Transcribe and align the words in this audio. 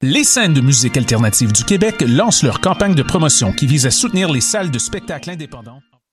Les 0.00 0.24
scènes 0.24 0.52
de 0.52 0.60
musique 0.60 0.96
alternative 0.96 1.52
du 1.52 1.64
Québec 1.64 2.02
lancent 2.06 2.42
leur 2.42 2.60
campagne 2.60 2.94
de 2.94 3.02
promotion 3.02 3.52
qui 3.52 3.66
vise 3.66 3.86
à 3.86 3.90
soutenir 3.90 4.32
les 4.32 4.40
salles 4.40 4.70
de 4.70 4.78
spectacle 4.78 5.30
indépendants. 5.30 5.80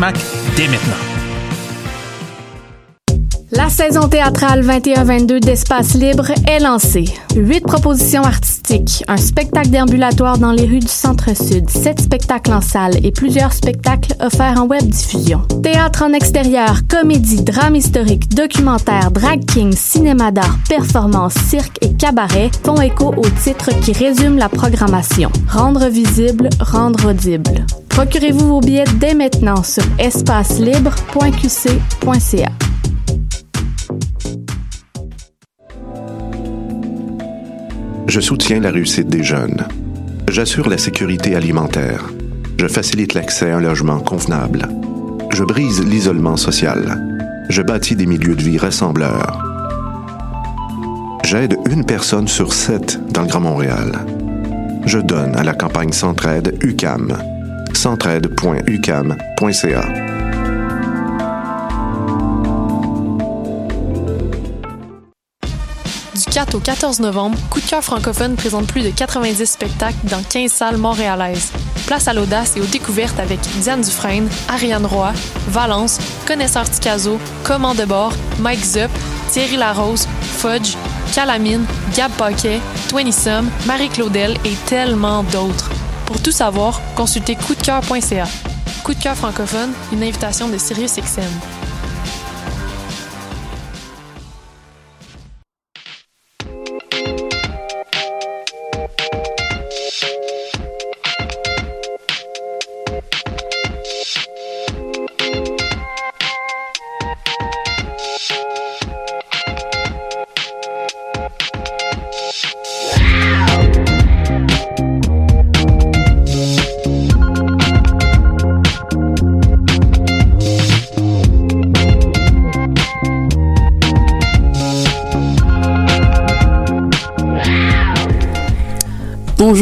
Dès 0.00 0.66
maintenant. 0.66 0.96
La 3.52 3.68
saison 3.68 4.08
théâtrale 4.08 4.62
21-22 4.64 5.40
d'Espace 5.40 5.92
Libre 5.92 6.30
est 6.48 6.58
lancée. 6.58 7.04
Huit 7.36 7.60
propositions 7.60 8.22
artistiques, 8.22 9.04
un 9.08 9.18
spectacle 9.18 9.68
déambulatoire 9.68 10.38
dans 10.38 10.52
les 10.52 10.64
rues 10.64 10.78
du 10.78 10.88
Centre-Sud, 10.88 11.68
sept 11.68 12.00
spectacles 12.00 12.54
en 12.54 12.62
salle 12.62 13.04
et 13.04 13.12
plusieurs 13.12 13.52
spectacles 13.52 14.14
offerts 14.20 14.58
en 14.58 14.66
web 14.66 14.84
diffusion. 14.84 15.42
Théâtre 15.62 16.02
en 16.02 16.14
extérieur, 16.14 16.80
comédie, 16.88 17.42
drame 17.42 17.76
historique, 17.76 18.34
documentaire, 18.34 19.10
drag 19.10 19.44
king, 19.44 19.74
cinéma 19.76 20.30
d'art, 20.30 20.56
performance, 20.66 21.34
cirque 21.34 21.76
et 21.82 21.92
cabaret 21.92 22.50
font 22.64 22.80
écho 22.80 23.12
aux 23.14 23.30
titres 23.42 23.78
qui 23.82 23.92
résument 23.92 24.38
la 24.38 24.48
programmation. 24.48 25.30
Rendre 25.46 25.88
visible, 25.88 26.48
rendre 26.58 27.10
audible. 27.10 27.66
Procurez-vous 27.90 28.46
vos 28.46 28.60
billets 28.60 28.84
dès 28.98 29.14
maintenant 29.14 29.62
sur 29.62 29.84
espacelibre.qc.ca. 29.98 32.50
Je 38.06 38.20
soutiens 38.20 38.60
la 38.60 38.70
réussite 38.70 39.08
des 39.08 39.22
jeunes. 39.22 39.66
J'assure 40.28 40.68
la 40.68 40.78
sécurité 40.78 41.36
alimentaire. 41.36 42.10
Je 42.58 42.66
facilite 42.66 43.14
l'accès 43.14 43.50
à 43.50 43.58
un 43.58 43.60
logement 43.60 44.00
convenable. 44.00 44.68
Je 45.32 45.44
brise 45.44 45.84
l'isolement 45.84 46.36
social. 46.36 47.18
Je 47.48 47.62
bâtis 47.62 47.96
des 47.96 48.06
milieux 48.06 48.34
de 48.34 48.42
vie 48.42 48.58
rassembleurs. 48.58 49.42
J'aide 51.24 51.56
une 51.70 51.84
personne 51.84 52.26
sur 52.26 52.52
sept 52.52 52.98
dans 53.12 53.22
le 53.22 53.28
Grand 53.28 53.40
Montréal. 53.40 53.92
Je 54.86 54.98
donne 54.98 55.36
à 55.36 55.44
la 55.44 55.54
campagne 55.54 55.92
Centraide 55.92 56.56
UCAM. 56.62 57.16
Du 66.14 66.24
4 66.30 66.56
au 66.56 66.60
14 66.60 67.00
novembre, 67.00 67.38
Coup 67.48 67.58
de 67.58 67.64
cœur 67.64 67.82
francophone 67.82 68.36
présente 68.36 68.66
plus 68.66 68.82
de 68.82 68.90
90 68.90 69.46
spectacles 69.46 69.96
dans 70.10 70.22
15 70.22 70.52
salles 70.52 70.76
montréalaises. 70.76 71.52
Place 71.86 72.06
à 72.06 72.12
l'audace 72.12 72.54
et 72.58 72.60
aux 72.60 72.66
découvertes 72.66 73.18
avec 73.18 73.40
Diane 73.62 73.80
Dufresne, 73.80 74.28
Ariane 74.50 74.84
Roy, 74.84 75.14
Valence, 75.48 76.00
Connaisseur 76.26 76.68
Ticazo, 76.68 77.18
Command 77.44 77.74
de 77.74 77.86
bord, 77.86 78.12
Mike 78.40 78.62
Zup, 78.62 78.90
Thierry 79.30 79.56
Larose, 79.56 80.06
Fudge, 80.20 80.76
Calamine, 81.14 81.64
Gab 81.96 82.12
Paquet, 82.18 82.60
Twenty 82.90 83.12
Sum, 83.12 83.48
Marie-Claudel 83.66 84.36
et 84.44 84.54
tellement 84.66 85.22
d'autres. 85.22 85.70
Pour 86.10 86.20
tout 86.20 86.32
savoir, 86.32 86.80
consultez 86.96 87.36
coupdecoeur.ca. 87.36 88.24
Coup 88.82 88.94
de 88.94 89.00
cœur 89.00 89.14
francophone, 89.14 89.70
une 89.92 90.02
invitation 90.02 90.48
de 90.48 90.58
SiriusXM. 90.58 91.22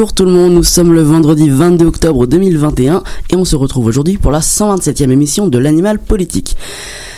Bonjour 0.09 0.15
tout 0.15 0.25
le 0.25 0.31
monde, 0.31 0.55
nous 0.55 0.65
sommes 0.65 0.95
le 0.95 1.03
vendredi 1.03 1.51
22 1.51 1.85
octobre 1.85 2.27
2021 2.27 3.03
et 3.29 3.37
on 3.37 3.45
se 3.45 3.57
retrouve 3.57 3.85
aujourd'hui 3.85 4.17
pour 4.17 4.31
la 4.31 4.41
127e 4.41 5.11
émission 5.11 5.49
de 5.49 5.59
l'animal 5.59 5.99
politique. 5.99 6.57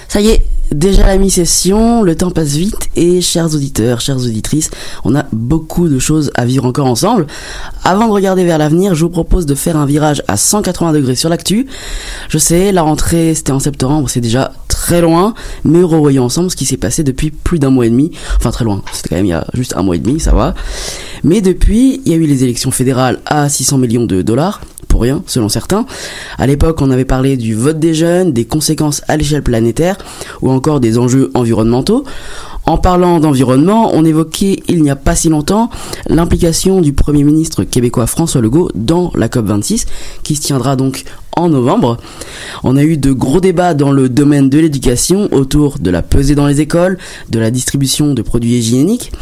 Ça 0.09 0.21
y 0.21 0.31
est, 0.31 0.45
déjà 0.73 1.07
la 1.07 1.17
mi-session, 1.17 2.03
le 2.03 2.15
temps 2.15 2.31
passe 2.31 2.55
vite 2.55 2.89
et 2.97 3.21
chers 3.21 3.55
auditeurs, 3.55 4.01
chères 4.01 4.19
auditrices, 4.19 4.71
on 5.05 5.15
a 5.15 5.27
beaucoup 5.33 5.89
de 5.89 5.99
choses 5.99 6.31
à 6.35 6.45
vivre 6.45 6.65
encore 6.65 6.87
ensemble. 6.87 7.27
Avant 7.85 8.07
de 8.07 8.13
regarder 8.13 8.45
vers 8.45 8.59
l'avenir, 8.59 8.95
je 8.95 9.05
vous 9.05 9.11
propose 9.11 9.47
de 9.47 9.55
faire 9.55 9.77
un 9.77 9.87
virage 9.87 10.23
à 10.29 10.37
180 10.37 10.93
degrés 10.93 11.17
sur 11.17 11.29
l'actu. 11.29 11.67
Je 12.29 12.39
sais, 12.39 12.73
la 12.73 12.83
rentrée 12.83 13.35
c'était 13.35 13.53
en 13.53 13.61
septembre, 13.61 14.09
c'est 14.09 14.21
déjà 14.21 14.53
très 14.69 15.01
loin, 15.01 15.35
mais 15.65 15.83
revoyons 15.83 16.25
ensemble 16.25 16.51
ce 16.51 16.57
qui 16.57 16.67
s'est 16.67 16.77
passé 16.77 17.03
depuis 17.03 17.31
plus 17.31 17.59
d'un 17.59 17.71
mois 17.71 17.87
et 17.87 17.91
demi. 17.91 18.13
Enfin 18.37 18.51
très 18.51 18.65
loin, 18.65 18.83
c'était 18.93 19.11
quand 19.11 19.17
même 19.17 19.27
il 19.27 19.31
y 19.31 19.35
a 19.35 19.47
juste 19.55 19.75
un 19.77 19.83
mois 19.83 19.97
et 19.97 20.01
demi, 20.01 20.21
ça 20.21 20.33
va. 20.33 20.55
Mais 21.23 21.41
depuis, 21.41 22.01
il 22.05 22.13
y 22.13 22.15
a 22.15 22.19
eu 22.19 22.27
les 22.27 22.45
élections 22.45 22.71
fédérales 22.71 23.21
à 23.27 23.49
600 23.49 23.79
millions 23.79 24.05
de 24.05 24.23
dollars, 24.23 24.61
pour 24.91 25.01
rien, 25.01 25.23
selon 25.27 25.49
certains. 25.49 25.87
À 26.37 26.47
l'époque, 26.47 26.83
on 26.83 26.91
avait 26.91 27.05
parlé 27.05 27.37
du 27.37 27.55
vote 27.55 27.79
des 27.79 27.95
jeunes, 27.95 28.33
des 28.33 28.45
conséquences 28.45 29.03
à 29.09 29.17
l'échelle 29.17 29.43
planétaire, 29.43 29.97
ou 30.43 30.51
encore 30.51 30.60
des 30.81 30.99
enjeux 30.99 31.31
environnementaux. 31.35 32.05
En 32.67 32.77
parlant 32.77 33.19
d'environnement, 33.19 33.91
on 33.95 34.05
évoquait 34.05 34.63
il 34.69 34.83
n'y 34.83 34.91
a 34.91 34.97
pas 34.97 35.17
si 35.17 35.29
longtemps 35.29 35.71
l'implication 36.09 36.81
du 36.81 36.93
Premier 36.93 37.25
ministre 37.25 37.65
québécois 37.65 38.07
François 38.07 38.41
Legault 38.41 38.69
dans 38.75 39.11
la 39.15 39.29
COP26, 39.29 39.87
qui 40.23 40.37
se 40.37 40.43
tiendra 40.43 40.77
donc 40.77 41.05
en 41.41 41.49
novembre. 41.49 41.97
On 42.63 42.77
a 42.77 42.83
eu 42.83 42.97
de 42.97 43.13
gros 43.13 43.41
débats 43.41 43.75
dans 43.75 43.93
le 43.93 44.09
domaine 44.09 44.51
de 44.51 44.59
l'éducation 44.59 45.29
autour 45.33 45.79
de 45.79 45.91
la 45.91 46.03
pesée 46.03 46.35
dans 46.35 46.47
les 46.47 46.61
écoles, 46.61 46.99
de 47.31 47.39
la 47.39 47.51
distribution 47.51 48.15
de 48.15 48.23
produits 48.23 48.59
hygiéniques. 48.59 49.13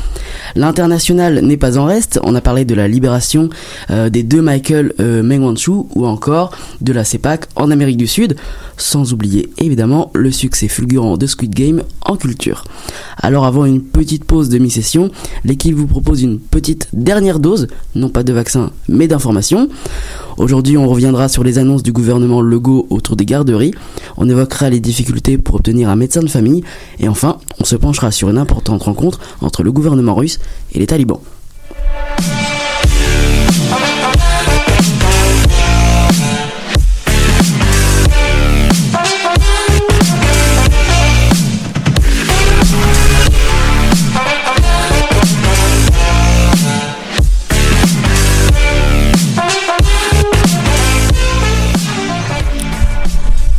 L'international 0.56 1.40
n'est 1.40 1.56
pas 1.56 1.78
en 1.78 1.84
reste. 1.84 2.18
On 2.24 2.34
a 2.34 2.40
parlé 2.40 2.64
de 2.64 2.74
la 2.74 2.88
libération 2.88 3.48
euh, 3.90 4.10
des 4.10 4.22
deux 4.22 4.42
Michael 4.42 4.94
euh, 5.00 5.22
Meng 5.22 5.42
Wanzhou 5.42 5.88
ou 5.94 6.06
encore 6.06 6.50
de 6.80 6.92
la 6.92 7.04
CEPAC 7.04 7.46
en 7.56 7.70
Amérique 7.70 7.96
du 7.96 8.06
Sud, 8.06 8.36
sans 8.76 9.12
oublier 9.12 9.50
évidemment 9.58 10.10
le 10.14 10.30
succès 10.30 10.68
fulgurant 10.68 11.16
de 11.16 11.26
Squid 11.26 11.54
Game 11.54 11.82
en 12.04 12.16
culture. 12.16 12.64
Alors 13.16 13.44
avant 13.44 13.64
une 13.64 13.82
petite 13.82 14.24
pause 14.24 14.48
de 14.48 14.58
mi-session, 14.58 15.10
l'équipe 15.44 15.74
vous 15.74 15.86
propose 15.86 16.22
une 16.22 16.38
petite 16.38 16.88
dernière 16.92 17.38
dose, 17.38 17.68
non 17.94 18.08
pas 18.08 18.22
de 18.22 18.32
vaccin 18.32 18.70
mais 18.88 19.08
d'information. 19.08 19.68
Aujourd'hui, 20.38 20.76
on 20.78 20.86
reviendra 20.86 21.28
sur 21.28 21.42
les 21.42 21.58
annonces 21.58 21.82
du 21.82 21.90
gouvernement 21.90 22.40
Legault 22.40 22.86
autour 22.90 23.16
des 23.16 23.26
garderies. 23.26 23.74
On 24.16 24.30
évoquera 24.30 24.70
les 24.70 24.78
difficultés 24.78 25.36
pour 25.36 25.56
obtenir 25.56 25.88
un 25.88 25.96
médecin 25.96 26.20
de 26.20 26.28
famille. 26.28 26.62
Et 27.00 27.08
enfin, 27.08 27.38
on 27.58 27.64
se 27.64 27.74
penchera 27.74 28.12
sur 28.12 28.30
une 28.30 28.38
importante 28.38 28.84
rencontre 28.84 29.18
entre 29.40 29.64
le 29.64 29.72
gouvernement 29.72 30.14
russe 30.14 30.38
et 30.72 30.78
les 30.78 30.86
talibans. 30.86 31.20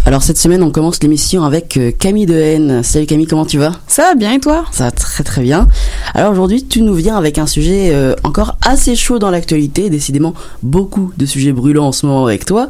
Alors 0.09 0.23
cette 0.23 0.39
semaine, 0.39 0.63
on 0.63 0.71
commence 0.71 1.03
l'émission 1.03 1.43
avec 1.43 1.77
euh, 1.77 1.91
Camille 1.91 2.25
Dehaene. 2.25 2.81
Salut 2.81 3.05
Camille, 3.05 3.27
comment 3.27 3.45
tu 3.45 3.59
vas? 3.59 3.73
Ça 3.85 4.01
va 4.05 4.15
bien 4.15 4.33
et 4.33 4.39
toi? 4.39 4.65
Ça 4.71 4.85
va 4.85 4.91
très 4.91 5.23
très 5.23 5.43
bien. 5.43 5.67
Alors 6.15 6.31
aujourd'hui, 6.31 6.65
tu 6.65 6.81
nous 6.81 6.95
viens 6.95 7.15
avec 7.15 7.37
un 7.37 7.45
sujet 7.45 7.91
euh, 7.93 8.15
encore 8.23 8.57
assez 8.65 8.95
chaud 8.95 9.19
dans 9.19 9.29
l'actualité. 9.29 9.91
Décidément, 9.91 10.33
beaucoup 10.63 11.13
de 11.15 11.27
sujets 11.27 11.51
brûlants 11.51 11.89
en 11.89 11.91
ce 11.91 12.07
moment 12.07 12.25
avec 12.25 12.43
toi. 12.43 12.69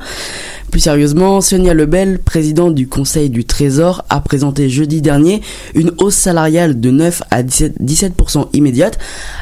Plus 0.72 0.82
sérieusement, 0.82 1.42
Sonia 1.42 1.74
Lebel, 1.74 2.20
présidente 2.20 2.76
du 2.76 2.88
Conseil 2.88 3.32
du 3.32 3.44
Trésor, 3.44 4.06
a 4.10 4.22
présenté 4.22 4.70
jeudi 4.70 5.02
dernier 5.02 5.42
une 5.74 5.92
hausse 5.98 6.16
salariale 6.16 6.80
de 6.80 6.92
9 6.92 7.24
à 7.32 7.42
17%, 7.42 8.50
immédiate, 8.54 9.00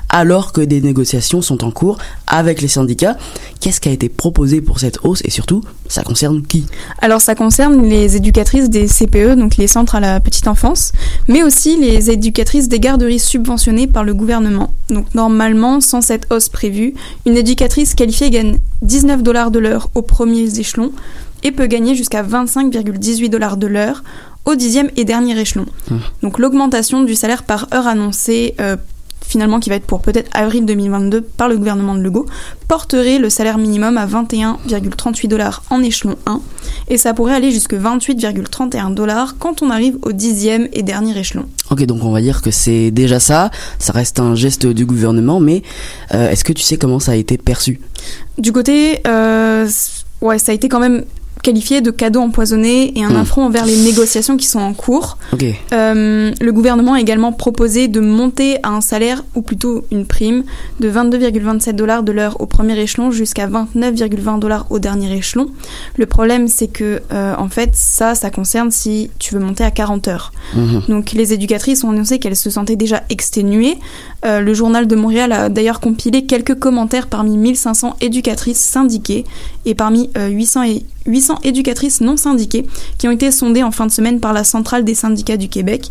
alors 0.07 0.53
que 0.53 0.61
des 0.61 0.79
négociations 0.79 1.41
sont 1.41 1.65
en 1.65 1.71
cours 1.71 1.97
avec 2.27 2.61
les 2.61 2.69
syndicats. 2.69 3.17
Qu'est-ce 3.59 3.81
qui 3.81 3.89
a 3.89 3.91
été 3.91 4.07
proposé 4.07 4.61
pour 4.61 4.79
cette 4.79 4.99
hausse 5.03 5.21
et 5.25 5.29
surtout, 5.29 5.63
ça 5.89 6.01
concerne 6.03 6.43
qui? 6.43 6.65
Alors 7.01 7.19
ça 7.19 7.35
concerne 7.35 7.83
les 7.87 8.15
éducatrices 8.15 8.69
des 8.69 8.87
CPE, 8.87 9.35
donc 9.37 9.57
les 9.57 9.67
centres 9.67 9.95
à 9.95 9.99
la 9.99 10.21
petite 10.21 10.47
enfance, 10.47 10.93
mais 11.27 11.43
aussi 11.43 11.77
les 11.77 12.09
éducatrices 12.09 12.69
des 12.69 12.79
garderies 12.79 13.19
subventionnées 13.19 13.87
par 13.87 14.05
le 14.05 14.13
gouvernement. 14.13 14.71
Donc 14.89 15.13
normalement, 15.13 15.81
sans 15.81 16.01
cette 16.01 16.31
hausse 16.31 16.47
prévue, 16.47 16.93
une 17.25 17.35
éducatrice 17.35 17.95
qualifiée 17.95 18.29
gagne 18.29 18.59
19 18.81 19.23
dollars 19.23 19.51
de 19.51 19.59
l'heure 19.59 19.89
aux 19.95 20.01
premiers 20.01 20.59
échelons 20.59 20.91
et 21.43 21.51
peut 21.51 21.67
gagner 21.67 21.95
jusqu'à 21.95 22.23
25,18 22.23 23.29
dollars 23.29 23.57
de 23.57 23.67
l'heure 23.67 24.03
au 24.45 24.55
dixième 24.55 24.89
et 24.95 25.05
dernier 25.05 25.39
échelon. 25.39 25.65
Mmh. 25.89 25.95
Donc 26.23 26.39
l'augmentation 26.39 27.03
du 27.03 27.15
salaire 27.15 27.43
par 27.43 27.67
heure 27.73 27.87
annoncée 27.87 28.55
euh, 28.61 28.77
finalement 29.27 29.59
qui 29.59 29.69
va 29.69 29.75
être 29.75 29.85
pour 29.85 30.01
peut-être 30.01 30.29
avril 30.33 30.65
2022 30.65 31.21
par 31.21 31.49
le 31.49 31.57
gouvernement 31.57 31.95
de 31.95 32.01
Legault, 32.01 32.25
porterait 32.67 33.19
le 33.19 33.29
salaire 33.29 33.57
minimum 33.57 33.97
à 33.97 34.07
21,38 34.07 35.27
dollars 35.27 35.63
en 35.69 35.81
échelon 35.81 36.15
1 36.25 36.41
et 36.89 36.97
ça 36.97 37.13
pourrait 37.13 37.33
aller 37.33 37.51
jusque 37.51 37.73
28,31 37.73 38.93
dollars 38.93 39.35
quand 39.37 39.61
on 39.61 39.69
arrive 39.69 39.97
au 40.03 40.11
dixième 40.11 40.67
et 40.73 40.83
dernier 40.83 41.17
échelon. 41.17 41.45
Ok, 41.69 41.83
donc 41.83 42.03
on 42.03 42.11
va 42.11 42.21
dire 42.21 42.41
que 42.41 42.51
c'est 42.51 42.91
déjà 42.91 43.19
ça, 43.19 43.51
ça 43.79 43.93
reste 43.93 44.19
un 44.19 44.35
geste 44.35 44.65
du 44.65 44.85
gouvernement, 44.85 45.39
mais 45.39 45.63
euh, 46.13 46.29
est-ce 46.29 46.43
que 46.43 46.53
tu 46.53 46.63
sais 46.63 46.77
comment 46.77 46.99
ça 46.99 47.11
a 47.11 47.15
été 47.15 47.37
perçu? 47.37 47.81
Du 48.37 48.51
côté, 48.51 49.01
euh, 49.07 49.67
ouais, 50.21 50.39
ça 50.39 50.51
a 50.51 50.55
été 50.55 50.69
quand 50.69 50.79
même 50.79 51.03
qualifié 51.43 51.81
de 51.81 51.91
cadeau 51.91 52.21
empoisonné 52.21 52.97
et 52.97 53.03
un 53.03 53.09
Hmm. 53.09 53.21
affront 53.21 53.43
envers 53.45 53.65
les 53.65 53.77
négociations 53.77 54.37
qui 54.37 54.47
sont 54.47 54.59
en 54.59 54.73
cours. 54.73 55.17
Euh, 55.73 56.31
le 56.39 56.51
gouvernement 56.51 56.93
a 56.93 57.01
également 57.01 57.31
proposé 57.31 57.87
de 57.87 57.99
monter 57.99 58.57
à 58.63 58.69
un 58.69 58.81
salaire, 58.81 59.23
ou 59.35 59.41
plutôt 59.41 59.85
une 59.91 60.05
prime, 60.05 60.43
de 60.79 60.89
22,27 60.89 61.75
dollars 61.75 62.03
de 62.03 62.11
l'heure 62.11 62.39
au 62.41 62.45
premier 62.45 62.77
échelon 62.79 63.11
jusqu'à 63.11 63.47
29,20 63.47 64.39
dollars 64.39 64.65
au 64.69 64.79
dernier 64.79 65.15
échelon. 65.15 65.47
Le 65.97 66.05
problème, 66.05 66.47
c'est 66.47 66.67
que, 66.67 67.01
euh, 67.11 67.33
en 67.37 67.49
fait, 67.49 67.71
ça, 67.73 68.15
ça 68.15 68.29
concerne 68.29 68.71
si 68.71 69.09
tu 69.19 69.33
veux 69.33 69.39
monter 69.39 69.63
à 69.63 69.71
40 69.71 70.07
heures. 70.07 70.31
Mhm. 70.55 70.83
Donc 70.89 71.11
les 71.11 71.33
éducatrices 71.33 71.83
ont 71.83 71.91
annoncé 71.91 72.19
qu'elles 72.19 72.35
se 72.35 72.49
sentaient 72.49 72.75
déjà 72.75 73.03
exténuées. 73.09 73.77
Euh, 74.25 74.41
le 74.41 74.53
journal 74.53 74.87
de 74.87 74.95
Montréal 74.95 75.31
a 75.31 75.49
d'ailleurs 75.49 75.79
compilé 75.79 76.25
quelques 76.25 76.57
commentaires 76.57 77.07
parmi 77.07 77.37
1500 77.37 77.97
éducatrices 78.01 78.59
syndiquées 78.59 79.25
et 79.65 79.75
parmi 79.75 80.09
euh, 80.17 80.27
800, 80.27 80.63
et 80.63 80.85
800 81.07 81.39
éducatrices 81.43 82.01
non 82.01 82.17
syndiquées 82.17 82.67
qui 82.97 83.07
ont 83.07 83.11
été 83.11 83.31
sondées 83.31 83.63
en 83.63 83.71
fin 83.71 83.85
de 83.85 83.91
semaine 83.91 84.19
par 84.19 84.33
la 84.33 84.43
centrale 84.43 84.83
des 84.83 84.95
syndicats 84.95 85.37
du 85.37 85.49
Québec. 85.49 85.89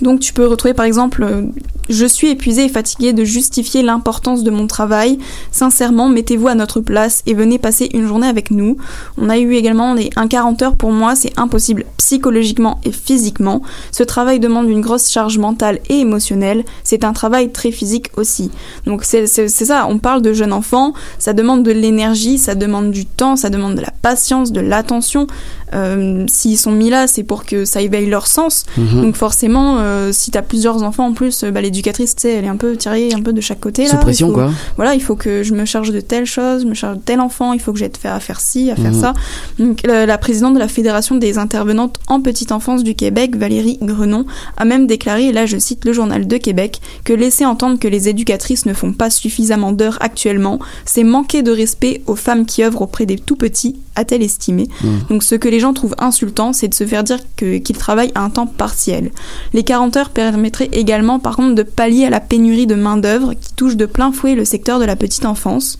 Donc 0.00 0.20
tu 0.20 0.32
peux 0.32 0.46
retrouver 0.46 0.74
par 0.74 0.84
exemple 0.84 1.22
euh, 1.22 1.42
Je 1.88 2.06
suis 2.06 2.28
épuisée 2.28 2.64
et 2.64 2.68
fatiguée 2.68 3.12
de 3.12 3.24
justifier 3.24 3.82
l'importance 3.82 4.42
de 4.42 4.50
mon 4.50 4.66
travail. 4.66 5.18
Sincèrement, 5.50 6.08
mettez-vous 6.08 6.48
à 6.48 6.54
notre 6.54 6.80
place 6.80 7.22
et 7.26 7.34
venez 7.34 7.58
passer 7.58 7.90
une 7.92 8.06
journée 8.06 8.26
avec 8.26 8.50
nous. 8.50 8.76
On 9.18 9.28
a 9.28 9.38
eu 9.38 9.54
également 9.54 9.94
des, 9.94 10.10
un 10.16 10.28
40 10.28 10.62
heures 10.62 10.76
pour 10.76 10.92
moi, 10.92 11.14
c'est 11.14 11.38
impossible 11.38 11.84
psychologiquement 11.96 12.80
et 12.84 12.92
physiquement. 12.92 13.62
Ce 13.90 14.02
travail 14.02 14.40
demande 14.40 14.68
une 14.68 14.80
grosse 14.80 15.10
charge 15.10 15.38
mentale 15.38 15.80
et 15.88 16.00
émotionnelle. 16.00 16.64
C'est 16.84 17.04
un 17.04 17.12
travail 17.12 17.52
très 17.52 17.70
physique 17.70 18.10
aussi. 18.16 18.50
Donc 18.86 19.04
c'est 19.04 19.26
ça, 19.26 19.86
on 19.88 19.98
parle 19.98 20.22
de 20.22 20.32
jeunes 20.32 20.52
enfants, 20.52 20.94
ça 21.18 21.32
demande 21.32 21.62
de 21.62 21.70
l'énergie, 21.72 22.38
ça 22.38 22.54
demande 22.54 22.90
du 22.90 23.06
temps, 23.06 23.36
ça 23.36 23.50
demande 23.50 23.74
de 23.74 23.80
la 23.80 23.92
patience, 24.02 24.52
de 24.52 24.60
l'attention. 24.60 25.26
Euh, 25.74 26.24
S'ils 26.28 26.58
sont 26.58 26.72
mis 26.72 26.90
là, 26.90 27.06
c'est 27.06 27.22
pour 27.22 27.44
que 27.44 27.64
ça 27.64 27.80
éveille 27.82 28.08
leur 28.08 28.26
sens. 28.26 28.64
Mhm. 28.76 29.02
Donc 29.02 29.16
forcément, 29.16 29.78
euh, 29.78 30.10
si 30.12 30.30
t'as 30.30 30.42
plusieurs 30.42 30.82
enfants 30.82 31.06
en 31.06 31.12
plus, 31.12 31.44
euh, 31.44 31.50
bah, 31.50 31.60
l'éducatrice, 31.60 32.14
tu 32.14 32.22
sais, 32.22 32.32
elle 32.32 32.44
est 32.44 32.48
un 32.48 32.56
peu 32.56 32.76
tirée 32.76 33.10
un 33.14 33.20
peu 33.22 33.32
de 33.32 33.40
chaque 33.40 33.60
côté. 33.60 33.86
Sous 33.86 33.94
là. 33.96 34.00
pression, 34.00 34.28
faut- 34.28 34.34
quoi. 34.34 34.50
Voilà, 34.76 34.94
il 34.94 35.02
faut 35.02 35.16
que 35.16 35.42
je 35.42 35.54
me 35.54 35.64
charge 35.64 35.90
de 35.92 36.00
telle 36.00 36.26
chose, 36.26 36.62
je 36.62 36.66
me 36.66 36.74
charge 36.74 36.96
de 36.98 37.02
tel 37.02 37.20
enfant, 37.20 37.52
il 37.52 37.60
faut 37.60 37.72
que 37.72 37.78
j'aide 37.78 37.96
à 38.04 38.20
faire 38.20 38.40
ci, 38.40 38.70
à 38.70 38.76
faire 38.76 38.92
Mhm. 38.92 39.00
ça. 39.00 39.14
Donc 39.58 39.80
la, 39.86 40.06
la 40.06 40.18
présidente 40.18 40.54
de 40.54 40.58
la 40.58 40.68
Fédération 40.68 41.16
des 41.16 41.38
intervenantes 41.38 41.98
en 42.08 42.20
petite 42.20 42.52
enfance 42.52 42.82
du 42.84 42.94
Québec, 42.94 43.36
Valérie 43.36 43.78
Grenon, 43.82 44.24
a 44.56 44.64
même 44.64 44.86
déclaré, 44.86 45.26
et 45.28 45.32
là 45.32 45.46
je 45.46 45.56
cite 45.58 45.84
le 45.84 45.92
journal 45.92 46.26
de 46.26 46.36
Québec, 46.36 46.80
que 47.04 47.12
laisser 47.12 47.44
entendre 47.44 47.78
que 47.78 47.88
les 47.88 48.08
éducatrices 48.08 48.66
ne 48.66 48.74
font 48.74 48.92
pas 48.92 49.10
suffisamment 49.10 49.72
d'heures 49.72 49.98
actuellement, 50.00 50.58
c'est 50.84 51.04
manquer 51.04 51.42
de 51.42 51.50
respect 51.52 52.02
aux 52.06 52.16
femmes 52.16 52.46
qui 52.46 52.62
œuvrent 52.64 52.82
auprès 52.82 53.06
des 53.06 53.16
tout 53.18 53.36
petits, 53.36 53.76
a-t-elle 53.96 54.22
estimé. 54.22 54.68
Mhm. 54.82 54.90
Donc 55.10 55.22
ce 55.22 55.34
que 55.34 55.48
les 55.48 55.60
gens 55.60 55.72
trouvent 55.72 55.94
insultant, 55.98 56.52
c'est 56.52 56.68
de 56.68 56.74
se 56.74 56.86
faire 56.86 57.04
dire 57.04 57.18
qu'ils 57.36 57.76
travaillent 57.76 58.12
à 58.14 58.22
un 58.22 58.30
temps 58.30 58.46
partiel. 58.46 59.10
Les 59.52 59.62
40 59.62 59.96
heures 59.96 60.10
permettraient 60.10 60.70
également 60.72 61.18
par 61.18 61.36
contre 61.36 61.54
de 61.54 61.62
pallier 61.62 62.06
à 62.06 62.10
la 62.10 62.20
pénurie 62.20 62.66
de 62.66 62.74
main-d'œuvre 62.74 63.34
qui 63.34 63.54
touche 63.54 63.76
de 63.76 63.86
plein 63.86 64.12
fouet 64.12 64.34
le 64.34 64.44
secteur 64.44 64.78
de 64.78 64.84
la 64.84 64.96
petite 64.96 65.26
enfance, 65.26 65.78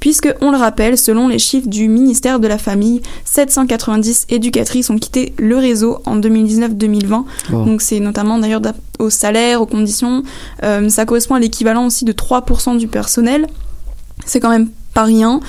puisque, 0.00 0.32
on 0.40 0.50
le 0.50 0.56
rappelle, 0.56 0.96
selon 0.96 1.28
les 1.28 1.38
chiffres 1.38 1.68
du 1.68 1.88
ministère 1.88 2.40
de 2.40 2.48
la 2.48 2.58
Famille, 2.58 3.02
790 3.24 4.26
éducatrices 4.30 4.90
ont 4.90 4.98
quitté 4.98 5.34
le 5.38 5.56
réseau 5.56 5.98
en 6.06 6.18
2019-2020. 6.18 7.24
Wow. 7.52 7.64
Donc 7.64 7.82
c'est 7.82 8.00
notamment 8.00 8.38
d'ailleurs 8.38 8.62
au 8.98 9.10
salaire, 9.10 9.60
aux 9.60 9.66
conditions. 9.66 10.22
Euh, 10.62 10.88
ça 10.88 11.04
correspond 11.04 11.34
à 11.34 11.40
l'équivalent 11.40 11.86
aussi 11.86 12.04
de 12.04 12.12
3% 12.12 12.76
du 12.76 12.88
personnel. 12.88 13.46
C'est 14.24 14.40
quand 14.40 14.50
même 14.50 14.68
pas 14.94 15.04
rien. 15.04 15.40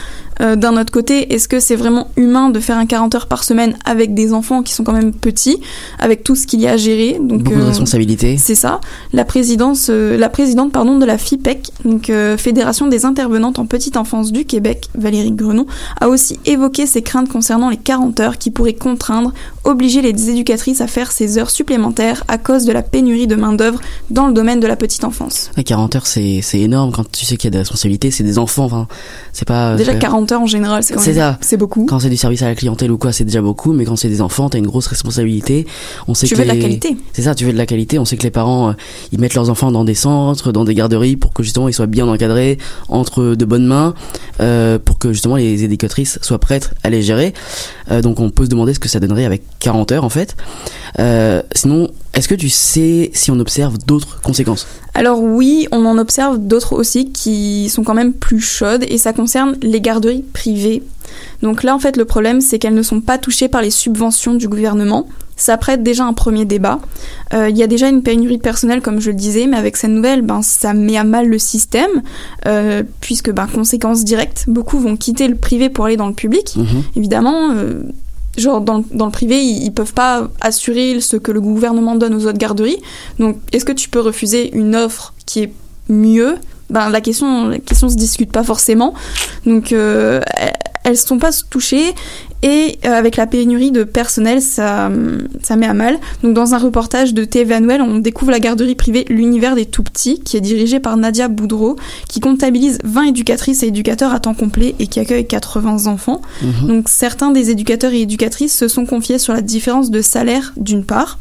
Euh, 0.42 0.56
D'un 0.56 0.76
autre 0.78 0.92
côté, 0.92 1.34
est-ce 1.34 1.48
que 1.48 1.60
c'est 1.60 1.76
vraiment 1.76 2.08
humain 2.18 2.50
de 2.50 2.60
faire 2.60 2.78
un 2.78 2.86
40 2.86 3.16
heures 3.16 3.28
par 3.28 3.44
semaine 3.44 3.76
avec 3.86 4.14
des 4.14 4.34
enfants 4.34 4.64
qui 4.64 4.74
sont 4.74 4.84
quand 4.84 4.94
même 4.94 5.14
petits, 5.14 5.60
avec 6.00 6.24
tout 6.24 6.36
ce 6.36 6.48
qu'il 6.48 6.60
y 6.62 6.68
a 6.68 6.72
à 6.74 6.78
gérer 6.78 7.18
Donc 7.22 7.44
Beaucoup 7.44 7.58
de 7.58 7.62
euh, 7.64 7.68
responsabilités. 7.68 8.38
c'est 8.38 8.56
ça. 8.56 8.82
La 9.14 9.24
présidence, 9.26 9.88
euh, 9.90 10.18
la 10.18 10.30
présidente 10.30 10.72
pardon 10.72 10.98
de 10.98 11.06
la 11.06 11.18
FIPEC, 11.18 11.72
donc 11.86 12.12
Fédération 12.38 12.88
des 12.88 13.06
intervenantes 13.06 13.60
en 13.60 13.66
petite 13.66 13.98
enfance 13.98 14.32
du 14.32 14.46
Québec, 14.46 14.90
Valérie 14.96 15.32
Grenon, 15.32 15.66
a 16.00 16.08
aussi 16.10 16.40
évoqué 16.46 16.86
ses 16.88 17.02
craintes 17.02 17.30
concernant 17.30 17.70
les 17.70 17.78
40 17.78 18.20
heures 18.20 18.38
qui 18.38 18.52
pourraient 18.52 18.74
contraindre, 18.74 19.34
obliger 19.64 20.02
les 20.02 20.30
éducatrices 20.30 20.82
à 20.82 20.88
faire 20.88 21.12
ces 21.12 21.38
heures 21.38 21.50
supplémentaires 21.52 22.24
à 22.28 22.38
cause 22.38 22.66
de 22.66 22.72
la 22.72 22.82
pénurie 22.82 23.28
de 23.28 23.36
main 23.36 23.54
d'œuvre 23.54 23.80
dans 24.10 24.28
le 24.28 24.34
domaine 24.34 24.60
de 24.60 24.68
la 24.68 24.76
petite 24.76 25.04
enfance. 25.04 25.52
À 25.58 25.64
40 25.64 25.96
heures, 25.96 26.08
c'est 26.08 26.42
énorme 26.54 26.92
quand 26.92 27.10
tu 27.12 27.26
sais 27.26 27.38
qu'il 27.38 27.48
y 27.48 27.50
a 27.50 27.52
des 27.52 27.58
responsabilités, 27.60 28.10
c'est 28.12 28.24
des 28.24 28.38
enfants, 28.40 28.66
enfin, 28.66 28.88
c'est 29.34 29.48
pas... 29.48 29.76
Déjà 29.76 29.94
c'est- 29.94 30.00
40 30.00 30.31
heures 30.31 30.31
en 30.40 30.46
général, 30.46 30.84
c'est 30.84 30.94
quand 30.94 31.06
même 31.06 31.16
ça. 31.16 31.38
c'est 31.42 31.58
beaucoup. 31.58 31.86
Quand 31.86 32.00
c'est 32.00 32.10
du 32.10 32.18
service 32.18 32.42
à 32.42 32.48
la 32.48 32.56
clientèle 32.56 32.92
ou 32.92 32.98
quoi, 32.98 33.12
c'est 33.12 33.24
déjà 33.24 33.42
beaucoup, 33.42 33.74
mais 33.74 33.86
quand 33.86 33.96
c'est 33.96 34.10
des 34.10 34.22
enfants, 34.22 34.50
t'as 34.50 34.58
une 34.58 34.68
grosse 34.68 34.88
responsabilité. 34.88 35.66
On 36.08 36.14
sait 36.14 36.28
Tu 36.28 36.34
que 36.36 36.40
veux 36.40 36.46
de 36.46 36.52
la 36.52 36.58
qualité. 36.58 36.96
C'est 37.14 37.24
ça, 37.24 37.36
tu 37.36 37.46
veux 37.46 37.54
de 37.54 37.58
la 37.58 37.66
qualité. 37.66 38.00
On 38.00 38.06
sait 38.06 38.18
que 38.18 38.24
les 38.24 38.32
parents, 38.32 38.70
euh, 38.70 38.74
ils 39.12 39.20
mettent 39.20 39.36
leurs 39.36 39.50
enfants 39.50 39.72
dans 39.72 39.84
des 39.84 39.96
centres, 39.96 40.52
dans 40.52 40.64
des 40.64 40.76
garderies 40.76 41.16
pour 41.16 41.34
que 41.34 41.44
justement 41.44 41.68
ils 41.68 41.74
soient 41.74 41.88
bien 41.88 42.08
encadrés, 42.08 42.58
entre 42.90 43.36
de 43.36 43.46
bonnes 43.46 43.66
mains, 43.66 43.94
euh, 44.40 44.80
pour 44.80 44.98
que 44.98 45.14
justement 45.14 45.36
les 45.36 45.64
éducatrices 45.64 46.20
soient 46.22 46.40
prêtes 46.40 46.72
à 46.84 46.90
les 46.90 47.02
gérer. 47.02 47.34
Euh, 47.92 48.02
donc 48.02 48.20
on 48.20 48.30
peut 48.30 48.46
se 48.46 48.50
demander 48.50 48.74
ce 48.74 48.80
que 48.80 48.90
ça 48.90 49.00
donnerait 49.00 49.26
avec 49.26 49.44
40 49.60 49.92
heures 49.92 50.04
en 50.04 50.10
fait. 50.10 50.36
Euh, 51.00 51.42
sinon, 51.54 51.90
est-ce 52.14 52.28
que 52.28 52.36
tu 52.36 52.50
sais 52.50 53.10
si 53.14 53.32
on 53.32 53.40
observe 53.40 53.78
d'autres 53.78 54.22
conséquences? 54.22 54.68
Alors 54.94 55.22
oui, 55.24 55.68
on 55.72 55.86
en 55.86 55.98
observe 55.98 56.40
d'autres 56.40 56.74
aussi 56.74 57.12
qui 57.12 57.70
sont 57.70 57.84
quand 57.84 57.94
même 57.94 58.14
plus 58.14 58.42
chaudes 58.42 58.84
et 58.88 58.98
ça 58.98 59.14
concerne 59.14 59.56
les 59.62 59.80
garderies 59.80 60.24
privées. 60.34 60.84
Donc 61.42 61.64
là 61.64 61.74
en 61.76 61.80
fait 61.80 61.98
le 61.98 62.06
problème 62.06 62.42
c'est 62.42 62.60
qu'elles 62.60 62.74
ne 62.74 62.84
sont 62.84 63.02
pas 63.02 63.18
touchées 63.18 63.48
par 63.48 63.62
les 63.62 63.72
subventions 63.72 64.34
du 64.34 64.48
gouvernement. 64.48 65.08
Ça 65.38 65.58
prête 65.58 65.82
déjà 65.82 66.06
un 66.06 66.14
premier 66.14 66.46
débat. 66.46 66.80
Euh, 67.34 67.50
Il 67.50 67.58
y 67.58 67.64
a 67.64 67.68
déjà 67.68 67.90
une 67.90 68.04
pénurie 68.04 68.38
de 68.38 68.44
personnel 68.44 68.82
comme 68.82 69.00
je 69.00 69.10
le 69.10 69.16
disais, 69.16 69.48
mais 69.48 69.58
avec 69.58 69.76
cette 69.76 69.90
nouvelle, 69.90 70.22
ben, 70.22 70.44
ça 70.44 70.76
met 70.76 70.98
à 70.98 71.04
mal 71.04 71.28
le 71.28 71.40
système, 71.40 72.04
euh, 72.46 72.84
puisque 73.00 73.32
ben, 73.32 73.48
conséquence 73.48 74.04
directe, 74.04 74.46
beaucoup 74.48 74.78
vont 74.78 74.96
quitter 74.96 75.28
le 75.28 75.34
privé 75.34 75.70
pour 75.70 75.86
aller 75.86 75.98
dans 75.98 76.06
le 76.08 76.14
public. 76.14 76.54
Mhm. 76.56 76.84
Évidemment, 76.96 77.54
euh, 77.56 77.82
genre 78.38 78.62
dans, 78.62 78.80
le- 78.80 78.84
dans 78.92 79.06
le 79.06 79.12
privé, 79.12 79.42
ils, 79.44 79.64
ils 79.64 79.72
peuvent 79.74 79.94
pas 79.94 80.30
assurer 80.40 81.00
ce 81.02 81.18
que 81.18 81.32
le 81.32 81.42
gouvernement 81.42 81.96
donne 81.96 82.14
aux 82.16 82.26
autres 82.26 82.38
garderies. 82.38 82.78
Donc, 83.20 83.38
est-ce 83.52 83.66
que 83.66 83.72
tu 83.74 83.90
peux 83.90 84.00
refuser 84.00 84.56
une 84.56 84.76
offre 84.76 85.14
qui 85.26 85.42
est 85.44 85.54
mieux? 85.90 86.36
Ben 86.70 86.90
la 86.90 87.02
question, 87.02 87.48
la 87.50 87.60
question 87.60 87.90
se 87.90 87.96
discute 87.96 88.32
pas 88.32 88.44
forcément. 88.44 88.94
Donc, 89.46 89.74
euh, 89.74 90.22
elles- 90.86 90.98
sont 90.98 91.20
pas 91.20 91.32
touchées. 91.50 91.94
Et 92.44 92.80
euh, 92.86 92.92
avec 92.92 93.18
la 93.18 93.28
pénurie 93.28 93.72
de 93.72 93.84
personnel, 93.84 94.42
ça, 94.42 94.90
ça 95.42 95.56
met 95.56 95.68
à 95.68 95.74
mal. 95.74 96.00
Donc 96.24 96.34
dans 96.34 96.54
un 96.54 96.58
reportage 96.58 97.14
de 97.14 97.24
TV 97.24 97.54
Annuel, 97.54 97.82
on 97.82 98.00
découvre 98.00 98.32
la 98.32 98.40
garderie 98.40 98.76
privée 98.76 99.06
L'Univers 99.10 99.56
des 99.56 99.66
Tout-Petits, 99.66 100.20
qui 100.20 100.38
est 100.38 100.42
dirigée 100.42 100.80
par 100.80 100.98
Nadia 100.98 101.28
Boudreau, 101.28 101.76
qui 102.08 102.20
comptabilise 102.20 102.80
20 102.84 103.04
éducatrices 103.04 103.64
et 103.64 103.68
éducateurs 103.68 104.14
à 104.14 104.20
temps 104.20 104.34
complet 104.34 104.76
et 104.80 104.88
qui 104.88 105.00
accueille 105.00 105.28
80 105.28 105.88
enfants. 105.88 106.22
Mhm. 106.42 106.68
Donc 106.68 106.90
certains 106.90 107.32
des 107.32 107.52
éducateurs 107.52 107.94
et 107.94 108.02
éducatrices 108.02 108.58
se 108.58 108.68
sont 108.68 108.86
confiés 108.86 109.20
sur 109.20 109.34
la 109.34 109.42
différence 109.42 109.92
de 109.92 110.02
salaire 110.02 110.54
d'une 110.58 110.84
part. 110.84 111.20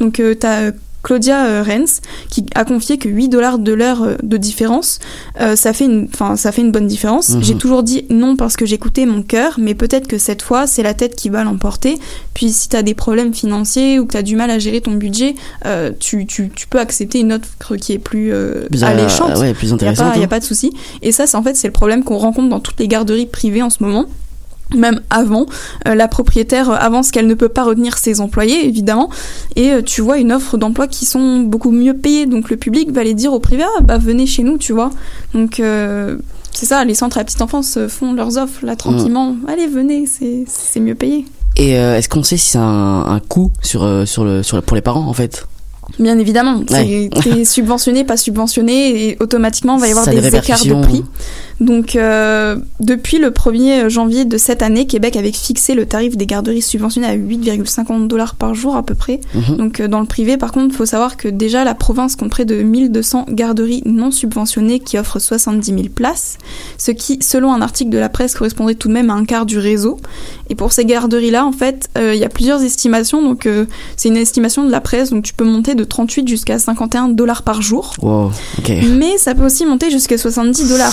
Donc 0.00 0.14
tu 0.14 0.46
as 0.46 0.72
Claudia 1.02 1.46
euh, 1.46 1.62
Renz, 1.62 2.00
qui 2.28 2.46
a 2.54 2.64
confié 2.64 2.98
que 2.98 3.08
8 3.08 3.28
dollars 3.28 3.58
de 3.58 3.72
l'heure 3.72 4.02
euh, 4.02 4.16
de 4.22 4.36
différence, 4.36 4.98
euh, 5.40 5.56
ça 5.56 5.72
fait 5.72 5.84
une, 5.86 6.08
ça 6.36 6.52
fait 6.52 6.62
une 6.62 6.72
bonne 6.72 6.86
différence. 6.86 7.30
Mhm. 7.30 7.42
J'ai 7.42 7.54
toujours 7.56 7.82
dit 7.82 8.04
non 8.10 8.36
parce 8.36 8.56
que 8.56 8.66
j'écoutais 8.66 9.06
mon 9.06 9.22
cœur, 9.22 9.56
mais 9.58 9.74
peut-être 9.74 10.06
que 10.06 10.18
cette 10.18 10.42
fois, 10.42 10.66
c'est 10.66 10.82
la 10.82 10.94
tête 10.94 11.14
qui 11.16 11.28
va 11.28 11.44
l'emporter. 11.44 11.98
Puis 12.34 12.50
si 12.50 12.68
tu 12.68 12.76
as 12.76 12.82
des 12.82 12.94
problèmes 12.94 13.34
financiers 13.34 13.98
ou 13.98 14.06
que 14.06 14.12
tu 14.12 14.16
as 14.16 14.22
du 14.22 14.36
mal 14.36 14.50
à 14.50 14.58
gérer 14.58 14.80
ton 14.80 14.92
budget, 14.92 15.34
euh, 15.66 15.90
tu, 15.98 16.26
tu, 16.26 16.50
tu 16.54 16.66
peux 16.66 16.78
accepter 16.78 17.20
une 17.20 17.32
offre 17.32 17.76
qui 17.76 17.92
est 17.92 17.98
plus, 17.98 18.32
euh, 18.32 18.66
Plus, 18.68 18.84
alléchante. 18.84 19.36
ouais, 19.38 19.54
plus 19.54 19.68
Il 19.68 19.68
n'y 19.68 19.72
a, 19.72 19.74
intéressante. 19.90 20.16
a 20.16 20.20
hein. 20.20 20.26
pas 20.28 20.40
de 20.40 20.44
souci. 20.44 20.72
Et 21.02 21.12
ça, 21.12 21.26
c'est 21.26 21.36
en 21.36 21.42
fait, 21.42 21.54
c'est 21.56 21.68
le 21.68 21.72
problème 21.72 22.04
qu'on 22.04 22.18
rencontre 22.18 22.48
dans 22.48 22.60
toutes 22.60 22.78
les 22.80 22.88
garderies 22.88 23.26
privées 23.26 23.62
en 23.62 23.70
ce 23.70 23.82
moment. 23.82 24.06
Même 24.74 25.00
avant, 25.10 25.46
Euh, 25.86 25.94
la 25.94 26.08
propriétaire 26.08 26.70
euh, 26.70 26.76
avance 26.78 27.10
qu'elle 27.10 27.26
ne 27.26 27.34
peut 27.34 27.48
pas 27.48 27.64
retenir 27.64 27.98
ses 27.98 28.20
employés, 28.20 28.66
évidemment, 28.66 29.10
et 29.56 29.72
euh, 29.72 29.82
tu 29.82 30.00
vois 30.00 30.18
une 30.18 30.32
offre 30.32 30.56
d'emploi 30.58 30.86
qui 30.86 31.04
sont 31.06 31.40
beaucoup 31.40 31.70
mieux 31.70 31.94
payées. 31.94 32.26
Donc 32.26 32.50
le 32.50 32.56
public 32.56 32.90
va 32.92 33.00
aller 33.02 33.14
dire 33.14 33.32
au 33.32 33.40
privé, 33.40 33.64
ah 33.78 33.82
bah 33.82 33.98
venez 33.98 34.26
chez 34.26 34.42
nous, 34.42 34.58
tu 34.58 34.72
vois. 34.72 34.90
Donc 35.34 35.58
euh, 35.60 36.16
c'est 36.52 36.66
ça, 36.66 36.84
les 36.84 36.94
centres 36.94 37.16
à 37.18 37.20
la 37.20 37.24
petite 37.24 37.42
enfance 37.42 37.78
font 37.88 38.12
leurs 38.12 38.36
offres 38.38 38.64
là 38.64 38.76
tranquillement. 38.76 39.36
Allez, 39.48 39.66
venez, 39.66 40.04
c'est 40.06 40.80
mieux 40.80 40.94
payé. 40.94 41.24
Et 41.56 41.72
est-ce 41.72 42.08
qu'on 42.08 42.22
sait 42.22 42.36
si 42.38 42.50
c'est 42.50 42.58
un, 42.58 43.04
un 43.06 43.20
coût 43.20 43.50
sur, 43.62 43.86
sur 44.06 44.24
le, 44.24 44.42
sur 44.42 44.62
pour 44.62 44.74
les 44.76 44.82
parents 44.82 45.06
en 45.06 45.12
fait? 45.12 45.46
Bien 45.98 46.18
évidemment, 46.18 46.62
Ouais. 46.70 47.10
c'est 47.22 47.44
subventionné, 47.56 48.04
pas 48.04 48.16
subventionné, 48.16 49.08
et 49.08 49.16
automatiquement, 49.20 49.76
il 49.76 49.80
va 49.80 49.88
y 49.88 49.90
avoir 49.90 50.04
Ça 50.06 50.12
des 50.12 50.26
écarts 50.36 50.64
de 50.64 50.80
prix. 50.82 51.04
Donc, 51.62 51.94
euh, 51.94 52.56
depuis 52.80 53.18
le 53.18 53.30
1er 53.30 53.88
janvier 53.88 54.24
de 54.24 54.36
cette 54.36 54.62
année, 54.62 54.86
Québec 54.86 55.16
avait 55.16 55.30
fixé 55.30 55.74
le 55.74 55.86
tarif 55.86 56.16
des 56.16 56.26
garderies 56.26 56.60
subventionnées 56.60 57.06
à 57.06 57.14
8,50 57.14 58.08
dollars 58.08 58.34
par 58.34 58.54
jour 58.54 58.74
à 58.74 58.82
peu 58.82 58.96
près. 58.96 59.20
Mhm. 59.34 59.56
Donc, 59.56 59.80
euh, 59.80 59.86
dans 59.86 60.00
le 60.00 60.06
privé, 60.06 60.36
par 60.36 60.50
contre, 60.50 60.66
il 60.70 60.76
faut 60.76 60.86
savoir 60.86 61.16
que 61.16 61.28
déjà 61.28 61.62
la 61.62 61.74
province 61.74 62.16
compte 62.16 62.30
près 62.30 62.44
de 62.44 62.60
1200 62.62 63.26
garderies 63.30 63.82
non 63.86 64.10
subventionnées 64.10 64.80
qui 64.80 64.98
offrent 64.98 65.20
70 65.20 65.66
000 65.66 65.82
places, 65.94 66.36
ce 66.78 66.90
qui, 66.90 67.18
selon 67.22 67.52
un 67.52 67.62
article 67.62 67.90
de 67.90 67.98
la 67.98 68.08
presse, 68.08 68.34
correspondrait 68.34 68.74
tout 68.74 68.88
de 68.88 68.94
même 68.94 69.10
à 69.10 69.14
un 69.14 69.24
quart 69.24 69.46
du 69.46 69.58
réseau. 69.58 69.98
Et 70.50 70.56
pour 70.56 70.72
ces 70.72 70.84
garderies-là, 70.84 71.46
en 71.46 71.52
fait, 71.52 71.88
euh, 71.96 72.12
il 72.12 72.20
y 72.20 72.24
a 72.24 72.28
plusieurs 72.28 72.62
estimations. 72.62 73.22
Donc, 73.22 73.48
c'est 73.96 74.08
une 74.08 74.16
estimation 74.16 74.64
de 74.64 74.70
la 74.70 74.80
presse, 74.80 75.10
donc 75.10 75.22
tu 75.22 75.32
peux 75.32 75.44
monter 75.44 75.76
de 75.76 75.84
38 75.84 76.26
jusqu'à 76.26 76.58
51 76.58 77.08
dollars 77.08 77.42
par 77.42 77.62
jour. 77.62 77.94
Wow, 78.02 78.32
ok. 78.58 78.72
Mais 78.98 79.16
ça 79.18 79.36
peut 79.36 79.44
aussi 79.44 79.64
monter 79.64 79.90
jusqu'à 79.90 80.18
70 80.18 80.68
dollars. 80.68 80.92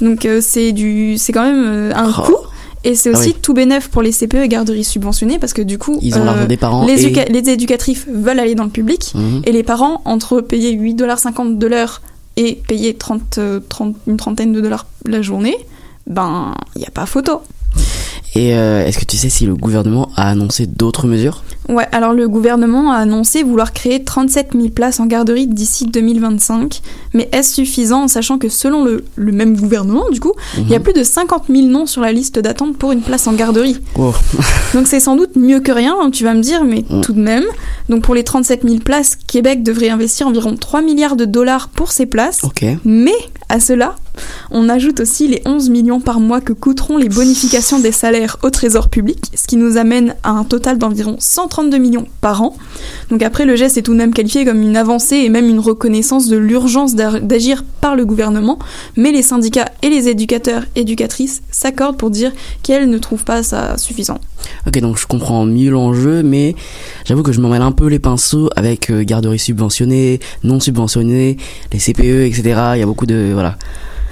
Donc 0.00 0.24
euh, 0.24 0.40
c'est 0.42 0.72
du, 0.72 1.16
c'est 1.18 1.32
quand 1.32 1.42
même 1.44 1.64
euh, 1.64 1.92
un 1.94 2.08
Oh. 2.18 2.22
coût. 2.22 2.36
Et 2.82 2.94
c'est 2.94 3.10
Ah 3.14 3.18
aussi 3.18 3.30
oui. 3.30 3.36
tout 3.42 3.52
bénef 3.52 3.88
pour 3.88 4.00
les 4.00 4.10
CPE 4.10 4.36
et 4.36 4.48
garderies 4.48 4.84
subventionnées 4.84 5.38
parce 5.38 5.52
que 5.52 5.60
du 5.60 5.76
coup, 5.76 5.98
Ils 6.00 6.16
ont 6.16 6.26
euh, 6.26 6.46
des 6.46 6.56
parents 6.56 6.86
les, 6.86 7.04
et... 7.06 7.24
les 7.30 7.50
éducatrices 7.50 8.06
veulent 8.08 8.38
aller 8.40 8.54
dans 8.54 8.64
le 8.64 8.70
public 8.70 9.12
Mhm. 9.14 9.42
et 9.44 9.52
les 9.52 9.62
parents, 9.62 10.00
entre 10.06 10.40
payer 10.40 10.72
8,50$ 10.74 11.58
de 11.58 11.66
l'heure 11.66 12.00
et 12.38 12.54
payer 12.66 12.94
30, 12.94 13.36
euh, 13.36 13.60
30, 13.68 13.96
une 14.06 14.16
trentaine 14.16 14.52
de 14.52 14.62
dollars 14.62 14.86
la 15.06 15.20
journée, 15.20 15.56
ben, 16.06 16.54
il 16.74 16.78
n'y 16.80 16.86
a 16.86 16.90
pas 16.90 17.04
photo. 17.04 17.42
Et 18.36 18.54
euh, 18.54 18.86
est-ce 18.86 18.98
que 18.98 19.04
tu 19.04 19.16
sais 19.16 19.28
si 19.28 19.44
le 19.46 19.56
gouvernement 19.56 20.08
a 20.16 20.28
annoncé 20.30 20.66
d'autres 20.66 21.06
mesures? 21.08 21.42
Ouais, 21.68 21.86
alors 21.92 22.12
le 22.12 22.28
gouvernement 22.28 22.90
a 22.92 22.96
annoncé 22.96 23.42
vouloir 23.44 23.72
créer 23.72 24.02
37 24.02 24.50
000 24.54 24.68
places 24.70 24.98
en 24.98 25.06
garderie 25.06 25.46
d'ici 25.46 25.86
2025, 25.86 26.80
mais 27.14 27.28
est-ce 27.32 27.54
suffisant 27.54 28.04
en 28.04 28.08
sachant 28.08 28.38
que 28.38 28.48
selon 28.48 28.84
le, 28.84 29.04
le 29.16 29.32
même 29.32 29.56
gouvernement, 29.56 30.04
du 30.10 30.18
coup, 30.20 30.32
il 30.58 30.68
y 30.68 30.74
a 30.74 30.78
Mhm. 30.78 30.84
plus 30.84 30.92
de 30.92 31.02
50 31.04 31.44
000 31.48 31.66
noms 31.68 31.86
sur 31.86 32.00
la 32.02 32.12
liste 32.12 32.38
d'attente 32.38 32.76
pour 32.76 32.92
une 32.92 33.02
place 33.02 33.26
en 33.26 33.34
garderie. 33.34 33.78
Wow. 33.96 34.14
Donc 34.74 34.86
c'est 34.86 35.00
sans 35.00 35.16
doute 35.16 35.36
mieux 35.36 35.60
que 35.60 35.70
rien, 35.72 35.94
hein, 36.00 36.10
tu 36.10 36.24
vas 36.24 36.34
me 36.34 36.40
dire, 36.40 36.64
mais 36.64 36.84
Mm. 36.88 37.00
tout 37.02 37.12
de 37.12 37.20
même. 37.20 37.44
Donc 37.88 38.02
pour 38.02 38.14
les 38.14 38.24
37 38.24 38.62
000 38.64 38.76
places, 38.78 39.16
Québec 39.26 39.62
devrait 39.62 39.90
investir 39.90 40.26
environ 40.26 40.56
3 40.56 40.82
milliards 40.82 41.16
de 41.16 41.24
dollars 41.24 41.68
pour 41.68 41.92
ces 41.92 42.06
places. 42.06 42.42
Mais 42.84 43.12
à 43.48 43.60
cela, 43.60 43.96
on 44.50 44.68
ajoute 44.68 45.00
aussi 45.00 45.28
les 45.28 45.42
11 45.46 45.70
millions 45.70 46.00
par 46.00 46.20
mois 46.20 46.40
que 46.40 46.52
coûteront 46.52 46.96
les 46.96 47.08
bonifications 47.08 47.78
des 47.78 47.92
salaires 47.92 48.36
au 48.42 48.50
trésor 48.50 48.88
public, 48.88 49.18
ce 49.34 49.46
qui 49.46 49.56
nous 49.56 49.76
amène 49.76 50.14
à 50.22 50.30
un 50.30 50.44
total 50.44 50.78
d'environ 50.78 51.16
132 51.18 51.78
millions 51.78 52.06
par 52.20 52.42
an. 52.42 52.56
Donc 53.10 53.22
après, 53.22 53.44
le 53.44 53.56
geste 53.56 53.78
est 53.78 53.82
tout 53.82 53.92
de 53.92 53.98
même 53.98 54.12
qualifié 54.12 54.44
comme 54.44 54.62
une 54.62 54.76
avancée 54.76 55.16
et 55.16 55.28
même 55.28 55.48
une 55.48 55.60
reconnaissance 55.60 56.28
de 56.28 56.36
l'urgence 56.36 56.94
d'agir 56.94 57.64
par 57.80 57.96
le 57.96 58.04
gouvernement, 58.04 58.58
mais 58.96 59.12
les 59.12 59.22
syndicats 59.22 59.70
et 59.82 59.90
les 59.90 60.08
éducateurs 60.08 60.64
éducatrices 60.76 61.42
s'accordent 61.50 61.96
pour 61.96 62.10
dire 62.10 62.32
qu'elles 62.62 62.88
ne 62.88 62.98
trouvent 62.98 63.24
pas 63.24 63.42
ça 63.42 63.76
suffisant. 63.78 64.18
Ok, 64.66 64.78
donc 64.80 64.98
je 64.98 65.06
comprends 65.06 65.44
mieux 65.46 65.70
l'enjeu, 65.70 66.22
mais 66.22 66.54
j'avoue 67.04 67.22
que 67.22 67.32
je 67.32 67.40
m'en 67.40 67.48
mêle 67.48 67.62
un 67.62 67.72
peu 67.72 67.86
les 67.86 67.98
pinceaux 67.98 68.50
avec 68.56 68.90
euh, 68.90 69.04
garderies 69.04 69.38
subventionnées, 69.38 70.20
non 70.44 70.60
subventionnées, 70.60 71.36
les 71.72 71.78
CPE, 71.78 72.26
etc. 72.26 72.42
Il 72.74 72.80
y 72.80 72.82
a 72.82 72.86
beaucoup 72.86 73.06
de... 73.06 73.30
Voilà. 73.32 73.56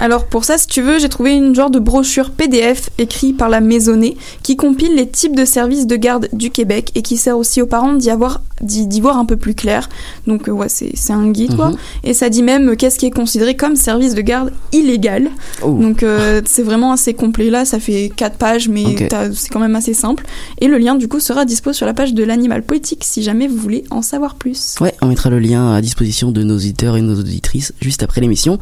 Alors 0.01 0.27
pour 0.27 0.45
ça, 0.45 0.59
si 0.59 0.67
tu 0.67 0.83
veux, 0.83 0.99
j'ai 0.99 1.09
trouvé 1.09 1.33
une 1.33 1.55
genre 1.55 1.71
de 1.71 1.79
brochure 1.79 2.31
PDF 2.31 2.91
écrit 2.99 3.33
par 3.33 3.49
la 3.49 3.61
Maisonnée 3.61 4.17
qui 4.43 4.57
compile 4.57 4.95
les 4.95 5.09
types 5.09 5.37
de 5.37 5.45
services 5.45 5.87
de 5.87 5.97
garde 5.97 6.29
du 6.33 6.51
Québec 6.51 6.93
et 6.95 7.03
qui 7.03 7.17
sert 7.17 7.37
aussi 7.37 7.61
aux 7.61 7.67
parents 7.67 7.95
d'y 7.95 8.11
avoir 8.11 8.41
d'y 8.61 9.01
voir 9.01 9.19
un 9.19 9.25
peu 9.25 9.37
plus 9.37 9.55
clair. 9.55 9.89
Donc 10.27 10.49
euh, 10.49 10.53
ouais, 10.53 10.69
c'est 10.69 10.91
c'est 10.95 11.13
un 11.13 11.31
guide 11.31 11.55
quoi. 11.57 11.71
Mhm. 11.71 11.77
Et 12.05 12.15
ça 12.15 12.29
dit 12.29 12.43
même 12.43 12.71
euh, 12.71 12.75
qu'est-ce 12.75 12.99
qui 12.99 13.07
est 13.07 13.11
considéré 13.11 13.55
comme 13.55 13.77
service 13.77 14.15
de 14.15 14.21
garde 14.21 14.53
illégal. 14.73 15.29
Oh. 15.63 15.79
Donc 15.81 16.03
euh, 16.03 16.41
c'est 16.45 16.63
vraiment 16.63 16.93
assez 16.93 17.15
complet 17.15 17.51
là, 17.51 17.65
ça 17.65 17.79
fait 17.79 18.11
4 18.15 18.37
pages 18.37 18.69
mais 18.69 18.85
c'est 19.35 19.49
quand 19.51 19.61
même 19.61 19.77
assez 19.77 19.95
simple. 19.95 20.25
Et 20.61 20.67
le 20.67 20.79
lien 20.79 20.97
du 20.97 21.09
coup 21.09 21.21
sera 21.21 21.45
dispo 21.45 21.73
sur 21.73 21.87
la 21.87 21.95
page 21.95 22.15
de 22.15 22.25
l'animal 22.25 22.63
politique 22.63 23.05
si 23.05 23.23
jamais 23.23 23.47
vous 23.47 23.57
voulez 23.57 23.85
en 23.91 24.03
savoir 24.03 24.35
plus. 24.35 24.75
Ouais, 24.81 24.95
on 25.03 25.07
mettra 25.07 25.31
le 25.31 25.39
lien 25.39 25.73
à 25.73 25.81
disposition 25.81 26.33
de 26.33 26.43
nos 26.43 26.57
auditeurs 26.57 26.97
et 26.97 27.03
nos 27.03 27.19
auditrices 27.19 27.73
juste 27.81 28.03
après 28.03 28.21
l'émission. 28.21 28.59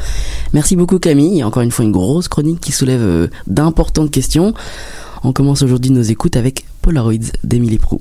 Merci 0.53 0.77
beaucoup 0.77 0.99
Camille. 0.99 1.26
Encore 1.45 1.63
une 1.63 1.71
fois 1.71 1.85
une 1.85 1.93
grosse 1.93 2.29
chronique 2.29 2.61
qui 2.61 2.73
soulève 2.73 3.03
euh, 3.03 3.29
d'importantes 3.47 4.11
questions. 4.11 4.55
On 5.25 5.33
commence 5.33 5.63
aujourd'hui 5.63 5.91
nos 5.91 6.03
écoutes 6.03 6.37
avec 6.37 6.67
Polaroids 6.83 7.33
d'Emilie 7.43 7.79
Prou. 7.79 8.01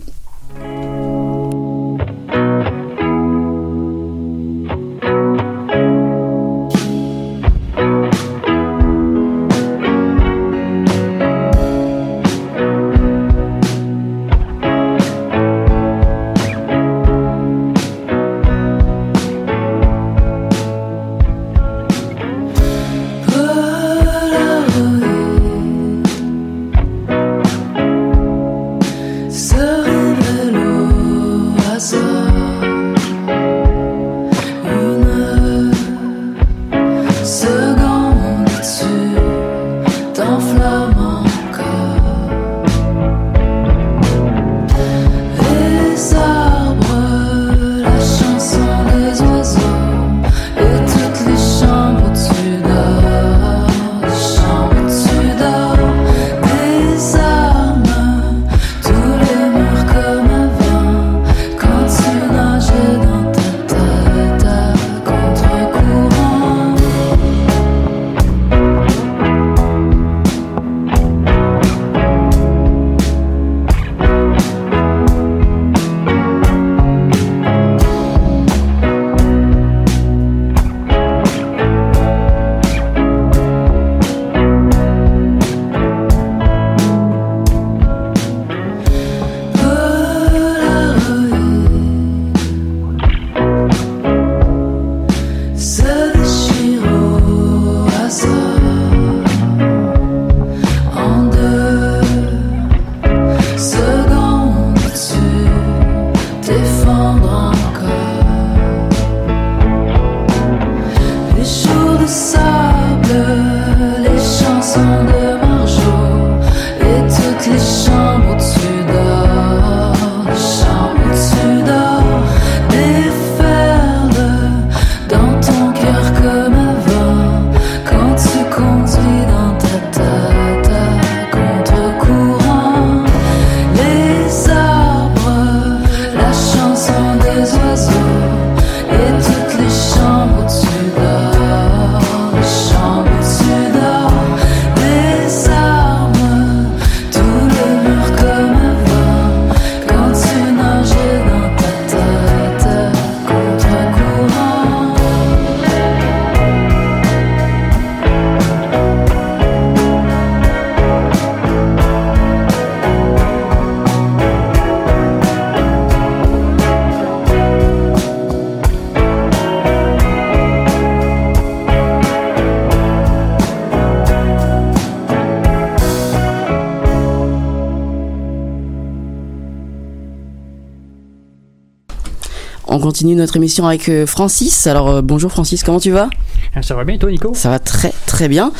Continue 182.85 183.15
notre 183.15 183.37
émission 183.37 183.65
avec 183.65 183.89
euh, 183.89 184.05
Francis. 184.05 184.67
Alors 184.67 184.89
euh, 184.89 185.01
bonjour 185.01 185.31
Francis, 185.31 185.63
comment 185.63 185.79
tu 185.79 185.89
vas? 185.89 186.07
Ah, 186.53 186.61
Ça 186.61 186.75
va 186.75 186.83
bien 186.83 186.99
toi 186.99 187.09
Nico? 187.09 187.31
Ça 187.33 187.49
va 187.49 187.57
très 187.57 187.91
très 188.05 188.27
bien. 188.27 188.51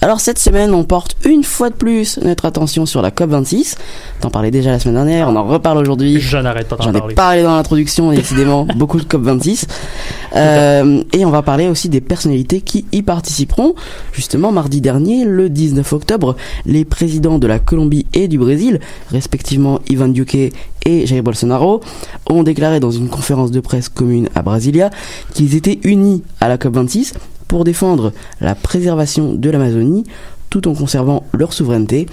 Alors 0.00 0.20
cette 0.20 0.38
semaine, 0.38 0.72
on 0.72 0.84
porte 0.84 1.16
une 1.26 1.44
fois 1.44 1.68
de 1.68 1.74
plus 1.74 2.18
notre 2.22 2.46
attention 2.46 2.86
sur 2.86 3.02
la 3.02 3.10
COP26. 3.10 3.76
T'en 4.22 4.30
parlais 4.30 4.50
déjà 4.50 4.70
la 4.70 4.78
semaine 4.78 4.94
dernière, 4.94 5.28
on 5.28 5.36
en 5.36 5.44
reparle 5.44 5.76
aujourd'hui. 5.76 6.18
Je 6.18 6.38
n'arrête 6.38 6.66
pas 6.66 6.76
d'en 6.76 6.84
J'en 6.84 6.94
ai 6.94 7.14
parlé 7.14 7.42
dans 7.42 7.54
l'introduction, 7.54 8.10
décidément, 8.10 8.64
beaucoup 8.76 8.98
de 8.98 9.04
COP26. 9.04 9.66
Euh, 10.34 11.04
et 11.12 11.26
on 11.26 11.30
va 11.30 11.42
parler 11.42 11.68
aussi 11.68 11.90
des 11.90 12.00
personnalités 12.00 12.62
qui 12.62 12.86
y 12.90 13.02
participeront. 13.02 13.74
Justement, 14.12 14.50
mardi 14.50 14.80
dernier, 14.80 15.26
le 15.26 15.50
19 15.50 15.92
octobre, 15.92 16.36
les 16.64 16.86
présidents 16.86 17.38
de 17.38 17.46
la 17.46 17.58
Colombie 17.58 18.06
et 18.14 18.28
du 18.28 18.38
Brésil, 18.38 18.80
respectivement 19.10 19.80
Ivan 19.90 20.08
Duque 20.08 20.34
et 20.86 21.06
Jair 21.06 21.22
Bolsonaro, 21.22 21.80
ont 22.30 22.42
déclaré 22.42 22.80
dans 22.80 22.90
une 22.90 23.08
conférence 23.08 23.50
de 23.50 23.60
presse 23.60 23.88
commune 23.88 24.28
à 24.34 24.42
Brasilia 24.42 24.90
qu'ils 25.34 25.54
étaient 25.54 25.78
unis 25.84 26.22
à 26.40 26.48
la 26.48 26.56
COP26 26.56 27.14
pour 27.48 27.64
défendre 27.64 28.12
la 28.40 28.54
préservation 28.54 29.34
de 29.34 29.50
l'Amazonie 29.50 30.04
tout 30.50 30.66
en 30.68 30.74
conservant 30.74 31.24
leur 31.32 31.52
souveraineté. 31.52 32.06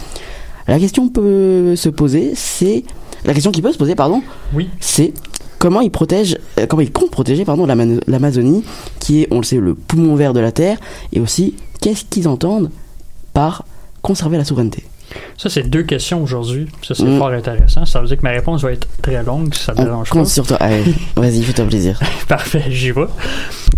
La 0.67 0.79
question 0.79 1.09
peut 1.09 1.75
se 1.75 1.89
poser, 1.89 2.33
c'est 2.35 2.83
la 3.25 3.33
question 3.33 3.51
qui 3.51 3.61
peut 3.61 3.71
se 3.71 3.77
poser, 3.77 3.95
pardon, 3.95 4.21
Oui. 4.53 4.67
c'est 4.79 5.13
comment 5.59 5.81
ils 5.81 5.91
protègent, 5.91 6.37
euh, 6.59 6.65
comment 6.67 6.81
ils 6.81 6.91
comptent 6.91 7.11
protéger, 7.11 7.45
pardon, 7.45 7.65
l'Ama- 7.65 7.99
l'Amazonie, 8.07 8.63
qui 8.99 9.21
est, 9.21 9.27
on 9.31 9.37
le 9.37 9.43
sait, 9.43 9.57
le 9.57 9.75
poumon 9.75 10.15
vert 10.15 10.33
de 10.33 10.39
la 10.39 10.51
Terre, 10.51 10.77
et 11.13 11.19
aussi 11.19 11.55
qu'est-ce 11.81 12.03
qu'ils 12.05 12.27
entendent 12.27 12.69
par 13.33 13.65
conserver 14.01 14.37
la 14.37 14.45
souveraineté? 14.45 14.83
Ça 15.37 15.49
c'est 15.49 15.63
deux 15.63 15.83
questions 15.83 16.21
aujourd'hui. 16.23 16.67
Ça 16.83 16.93
c'est 16.95 17.03
Mm. 17.03 17.17
fort 17.17 17.29
intéressant. 17.29 17.85
Ça 17.85 17.99
veut 18.01 18.07
dire 18.07 18.17
que 18.17 18.23
ma 18.23 18.29
réponse 18.31 18.61
va 18.63 18.71
être 18.71 18.87
très 19.01 19.23
longue 19.23 19.53
si 19.53 19.63
ça 19.63 19.73
te 19.73 19.81
On 19.81 19.83
dérange 19.85 20.09
pas. 20.09 20.15
compte 20.15 20.27
sur 20.27 20.45
toi. 20.45 20.57
Vas-y, 21.15 21.41
fais-toi 21.43 21.65
plaisir. 21.65 21.99
Parfait, 22.27 22.63
j'y 22.69 22.91
vais. 22.91 23.05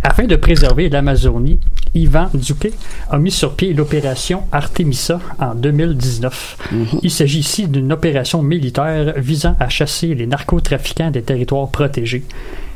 Afin 0.03 0.25
de 0.25 0.35
préserver 0.35 0.89
l'Amazonie, 0.89 1.59
Ivan 1.95 2.29
Duque 2.33 2.71
a 3.09 3.17
mis 3.17 3.31
sur 3.31 3.53
pied 3.55 3.73
l'opération 3.73 4.43
Artemisa 4.51 5.19
en 5.39 5.55
2019. 5.55 6.57
Mhm. 6.71 6.85
Il 7.03 7.11
s'agit 7.11 7.39
ici 7.39 7.67
d'une 7.67 7.91
opération 7.93 8.41
militaire 8.43 9.13
visant 9.17 9.55
à 9.59 9.69
chasser 9.69 10.13
les 10.15 10.27
narcotrafiquants 10.27 11.11
des 11.11 11.21
territoires 11.21 11.69
protégés. 11.69 12.23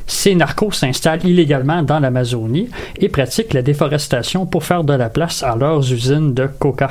Ces 0.07 0.35
narcos 0.35 0.71
s'installent 0.71 1.25
illégalement 1.25 1.83
dans 1.83 1.99
l'Amazonie 1.99 2.69
et 2.97 3.09
pratiquent 3.09 3.53
la 3.53 3.61
déforestation 3.61 4.45
pour 4.45 4.63
faire 4.63 4.83
de 4.85 4.93
la 4.93 5.09
place 5.09 5.43
à 5.43 5.55
leurs 5.55 5.91
usines 5.91 6.33
de 6.33 6.47
coca. 6.47 6.89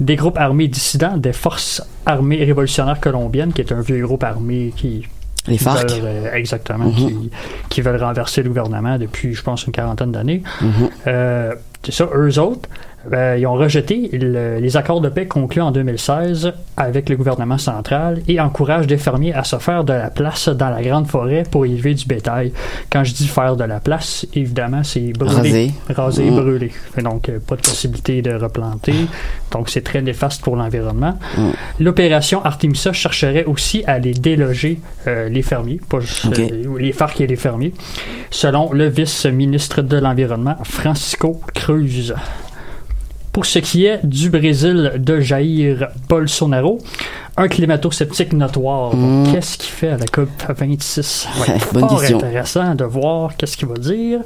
Des 0.00 0.16
groupes 0.16 0.38
armés 0.38 0.66
dissidents 0.68 1.16
des 1.16 1.32
forces 1.34 1.82
armées 2.06 2.42
révolutionnaires 2.42 2.98
colombiennes, 3.00 3.52
qui 3.52 3.60
est 3.60 3.70
un 3.72 3.80
vieux 3.82 4.04
groupe 4.04 4.24
armé 4.24 4.72
qui 4.74 5.06
Les 5.46 5.58
FARC. 5.58 5.90
veulent, 5.90 6.00
euh, 6.04 6.32
exactement, 6.34 6.86
Mhm. 6.86 6.94
qui, 6.94 7.30
qui 7.68 7.80
veulent 7.82 8.02
renverser 8.02 8.42
le 8.42 8.48
gouvernement 8.48 8.96
depuis, 8.98 9.34
je 9.34 9.42
pense, 9.42 9.66
une 9.66 9.72
quarantaine 9.72 10.10
d'années. 10.12 10.42
Mhm. 10.60 10.70
Euh, 11.08 11.54
c'est 11.84 11.92
ça, 11.92 12.08
eux 12.14 12.38
autres, 12.38 12.68
euh, 13.12 13.36
ils 13.38 13.46
ont 13.46 13.54
rejeté 13.54 14.08
le- 14.12 14.58
les 14.58 14.76
accords 14.76 15.00
de 15.00 15.08
paix 15.08 15.26
conclus 15.26 15.60
en 15.62 15.70
2016 15.72 16.52
avec 16.76 17.08
le 17.08 17.16
gouvernement 17.16 17.58
central 17.58 18.20
et 18.28 18.38
encouragent 18.40 18.86
des 18.86 18.98
fermiers 18.98 19.32
à 19.34 19.44
se 19.44 19.56
faire 19.56 19.84
de 19.84 19.92
la 19.92 20.10
place 20.10 20.48
dans 20.48 20.70
la 20.70 20.82
grande 20.82 21.06
forêt 21.08 21.42
pour 21.50 21.66
élever 21.66 21.94
du 21.94 22.06
bétail. 22.06 22.52
Quand 22.90 23.04
je 23.04 23.12
dis 23.14 23.26
faire 23.28 23.56
de 23.56 23.64
la 23.64 23.80
place, 23.80 24.26
évidemment, 24.34 24.82
c'est 24.84 25.12
brûler. 25.12 25.34
Raser. 25.36 25.70
Raser 25.90 26.30
Mhm. 26.30 26.36
brûler. 26.36 26.72
Donc, 27.02 27.28
euh, 27.28 27.38
pas 27.40 27.56
de 27.56 27.62
possibilité 27.62 28.22
de 28.22 28.34
replanter. 28.34 28.94
Donc, 29.50 29.68
c'est 29.68 29.82
très 29.82 30.02
néfaste 30.02 30.42
pour 30.42 30.56
l'environnement. 30.56 31.18
Mhm. 31.36 31.52
L'opération 31.80 32.44
Artemisa 32.44 32.92
chercherait 32.92 33.44
aussi 33.44 33.82
à 33.86 33.98
les 33.98 34.12
déloger, 34.14 34.80
euh, 35.06 35.28
les 35.28 35.42
fermiers, 35.42 35.80
pas 35.88 36.00
juste 36.00 36.26
euh, 36.38 36.78
les 36.78 36.92
FARC 36.92 37.20
et 37.20 37.26
les 37.26 37.36
fermiers, 37.36 37.72
selon 38.30 38.72
le 38.72 38.86
vice-ministre 38.88 39.82
de 39.82 39.96
l'Environnement, 39.98 40.56
Francisco 40.64 41.40
Cruz. 41.54 42.14
Pour 43.32 43.46
ce 43.46 43.58
qui 43.58 43.86
est 43.86 44.04
du 44.04 44.28
Brésil 44.28 44.92
de 44.98 45.20
Jair 45.20 45.88
Bolsonaro, 46.06 46.78
un 47.36 47.48
climato-sceptique 47.48 48.32
notoire. 48.34 48.94
Mm. 48.94 49.32
Qu'est-ce 49.32 49.56
qu'il 49.58 49.70
fait 49.70 49.88
à 49.88 49.96
la 49.96 50.04
COP 50.06 50.28
26 50.58 51.28
Ouais, 51.40 51.54
Bonne 51.72 51.88
fort 51.88 52.00
question. 52.00 52.18
intéressant 52.18 52.74
de 52.74 52.84
voir 52.84 53.36
qu'est-ce 53.36 53.56
qu'il 53.56 53.68
va 53.68 53.74
dire. 53.76 54.20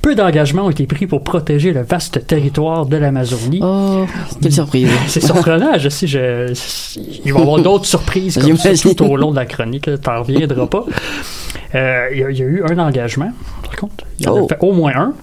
Peu 0.00 0.14
d'engagements 0.14 0.66
ont 0.66 0.70
été 0.70 0.86
pris 0.86 1.06
pour 1.06 1.22
protéger 1.24 1.72
le 1.72 1.82
vaste 1.82 2.26
territoire 2.26 2.86
de 2.86 2.96
l'Amazonie. 2.96 3.60
Oh, 3.62 4.06
quelle 4.40 4.52
surprise. 4.52 4.88
C'est 5.08 5.20
surprenant, 5.24 5.76
je 5.78 5.88
sais, 5.88 6.06
je, 6.06 6.52
il 7.24 7.32
va 7.32 7.40
y 7.40 7.42
avoir 7.42 7.60
d'autres 7.60 7.86
surprises 7.86 8.34
comme 8.34 8.56
ça 8.56 8.72
J'imagine. 8.74 8.94
tout 8.94 9.04
au 9.04 9.16
long 9.16 9.30
de 9.32 9.36
la 9.36 9.46
chronique, 9.46 9.90
t'en 10.00 10.22
reviendras 10.22 10.66
pas. 10.66 10.84
Euh, 11.74 12.08
il, 12.12 12.18
y 12.18 12.24
a, 12.24 12.30
il 12.30 12.38
y 12.38 12.42
a 12.42 12.46
eu 12.46 12.62
un 12.70 12.78
engagement, 12.78 13.32
par 13.64 13.74
contre, 13.76 14.04
il 14.20 14.26
y 14.26 14.28
en 14.28 14.38
Oh. 14.38 14.44
a 14.44 14.48
fait 14.48 14.58
au 14.60 14.72
moins 14.72 14.92
un. 14.94 15.14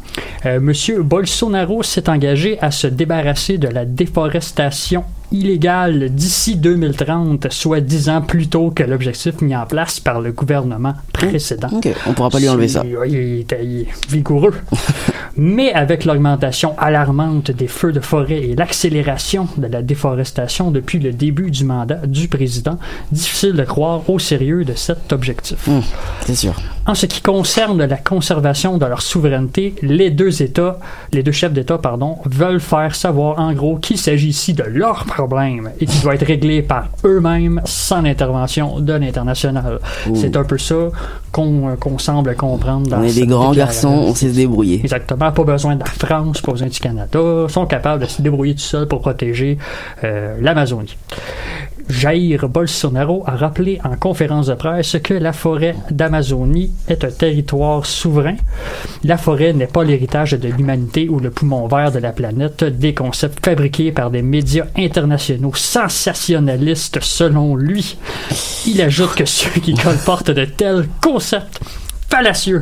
Euh, 0.45 0.59
Monsieur 0.59 1.01
Bolsonaro 1.03 1.83
s'est 1.83 2.09
engagé 2.09 2.59
à 2.61 2.69
se 2.69 2.85
débarrasser 2.87 3.57
de 3.57 3.69
la 3.69 3.85
déforestation 3.85 5.05
illégale 5.33 6.09
d'ici 6.09 6.55
2030, 6.55 7.51
soit 7.51 7.81
dix 7.81 8.07
ans 8.07 8.21
plus 8.21 8.47
tôt 8.47 8.71
que 8.71 8.83
l'objectif 8.83 9.41
mis 9.41 9.55
en 9.55 9.65
place 9.65 9.99
par 9.99 10.21
le 10.21 10.31
gouvernement 10.31 10.93
précédent. 11.11 11.69
Ok, 11.71 11.89
on 12.07 12.13
pourra 12.13 12.29
pas 12.29 12.39
lui 12.39 12.47
enlever 12.47 12.67
ça. 12.69 12.85
Ouais, 12.85 13.09
Il 13.09 13.45
est 13.51 13.87
vigoureux. 14.09 14.53
Mais 15.35 15.73
avec 15.73 16.05
l'augmentation 16.05 16.75
alarmante 16.77 17.49
des 17.51 17.67
feux 17.67 17.91
de 17.91 17.99
forêt 17.99 18.41
et 18.41 18.55
l'accélération 18.55 19.47
de 19.57 19.67
la 19.67 19.81
déforestation 19.81 20.69
depuis 20.69 20.99
le 20.99 21.11
début 21.11 21.49
du 21.49 21.63
mandat 21.63 22.05
du 22.05 22.27
président, 22.27 22.77
difficile 23.11 23.53
de 23.53 23.63
croire 23.63 24.07
au 24.09 24.19
sérieux 24.19 24.63
de 24.63 24.73
cet 24.73 25.11
objectif. 25.11 25.67
Hum, 25.67 25.81
c'est 26.25 26.35
sûr. 26.35 26.53
En 26.85 26.95
ce 26.95 27.05
qui 27.05 27.21
concerne 27.21 27.83
la 27.85 27.95
conservation 27.95 28.77
de 28.77 28.85
leur 28.85 29.01
souveraineté, 29.01 29.73
les 29.81 30.11
deux 30.11 30.43
États, 30.43 30.79
les 31.13 31.23
deux 31.23 31.31
chefs 31.31 31.53
d'État, 31.53 31.77
pardon, 31.77 32.17
veulent 32.25 32.59
faire 32.59 32.93
savoir 32.93 33.39
en 33.39 33.53
gros 33.53 33.77
qu'il 33.77 33.97
s'agit 33.97 34.27
ici 34.27 34.53
de 34.53 34.63
leur 34.63 35.05
problème 35.05 35.71
et 35.79 35.85
qui 35.85 35.99
doit 36.01 36.15
être 36.15 36.25
réglé 36.25 36.61
par 36.61 36.89
eux-mêmes 37.05 37.61
sans 37.63 38.01
l'intervention 38.01 38.81
de 38.81 38.93
l'international. 38.93 39.79
C'est 40.13 40.35
un 40.35 40.43
peu 40.43 40.57
ça 40.57 40.89
qu'on 41.31 41.69
euh, 41.69 41.75
qu'on 41.75 41.97
semble 41.97 42.35
comprendre 42.35 42.87
dans 42.89 42.99
On 42.99 43.03
est 43.03 43.15
des 43.15 43.27
grands 43.27 43.53
garçons, 43.53 43.87
on 43.87 44.13
sait 44.13 44.29
se 44.29 44.35
débrouiller. 44.35 44.81
Exactement. 44.83 45.22
Pas 45.31 45.43
besoin 45.43 45.75
de 45.75 45.79
la 45.79 45.85
France, 45.85 46.41
pas 46.41 46.51
besoin 46.51 46.67
du 46.67 46.79
Canada. 46.79 47.19
Sont 47.47 47.65
capables 47.65 48.03
de 48.03 48.09
se 48.09 48.21
débrouiller 48.21 48.55
tout 48.55 48.61
seuls 48.61 48.87
pour 48.87 49.01
protéger 49.01 49.57
euh, 50.03 50.35
l'Amazonie. 50.41 50.97
Jair 51.89 52.47
Bolsonaro 52.47 53.23
a 53.25 53.35
rappelé 53.35 53.79
en 53.83 53.95
conférence 53.95 54.47
de 54.47 54.53
presse 54.53 54.97
que 55.03 55.13
la 55.13 55.33
forêt 55.33 55.75
d'Amazonie 55.91 56.71
est 56.87 57.03
un 57.03 57.11
territoire 57.11 57.85
souverain. 57.85 58.35
La 59.03 59.17
forêt 59.17 59.53
n'est 59.53 59.67
pas 59.67 59.83
l'héritage 59.83 60.31
de 60.31 60.47
l'humanité 60.47 61.09
ou 61.09 61.19
le 61.19 61.29
poumon 61.29 61.67
vert 61.67 61.91
de 61.91 61.99
la 61.99 62.11
planète, 62.11 62.63
des 62.63 62.93
concepts 62.93 63.43
fabriqués 63.43 63.91
par 63.91 64.11
des 64.11 64.21
médias 64.21 64.65
internationaux 64.77 65.53
sensationnalistes 65.53 66.99
selon 67.01 67.55
lui. 67.55 67.97
Il 68.65 68.81
ajoute 68.81 69.15
que 69.15 69.25
ceux 69.25 69.59
qui 69.59 69.73
colportent 69.83 70.31
de 70.31 70.45
tels 70.45 70.87
concepts 71.01 71.59
fallacieux 72.13 72.61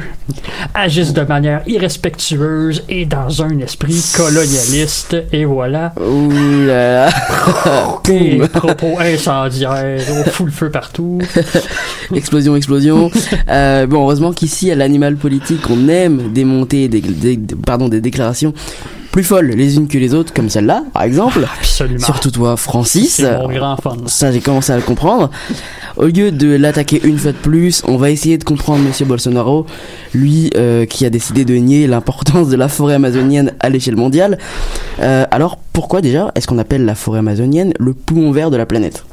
agissent 0.73 1.11
de 1.11 1.23
manière 1.23 1.61
irrespectueuse 1.67 2.83
et 2.87 3.05
dans 3.05 3.41
un 3.43 3.57
esprit 3.59 4.01
colonialiste. 4.15 5.17
Et 5.33 5.43
voilà, 5.43 5.93
Ouh 5.99 6.31
là 6.65 7.07
là. 7.09 7.99
des 8.05 8.41
propos 8.53 8.97
incendiaires, 8.97 9.97
on 10.09 10.23
fout 10.29 10.45
le 10.45 10.51
feu 10.53 10.69
partout. 10.71 11.19
explosion, 12.15 12.55
explosion. 12.55 13.11
Euh, 13.49 13.85
bon, 13.87 14.03
heureusement 14.03 14.31
qu'ici, 14.31 14.71
à 14.71 14.75
l'animal 14.75 15.17
politique, 15.17 15.69
on 15.69 15.89
aime 15.89 16.31
démonter 16.31 16.87
des- 16.87 17.01
des- 17.01 17.37
pardon, 17.65 17.89
des 17.89 17.99
déclarations 17.99 18.53
plus 19.11 19.23
folles 19.23 19.47
les 19.47 19.75
unes 19.75 19.87
que 19.87 19.97
les 19.97 20.13
autres, 20.13 20.33
comme 20.33 20.49
celle-là, 20.49 20.83
par 20.93 21.03
exemple. 21.03 21.45
Absolument. 21.59 22.05
Surtout 22.05 22.31
toi, 22.31 22.55
Francis. 22.57 23.21
Mon 23.21 23.49
grand. 23.49 23.75
Ça, 24.07 24.31
j'ai 24.31 24.39
commencé 24.39 24.71
à 24.71 24.77
le 24.77 24.81
comprendre. 24.81 25.29
Au 25.97 26.05
lieu 26.05 26.31
de 26.31 26.55
l'attaquer 26.55 27.01
une 27.03 27.17
fois 27.17 27.33
de 27.33 27.37
plus, 27.37 27.83
on 27.85 27.97
va 27.97 28.09
essayer 28.09 28.37
de 28.37 28.43
comprendre 28.43 28.83
Monsieur 28.83 29.05
Bolsonaro, 29.05 29.65
lui 30.13 30.49
euh, 30.55 30.85
qui 30.85 31.05
a 31.05 31.09
décidé 31.09 31.43
de 31.43 31.55
nier 31.55 31.87
l'importance 31.87 32.47
de 32.47 32.55
la 32.55 32.69
forêt 32.69 32.95
amazonienne 32.95 33.53
à 33.59 33.69
l'échelle 33.69 33.97
mondiale. 33.97 34.37
Euh, 35.01 35.25
alors, 35.31 35.57
pourquoi 35.73 36.01
déjà 36.01 36.31
est-ce 36.35 36.47
qu'on 36.47 36.59
appelle 36.59 36.85
la 36.85 36.95
forêt 36.95 37.19
amazonienne 37.19 37.73
le 37.79 37.93
poumon 37.93 38.31
vert 38.31 38.51
de 38.51 38.57
la 38.57 38.65
planète? 38.65 39.03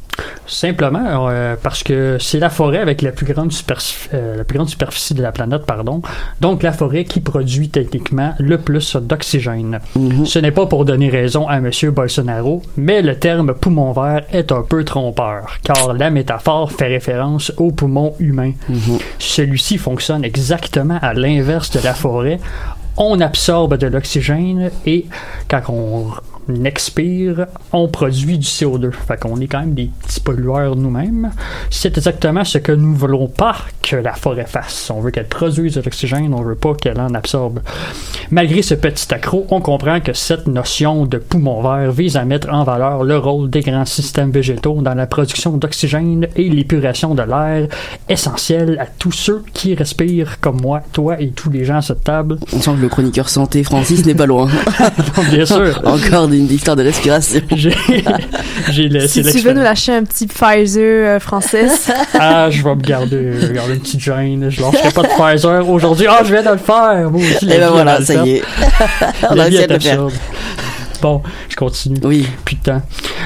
Simplement 0.48 1.28
euh, 1.28 1.56
parce 1.62 1.82
que 1.82 2.16
c'est 2.18 2.38
la 2.38 2.50
forêt 2.50 2.78
avec 2.78 3.02
la 3.02 3.12
plus 3.12 3.26
grande 3.26 3.52
superficie, 3.52 4.08
la 4.12 4.44
plus 4.44 4.56
grande 4.56 4.68
superficie 4.68 5.14
de 5.14 5.22
la 5.22 5.30
planète, 5.30 5.66
pardon. 5.66 6.02
Donc 6.40 6.62
la 6.62 6.72
forêt 6.72 7.04
qui 7.04 7.20
produit 7.20 7.68
techniquement 7.68 8.34
le 8.38 8.58
plus 8.58 8.96
d'oxygène. 8.96 9.80
Mhm. 9.94 10.26
Ce 10.26 10.38
n'est 10.38 10.50
pas 10.50 10.66
pour 10.66 10.84
donner 10.84 11.10
raison 11.10 11.46
à 11.46 11.58
M. 11.58 11.70
Bolsonaro, 11.92 12.62
mais 12.76 13.02
le 13.02 13.18
terme 13.18 13.54
poumon 13.54 13.92
vert 13.92 14.24
est 14.32 14.50
un 14.52 14.62
peu 14.62 14.84
trompeur, 14.84 15.58
car 15.62 15.92
la 15.94 16.10
métaphore 16.10 16.72
fait 16.72 16.86
référence 16.86 17.52
au 17.56 17.70
poumon 17.70 18.14
humain. 18.18 18.52
Mhm. 18.68 18.98
Celui-ci 19.18 19.78
fonctionne 19.78 20.24
exactement 20.24 20.98
à 21.02 21.14
l'inverse 21.14 21.70
de 21.70 21.80
la 21.80 21.94
forêt. 21.94 22.40
On 22.96 23.20
absorbe 23.20 23.76
de 23.76 23.86
l'oxygène 23.86 24.70
et 24.86 25.06
quand 25.48 25.62
on 25.68 26.10
expire, 26.64 27.46
on 27.72 27.88
produit 27.88 28.38
du 28.38 28.46
CO2. 28.46 28.92
Fait 28.92 29.18
qu'on 29.18 29.40
est 29.40 29.46
quand 29.46 29.60
même 29.60 29.74
des 29.74 29.90
petits 30.02 30.20
pollueurs 30.20 30.76
nous-mêmes. 30.76 31.30
C'est 31.70 31.96
exactement 31.96 32.44
ce 32.44 32.58
que 32.58 32.72
nous 32.72 32.94
voulons 32.94 33.28
pas 33.28 33.56
que 33.82 33.96
la 33.96 34.12
forêt 34.12 34.46
fasse. 34.46 34.90
On 34.90 35.00
veut 35.00 35.10
qu'elle 35.10 35.28
produise 35.28 35.74
de 35.74 35.80
l'oxygène, 35.80 36.34
on 36.34 36.42
veut 36.42 36.54
pas 36.54 36.74
qu'elle 36.74 37.00
en 37.00 37.14
absorbe. 37.14 37.60
Malgré 38.30 38.62
ce 38.62 38.74
petit 38.74 39.12
accroc, 39.12 39.46
on 39.50 39.60
comprend 39.60 40.00
que 40.00 40.12
cette 40.12 40.46
notion 40.46 41.06
de 41.06 41.18
poumon 41.18 41.62
vert 41.62 41.92
vise 41.92 42.16
à 42.16 42.24
mettre 42.24 42.52
en 42.52 42.64
valeur 42.64 43.04
le 43.04 43.18
rôle 43.18 43.50
des 43.50 43.60
grands 43.60 43.84
systèmes 43.84 44.30
végétaux 44.30 44.82
dans 44.82 44.94
la 44.94 45.06
production 45.06 45.56
d'oxygène 45.56 46.28
et 46.36 46.48
l'épuration 46.48 47.14
de 47.14 47.22
l'air, 47.22 47.68
essentiel 48.08 48.78
à 48.78 48.86
tous 48.86 49.12
ceux 49.12 49.42
qui 49.52 49.74
respirent 49.74 50.40
comme 50.40 50.60
moi, 50.60 50.82
toi 50.92 51.20
et 51.20 51.30
tous 51.30 51.50
les 51.50 51.64
gens 51.64 51.76
à 51.76 51.82
cette 51.82 52.04
table. 52.04 52.38
On 52.52 52.60
sent 52.60 52.72
que 52.76 52.82
le 52.82 52.88
chroniqueur 52.88 53.28
santé 53.28 53.62
Francis 53.62 54.04
n'est 54.04 54.14
pas 54.14 54.26
loin. 54.26 54.48
Bien 55.30 55.46
sûr. 55.46 55.80
Encore 55.84 56.28
une 56.38 56.50
histoire 56.50 56.76
de 56.76 56.82
respiration. 56.82 57.40
J'ai, 58.70 59.08
Si 59.08 59.22
tu 59.22 59.38
veux 59.40 59.52
nous 59.52 59.62
lâcher 59.62 59.92
un 59.92 60.04
petit 60.04 60.26
Pfizer 60.26 61.16
euh, 61.16 61.20
française. 61.20 61.88
Ah, 62.20 62.50
je 62.50 62.62
vais 62.62 62.74
me 62.74 62.80
garder, 62.80 63.32
je 63.40 63.46
vais 63.46 63.54
garder 63.54 63.74
une 63.74 63.80
petite 63.80 64.00
gêne. 64.00 64.50
Je 64.50 64.60
lâcherai 64.60 64.90
pas 64.90 65.02
de 65.02 65.08
Pfizer 65.08 65.68
aujourd'hui. 65.68 66.06
Ah, 66.08 66.22
je 66.24 66.32
viens 66.32 66.42
de 66.42 66.50
le 66.50 66.56
faire. 66.58 67.10
Moi 67.10 67.20
aussi, 67.20 67.44
Et 67.44 67.58
ben 67.58 67.66
vie, 67.66 67.72
voilà, 67.72 68.04
ça 68.04 68.26
y 68.26 68.30
est. 68.36 68.42
On 69.30 69.38
a 69.38 69.48
essayé 69.48 69.66
de 69.66 69.74
le 69.74 69.80
faire. 69.80 70.08
Bon, 71.00 71.22
je 71.48 71.56
continue. 71.56 71.98
Oui. 72.02 72.26
Putain. 72.44 72.82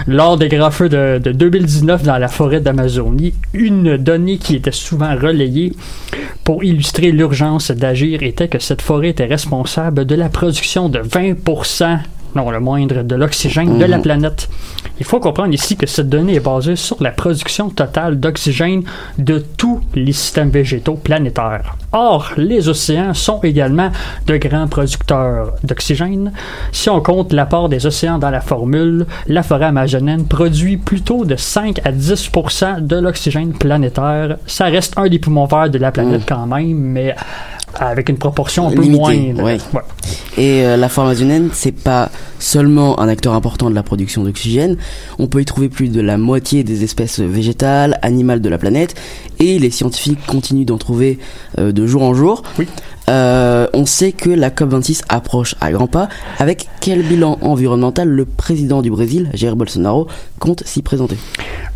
Lors 0.06 0.36
des 0.36 0.48
grands 0.48 0.70
feux 0.70 0.88
de, 0.88 1.18
de 1.22 1.32
2019 1.32 2.02
dans 2.02 2.18
la 2.18 2.28
forêt 2.28 2.60
d'Amazonie, 2.60 3.34
une 3.54 3.96
donnée 3.96 4.38
qui 4.38 4.56
était 4.56 4.72
souvent 4.72 5.14
relayée 5.16 5.72
pour 6.44 6.64
illustrer 6.64 7.12
l'urgence 7.12 7.70
d'agir 7.70 8.22
était 8.22 8.48
que 8.48 8.58
cette 8.58 8.82
forêt 8.82 9.10
était 9.10 9.26
responsable 9.26 10.04
de 10.04 10.14
la 10.14 10.28
production 10.28 10.88
de 10.88 10.98
20%, 10.98 11.98
non 12.34 12.50
le 12.50 12.60
moindre, 12.60 13.02
de 13.02 13.14
l'oxygène 13.14 13.78
de 13.78 13.84
la 13.84 13.96
Mhm. 13.96 14.02
planète. 14.02 14.48
Il 14.98 15.06
faut 15.06 15.20
comprendre 15.20 15.52
ici 15.52 15.76
que 15.76 15.86
cette 15.86 16.08
donnée 16.08 16.34
est 16.34 16.40
basée 16.40 16.76
sur 16.76 17.02
la 17.02 17.10
production 17.10 17.70
totale 17.70 18.20
d'oxygène 18.20 18.82
de 19.18 19.44
tous 19.56 19.80
les 19.94 20.12
systèmes 20.12 20.50
végétaux 20.50 20.94
planétaires. 20.94 21.76
Or, 21.92 22.32
les 22.36 22.68
océans 22.68 23.14
sont 23.14 23.40
également 23.42 23.90
de 24.26 24.36
grands 24.36 24.68
producteurs 24.68 25.52
d'oxygène. 25.64 26.32
Si 26.72 26.88
on 26.88 27.00
compte 27.00 27.32
l'apport 27.32 27.68
des 27.68 27.84
océans 27.86 28.18
dans 28.18 28.30
la 28.30 28.40
formule, 28.40 29.06
la 29.26 29.42
forêt 29.42 29.66
amazonienne 29.66 30.26
produit 30.26 30.76
plutôt 30.76 31.24
de 31.24 31.36
5 31.36 31.80
à 31.84 31.92
10% 31.92 32.80
de 32.80 32.96
l'oxygène 32.96 33.52
planétaire. 33.52 34.36
Ça 34.46 34.66
reste 34.66 34.94
un 34.96 35.08
des 35.08 35.18
poumons 35.18 35.46
verts 35.46 35.70
de 35.70 35.78
la 35.78 35.90
planète 35.92 36.22
quand 36.26 36.46
même, 36.46 36.76
mais 36.78 37.14
avec 37.74 38.08
une 38.08 38.18
proportion 38.18 38.68
un 38.68 38.72
peu 38.72 38.82
ouais. 38.82 39.34
Ouais. 39.42 39.58
Et 40.36 40.64
euh, 40.64 40.76
la 40.76 40.88
forêt 40.88 41.08
amazonienne, 41.08 41.50
c'est 41.52 41.72
pas 41.72 42.10
seulement 42.38 43.00
un 43.00 43.08
acteur 43.08 43.34
important 43.34 43.70
de 43.70 43.74
la 43.74 43.82
production 43.82 44.24
d'oxygène. 44.24 44.76
On 45.18 45.26
peut 45.26 45.40
y 45.40 45.44
trouver 45.44 45.68
plus 45.68 45.88
de 45.88 46.00
la 46.00 46.18
moitié 46.18 46.64
des 46.64 46.84
espèces 46.84 47.20
végétales, 47.20 47.98
animales 48.02 48.40
de 48.40 48.48
la 48.48 48.58
planète, 48.58 48.94
et 49.38 49.58
les 49.58 49.70
scientifiques 49.70 50.24
continuent 50.26 50.64
d'en 50.64 50.78
trouver 50.78 51.18
euh, 51.58 51.72
de 51.72 51.86
jour 51.86 52.02
en 52.02 52.14
jour. 52.14 52.42
Oui. 52.58 52.66
Euh, 53.08 53.66
on 53.74 53.84
sait 53.86 54.12
que 54.12 54.30
la 54.30 54.50
COP26 54.50 55.02
approche 55.08 55.54
à 55.60 55.72
grands 55.72 55.86
pas. 55.88 56.08
Avec 56.38 56.68
quel 56.80 57.02
bilan 57.02 57.38
environnemental 57.42 58.08
le 58.08 58.24
président 58.24 58.80
du 58.82 58.90
Brésil, 58.90 59.30
Jair 59.34 59.56
Bolsonaro, 59.56 60.06
compte 60.38 60.62
s'y 60.64 60.82
présenter? 60.82 61.16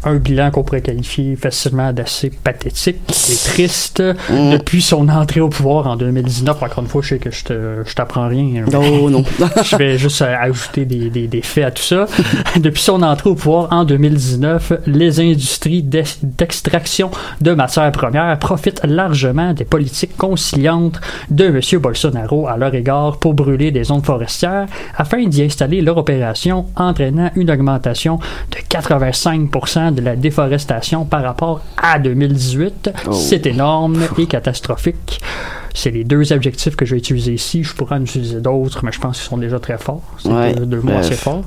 Un 0.04 0.16
bilan 0.16 0.50
qu'on 0.52 0.62
pourrait 0.62 0.82
qualifier 0.82 1.34
facilement 1.34 1.92
d'assez 1.92 2.30
pathétique 2.30 2.96
et 3.08 3.34
triste 3.50 4.02
Mm. 4.30 4.50
depuis 4.52 4.82
son 4.82 5.08
entrée 5.08 5.40
au 5.40 5.48
pouvoir 5.48 5.86
en 5.88 5.96
2019. 5.96 6.62
Encore 6.62 6.82
une 6.82 6.88
fois, 6.88 7.02
je 7.02 7.08
sais 7.10 7.18
que 7.18 7.30
je 7.30 7.94
t'apprends 7.94 8.28
rien. 8.28 8.64
Oh 8.72 9.10
non. 9.10 9.24
je 9.64 9.76
vais 9.76 9.98
juste 9.98 10.22
euh, 10.22 10.34
ajouter 10.40 10.84
des, 10.84 11.10
des- 11.10 11.26
des 11.26 11.42
faits 11.42 11.64
à 11.64 11.70
tout 11.72 11.82
ça. 11.82 12.06
Depuis 12.60 12.82
son 12.82 13.02
entrée 13.02 13.30
au 13.30 13.34
pouvoir 13.34 13.68
en 13.72 13.84
2019, 13.84 14.72
les 14.86 15.18
industries 15.20 15.82
d'ex- 15.82 16.18
d'extraction 16.22 17.10
de 17.40 17.52
matières 17.52 17.90
premières 17.92 18.38
profitent 18.38 18.82
largement 18.84 19.52
des 19.54 19.64
politiques 19.64 20.16
conciliantes 20.16 21.00
de 21.30 21.44
M. 21.46 21.80
Bolsonaro 21.80 22.46
à 22.46 22.56
leur 22.56 22.74
égard 22.74 23.18
pour 23.18 23.34
brûler 23.34 23.70
des 23.70 23.84
zones 23.84 24.02
forestières 24.02 24.66
afin 24.96 25.24
d'y 25.24 25.42
installer 25.42 25.80
leur 25.80 25.96
opération, 25.96 26.66
entraînant 26.76 27.30
une 27.36 27.50
augmentation 27.50 28.18
de 28.50 28.58
85% 28.68 29.94
de 29.94 30.02
la 30.02 30.16
déforestation 30.16 31.04
par 31.04 31.22
rapport 31.22 31.60
à 31.76 31.98
2018. 31.98 32.90
Oh. 33.06 33.12
C'est 33.12 33.46
énorme 33.46 34.02
et 34.18 34.26
catastrophique. 34.26 35.20
C'est 35.76 35.90
les 35.90 36.04
deux 36.04 36.32
objectifs 36.32 36.74
que 36.74 36.86
je 36.86 36.92
vais 36.92 36.98
utiliser 36.98 37.34
ici. 37.34 37.62
Je 37.62 37.74
pourrais 37.74 37.96
en 37.96 38.02
utiliser 38.02 38.40
d'autres, 38.40 38.82
mais 38.82 38.92
je 38.92 38.98
pense 38.98 39.18
qu'ils 39.18 39.28
sont 39.28 39.36
déjà 39.36 39.58
très 39.60 39.76
forts. 39.76 40.02
C'est 40.16 40.30
Ouais, 40.30 40.54
deux, 40.54 40.64
deux 40.64 40.80
mots 40.80 40.92
bref. 40.92 41.00
assez 41.04 41.16
forts. 41.16 41.42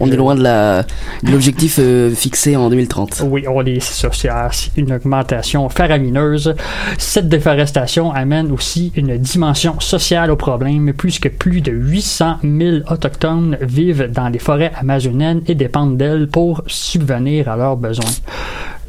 On 0.00 0.10
est 0.10 0.16
loin 0.16 0.34
de 0.34 0.42
la 0.42 0.82
de 1.22 1.30
l'objectif 1.30 1.76
euh, 1.78 2.10
fixé 2.10 2.56
en 2.56 2.70
2030. 2.70 3.24
Oui, 3.26 3.44
on 3.46 3.62
est, 3.66 3.80
c'est 3.80 4.28
ah, 4.30 4.48
une 4.78 4.94
augmentation 4.94 5.68
faramineuse. 5.68 6.54
Cette 6.96 7.28
déforestation 7.28 8.12
amène 8.12 8.50
aussi 8.50 8.92
une 8.96 9.18
dimension 9.18 9.78
sociale 9.78 10.30
au 10.30 10.36
problème, 10.36 10.94
puisque 10.94 11.28
plus 11.28 11.60
de 11.60 11.70
800 11.72 12.38
000 12.44 12.76
autochtones 12.90 13.58
vivent 13.60 14.10
dans 14.10 14.30
les 14.30 14.38
forêts 14.38 14.72
amazoniennes 14.80 15.42
et 15.48 15.54
dépendent 15.54 15.98
d'elles 15.98 16.28
pour 16.28 16.62
subvenir 16.66 17.50
à 17.50 17.56
leurs 17.56 17.76
besoins. 17.76 18.04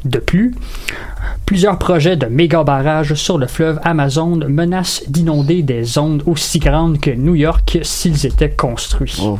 De 0.04 0.18
plus, 0.18 0.54
plusieurs 1.46 1.78
projets 1.78 2.16
de 2.16 2.26
méga 2.26 2.64
barrages 2.64 3.14
sur 3.14 3.38
le 3.38 3.46
fleuve 3.46 3.80
Amazon 3.82 4.36
menacent 4.48 5.02
d'inonder 5.08 5.62
des 5.62 5.84
zones 5.84 6.22
aussi 6.26 6.58
grandes 6.58 7.00
que 7.00 7.10
New 7.10 7.34
York 7.34 7.78
s'ils 7.82 8.26
étaient 8.26 8.50
construits. 8.50 9.18
Oh. 9.22 9.38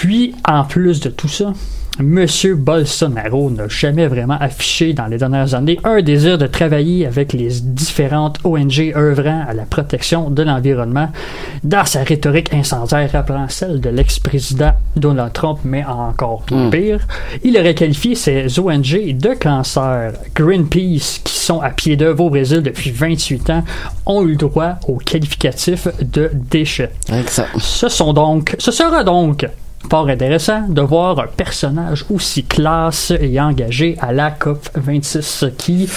Puis, 0.00 0.32
en 0.46 0.62
plus 0.62 1.00
de 1.00 1.08
tout 1.10 1.26
ça, 1.26 1.52
Monsieur 2.00 2.54
Bolsonaro 2.54 3.50
n'a 3.50 3.66
jamais 3.66 4.06
vraiment 4.06 4.38
affiché 4.38 4.92
dans 4.92 5.06
les 5.08 5.18
dernières 5.18 5.56
années 5.56 5.80
un 5.82 6.00
désir 6.02 6.38
de 6.38 6.46
travailler 6.46 7.04
avec 7.04 7.32
les 7.32 7.48
différentes 7.60 8.38
ONG 8.44 8.92
œuvrant 8.94 9.44
à 9.48 9.54
la 9.54 9.64
protection 9.64 10.30
de 10.30 10.44
l'environnement 10.44 11.08
dans 11.64 11.84
sa 11.84 12.04
rhétorique 12.04 12.54
incendiaire 12.54 13.10
rappelant 13.10 13.48
celle 13.48 13.80
de 13.80 13.88
l'ex-président 13.90 14.70
Donald 14.94 15.32
Trump, 15.32 15.58
mais 15.64 15.84
encore 15.84 16.44
Mm. 16.52 16.70
pire. 16.70 17.00
Il 17.42 17.58
aurait 17.58 17.74
qualifié 17.74 18.14
ces 18.14 18.60
ONG 18.60 19.16
de 19.18 19.34
cancer. 19.34 20.12
Greenpeace, 20.36 21.22
qui 21.24 21.34
sont 21.34 21.60
à 21.60 21.70
pied 21.70 21.96
d'œuvre 21.96 22.26
au 22.26 22.30
Brésil 22.30 22.62
depuis 22.62 22.92
28 22.92 23.50
ans, 23.50 23.64
ont 24.06 24.24
eu 24.24 24.36
droit 24.36 24.74
au 24.86 24.98
qualificatif 24.98 25.88
de 26.00 26.30
déchets. 26.32 26.92
Ça. 27.26 27.46
Ce 27.58 27.88
sont 27.88 28.12
donc, 28.12 28.54
ce 28.60 28.70
sera 28.70 29.02
donc 29.02 29.44
fort 29.90 30.08
intéressant 30.08 30.68
de 30.68 30.82
voir 30.82 31.18
un 31.18 31.26
personnage 31.26 32.04
aussi 32.10 32.44
classe 32.44 33.12
et 33.20 33.40
engagé 33.40 33.96
à 34.00 34.12
la 34.12 34.30
COP 34.30 34.68
26 34.74 35.44
qui, 35.56 35.88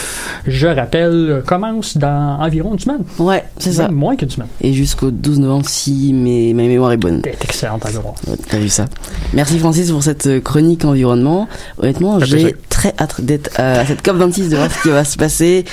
je 0.48 0.68
rappelle, 0.68 1.44
commence 1.46 1.98
dans 1.98 2.38
environ 2.40 2.74
une 2.74 2.80
semaine. 2.80 3.04
Ouais, 3.20 3.44
c'est 3.58 3.74
ça. 3.74 3.90
Moins 3.90 4.16
qu'une 4.16 4.30
semaine. 4.30 4.48
Et 4.62 4.74
jusqu'au 4.74 5.12
12 5.12 5.40
novembre, 5.40 5.68
si 5.68 6.14
mes, 6.14 6.54
ma 6.54 6.64
mémoire 6.64 6.92
est 6.92 6.98
bonne. 6.98 7.22
C'est 7.24 7.44
excellent 7.44 7.80
à 7.84 7.90
voir. 7.92 8.16
Ouais, 8.28 8.36
T'as 8.50 8.60
vu 8.60 8.70
ça. 8.70 8.86
Merci 9.34 9.60
Francis 9.60 9.92
pour 9.92 10.04
cette 10.04 10.28
euh, 10.28 10.40
chronique 10.40 10.86
environnement. 10.86 11.48
Honnêtement, 11.78 12.20
j'ai. 12.20 12.56
Très 12.82 12.96
hâte 13.00 13.22
d'être 13.22 13.52
euh, 13.60 13.82
à 13.82 13.86
cette 13.86 14.04
COP26 14.04 14.50
de 14.50 14.56
voir 14.56 14.72
ce 14.72 14.82
qui 14.82 14.90
va 14.90 15.04
se 15.04 15.16
passer. 15.16 15.66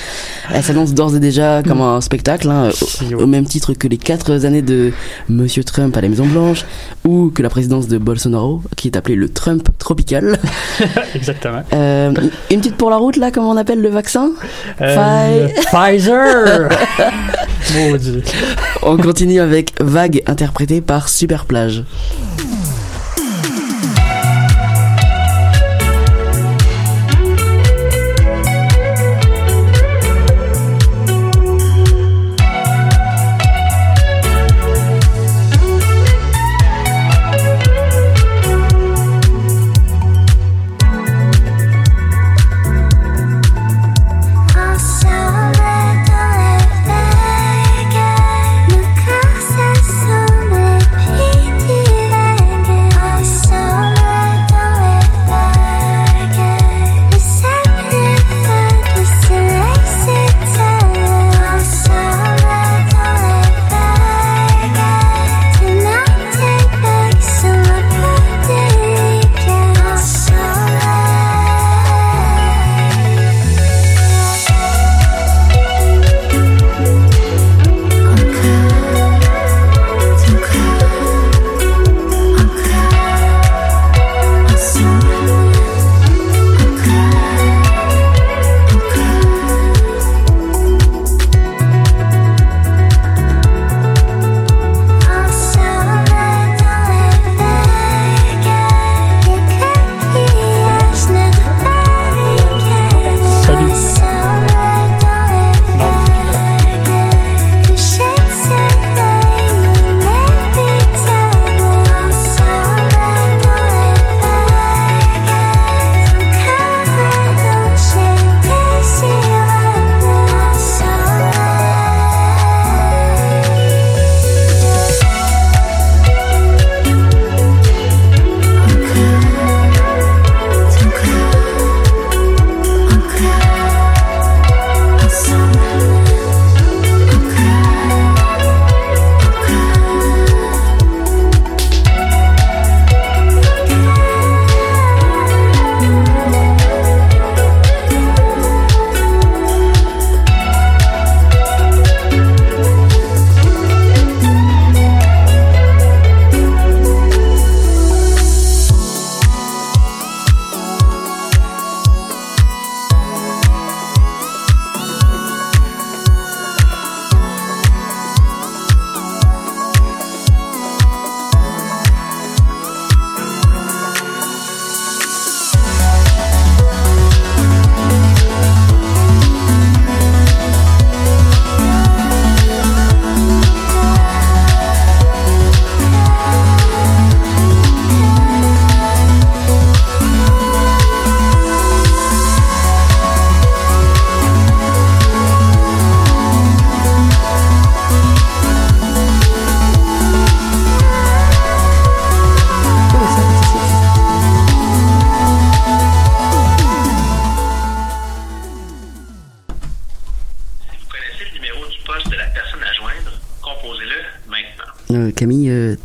Elle 0.53 0.63
s'annonce 0.63 0.93
d'ores 0.93 1.15
et 1.15 1.19
déjà 1.19 1.63
comme 1.63 1.81
un 1.81 2.01
spectacle, 2.01 2.47
hein, 2.47 2.69
au, 3.17 3.25
même 3.25 3.45
titre 3.45 3.73
que 3.73 3.87
les 3.87 3.97
quatre 3.97 4.45
années 4.45 4.61
de 4.61 4.91
Monsieur 5.27 5.63
Trump 5.63 5.97
à 5.97 6.01
la 6.01 6.07
Maison 6.07 6.27
Blanche 6.27 6.65
ou 7.03 7.31
que 7.33 7.41
la 7.41 7.49
présidence 7.49 7.87
de 7.87 7.97
Bolsonaro, 7.97 8.61
qui 8.75 8.89
est 8.89 8.95
appelée 8.95 9.15
le 9.15 9.27
Trump 9.27 9.69
tropical. 9.79 10.37
Exactement. 11.15 11.63
Euh, 11.73 12.13
une 12.51 12.59
petite 12.59 12.75
pour 12.75 12.91
la 12.91 12.97
route 12.97 13.17
là, 13.17 13.31
comment 13.31 13.49
on 13.49 13.57
appelle 13.57 13.81
le 13.81 13.89
vaccin? 13.89 14.29
Euh, 14.79 15.47
Pfizer! 15.71 16.69
Maudit. 17.89 18.21
On 18.83 18.97
continue 18.97 19.39
avec 19.39 19.73
Vague 19.81 20.21
interprété 20.27 20.81
par 20.81 21.09
Superplage. 21.09 21.83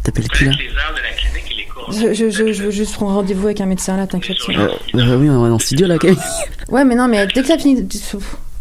Camille, 0.04 0.28
t'appelles 0.28 0.28
qui 0.28 0.44
là 0.44 0.52
Je, 1.90 2.12
je, 2.14 2.30
je, 2.30 2.52
je 2.52 2.62
veux 2.64 2.70
juste 2.70 2.94
prendre 2.94 3.12
rendez-vous 3.14 3.46
avec 3.46 3.60
un 3.60 3.66
médecin 3.66 3.96
là, 3.96 4.06
t'inquiète. 4.06 4.36
euh, 4.50 4.68
euh, 4.94 5.16
Oui, 5.16 5.28
on 5.30 5.46
est 5.46 5.50
en 5.50 5.58
studio 5.58 5.86
là, 5.86 5.98
Camille. 5.98 6.16
Ouais, 6.70 6.84
mais 6.84 6.94
non, 6.94 7.08
mais 7.08 7.26
dès 7.26 7.42
que 7.42 7.46
ça 7.46 7.58
finit, 7.58 7.86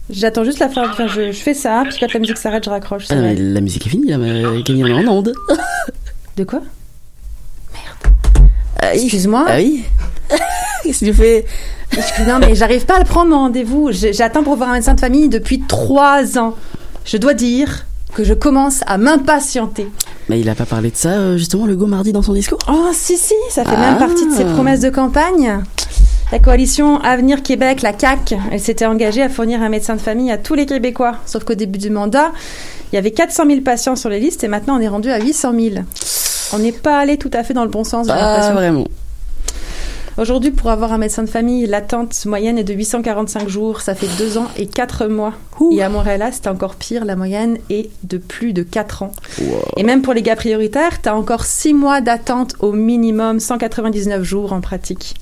j'attends 0.10 0.43
juste 0.43 0.60
la 0.60 0.69
fin. 0.69 0.89
Enfin, 0.89 1.08
je, 1.08 1.32
je 1.32 1.38
fais 1.39 1.53
ça, 1.53 1.84
puis 1.88 1.97
quand 1.99 2.13
la 2.13 2.19
musique 2.19 2.38
s'arrête, 2.38 2.65
je 2.65 2.69
raccroche. 2.69 3.06
Ah, 3.10 3.15
mais 3.15 3.36
la 3.36 3.62
musique 3.62 3.86
est 3.88 3.89
finie 3.89 4.10
là, 4.10 4.17
mais 4.17 4.43
Camille, 4.63 4.84
on 4.84 4.88
est 4.88 5.08
en 5.08 5.12
onde. 5.12 5.34
De 6.38 6.43
quoi 6.43 6.62
Ah, 8.82 8.88
oui. 8.93 9.01
Excuse-moi. 9.03 9.45
Ah 9.47 9.56
oui 9.58 9.84
Qu'est-ce 10.84 10.99
que 11.01 11.06
tu 11.06 11.13
fais? 11.13 11.45
Excuse- 11.95 12.25
Non, 12.27 12.39
mais 12.39 12.56
j'arrive 12.56 12.86
pas 12.86 12.95
à 12.97 12.99
le 12.99 13.06
prendre 13.06 13.29
mon 13.32 13.38
rendez-vous. 13.38 13.91
J'attends 13.91 14.43
pour 14.43 14.56
voir 14.58 14.69
un 14.69 14.73
médecin 14.73 14.95
de 14.95 14.99
famille 14.99 15.29
depuis 15.29 15.62
trois 15.62 16.38
ans. 16.38 16.56
Je 17.06 17.17
dois 17.17 17.34
dire 17.34 17.86
que 18.13 18.23
je 18.23 18.34
commence 18.34 18.82
à 18.88 18.97
m'impatienter. 18.97 19.88
Mais 20.34 20.39
il 20.39 20.50
a 20.50 20.56
pas 20.56 20.65
parlé 20.65 20.89
de 20.89 20.96
ça, 20.96 21.10
euh, 21.10 21.38
justement, 21.38 21.67
le 21.67 21.76
go 21.76 21.86
mardi 21.86 22.12
dans 22.12 22.24
son 22.24 22.34
discours? 22.34 22.58
Oh, 22.67 22.89
si, 22.91 23.17
si, 23.17 23.36
ça 23.52 23.63
fait 23.63 23.76
Ah. 23.78 23.91
même 23.91 24.00
partie 24.00 24.26
de 24.28 24.34
ses 24.34 24.46
promesses 24.46 24.80
de 24.80 24.89
campagne. 24.89 25.60
La 26.32 26.39
coalition 26.39 27.00
Avenir 27.02 27.43
Québec, 27.43 27.84
la 27.84 27.93
CAQ, 27.96 28.36
elle 28.52 28.60
s'était 28.60 28.88
engagée 28.88 29.22
à 29.22 29.30
fournir 29.30 29.62
un 29.62 29.69
médecin 29.69 29.96
de 29.96 30.02
famille 30.02 30.32
à 30.32 30.39
tous 30.39 30.56
les 30.56 30.65
Québécois. 30.65 31.17
Sauf 31.28 31.43
qu'au 31.43 31.54
début 31.54 31.78
du 31.78 31.91
mandat, 31.91 32.32
il 32.91 32.96
y 32.96 32.98
avait 32.98 33.12
400 33.12 33.43
000 33.46 33.62
patients 33.62 33.96
sur 33.96 34.10
les 34.10 34.19
listes 34.19 34.43
et 34.43 34.48
maintenant 34.48 34.76
on 34.78 34.80
est 34.82 34.88
rendu 34.88 35.12
à 35.12 35.19
800 35.19 35.52
000. 35.56 35.76
On 36.54 36.58
n'est 36.58 36.72
pas 36.72 36.98
allé 36.98 37.17
tout 37.17 37.30
à 37.32 37.43
fait 37.43 37.54
dans 37.54 37.63
le 37.63 37.69
bon 37.69 37.84
sens, 37.84 38.08
Ah, 38.10 38.50
vraiment. 38.56 38.88
Aujourd'hui, 40.15 40.52
pour 40.52 40.69
avoir 40.69 40.93
un 40.93 40.99
médecin 40.99 41.23
de 41.23 41.30
famille, 41.30 41.65
l'attente 41.65 42.26
moyenne 42.28 42.60
est 42.60 42.63
de 42.63 42.73
845 42.73 43.49
jours. 43.49 43.82
Ça 43.82 43.95
fait 43.95 44.10
deux 44.19 44.38
ans 44.38 44.47
et 44.58 44.67
quatre 44.67 45.08
mois. 45.08 45.34
Et 45.71 45.82
à 45.82 45.89
Montréal, 45.89 46.30
c'est 46.32 46.45
encore 46.45 46.76
pire. 46.76 47.04
La 47.04 47.15
moyenne 47.15 47.58
est 47.71 47.89
de 48.04 48.19
plus 48.19 48.54
de 48.54 48.62
4 48.62 49.02
ans. 49.04 49.12
Et 49.76 49.82
même 49.82 50.04
pour 50.04 50.13
les 50.13 50.21
gars 50.21 50.36
prioritaires, 50.36 51.02
tu 51.02 51.10
as 51.10 51.15
encore 51.15 51.45
6 51.45 51.73
mois 51.73 51.99
d'attente 51.99 52.56
au 52.60 52.73
minimum, 52.73 53.39
199 53.39 54.23
jours 54.23 54.54
en 54.54 54.62
pratique. 54.62 55.15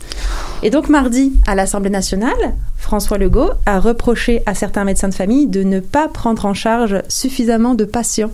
Et 0.61 0.69
donc 0.69 0.89
mardi, 0.89 1.31
à 1.47 1.55
l'Assemblée 1.55 1.89
nationale, 1.89 2.53
François 2.77 3.17
Legault 3.17 3.51
a 3.65 3.79
reproché 3.79 4.43
à 4.45 4.55
certains 4.55 4.83
médecins 4.83 5.09
de 5.09 5.13
famille 5.13 5.47
de 5.47 5.63
ne 5.63 5.79
pas 5.79 6.09
prendre 6.09 6.45
en 6.45 6.53
charge 6.53 7.01
suffisamment 7.07 7.75
de 7.75 7.85
patients. 7.85 8.31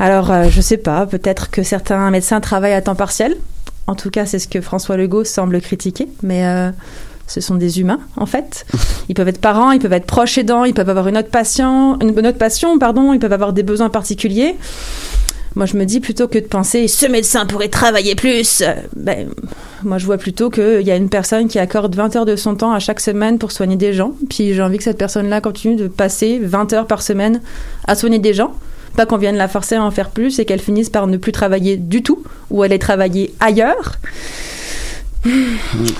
Alors, 0.00 0.32
euh, 0.32 0.48
je 0.48 0.60
sais 0.60 0.78
pas, 0.78 1.06
peut-être 1.06 1.50
que 1.50 1.62
certains 1.62 2.10
médecins 2.10 2.40
travaillent 2.40 2.72
à 2.72 2.82
temps 2.82 2.94
partiel. 2.94 3.36
En 3.86 3.94
tout 3.94 4.10
cas, 4.10 4.26
c'est 4.26 4.38
ce 4.38 4.48
que 4.48 4.60
François 4.60 4.96
Legault 4.96 5.24
semble 5.24 5.60
critiquer, 5.60 6.08
mais 6.22 6.46
euh, 6.46 6.70
ce 7.26 7.40
sont 7.40 7.56
des 7.56 7.80
humains, 7.80 8.00
en 8.16 8.26
fait. 8.26 8.66
Ils 9.08 9.14
peuvent 9.14 9.28
être 9.28 9.40
parents, 9.40 9.72
ils 9.72 9.80
peuvent 9.80 9.92
être 9.92 10.06
proches 10.06 10.38
aidants, 10.38 10.64
ils 10.64 10.74
peuvent 10.74 10.88
avoir 10.88 11.08
une 11.08 11.18
autre, 11.18 11.30
patient, 11.30 11.98
une 12.00 12.10
autre 12.10 12.38
passion, 12.38 12.78
pardon, 12.78 13.12
ils 13.12 13.18
peuvent 13.18 13.32
avoir 13.32 13.52
des 13.52 13.64
besoins 13.64 13.88
particuliers. 13.90 14.54
Moi, 15.56 15.66
je 15.66 15.76
me 15.76 15.84
dis 15.84 15.98
plutôt 15.98 16.28
que 16.28 16.38
de 16.38 16.44
penser 16.44 16.86
ce 16.86 17.06
médecin 17.06 17.44
pourrait 17.44 17.68
travailler 17.68 18.14
plus. 18.14 18.60
euh, 18.60 18.74
Ben, 18.94 19.28
moi, 19.82 19.98
je 19.98 20.06
vois 20.06 20.16
plutôt 20.16 20.48
qu'il 20.48 20.82
y 20.82 20.92
a 20.92 20.96
une 20.96 21.08
personne 21.08 21.48
qui 21.48 21.58
accorde 21.58 21.92
20 21.96 22.14
heures 22.14 22.24
de 22.24 22.36
son 22.36 22.54
temps 22.54 22.72
à 22.72 22.78
chaque 22.78 23.00
semaine 23.00 23.36
pour 23.38 23.50
soigner 23.50 23.74
des 23.74 23.92
gens. 23.92 24.12
Puis 24.28 24.54
j'ai 24.54 24.62
envie 24.62 24.78
que 24.78 24.84
cette 24.84 24.98
personne-là 24.98 25.40
continue 25.40 25.74
de 25.74 25.88
passer 25.88 26.38
20 26.40 26.72
heures 26.72 26.86
par 26.86 27.02
semaine 27.02 27.40
à 27.88 27.96
soigner 27.96 28.20
des 28.20 28.32
gens. 28.32 28.54
Pas 28.96 29.06
qu'on 29.06 29.16
vienne 29.16 29.36
la 29.36 29.48
forcer 29.48 29.76
à 29.76 29.84
en 29.84 29.90
faire 29.90 30.10
plus 30.10 30.38
et 30.38 30.44
qu'elle 30.44 30.60
finisse 30.60 30.90
par 30.90 31.06
ne 31.06 31.16
plus 31.16 31.32
travailler 31.32 31.76
du 31.76 32.02
tout 32.02 32.22
ou 32.50 32.62
aller 32.62 32.78
travailler 32.78 33.34
ailleurs. 33.40 33.98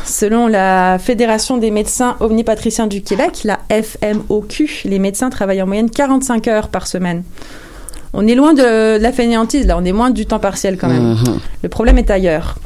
Selon 0.05 0.46
la 0.46 0.98
Fédération 0.98 1.59
des 1.59 1.70
médecins 1.70 2.16
omnipatriciens 2.20 2.87
du 2.87 3.03
Québec, 3.03 3.42
la 3.44 3.59
FMOQ, 3.70 4.83
les 4.87 4.98
médecins 4.98 5.31
travaillent 5.31 5.62
en 5.62 5.66
moyenne 5.66 5.90
45 5.90 6.48
heures 6.48 6.68
par 6.68 6.87
semaine. 6.87 7.22
On 8.12 8.26
est 8.26 8.35
loin 8.35 8.55
de 8.55 8.98
la 8.98 9.12
fainéantise, 9.12 9.66
là, 9.66 9.76
on 9.79 9.85
est 9.85 9.92
loin 9.92 10.11
du 10.11 10.26
temps 10.26 10.40
partiel 10.40 10.76
quand 10.79 10.88
même. 10.88 11.14
Mhm. 11.14 11.38
Le 11.62 11.68
problème 11.68 11.98
est 11.98 12.11
ailleurs. 12.11 12.57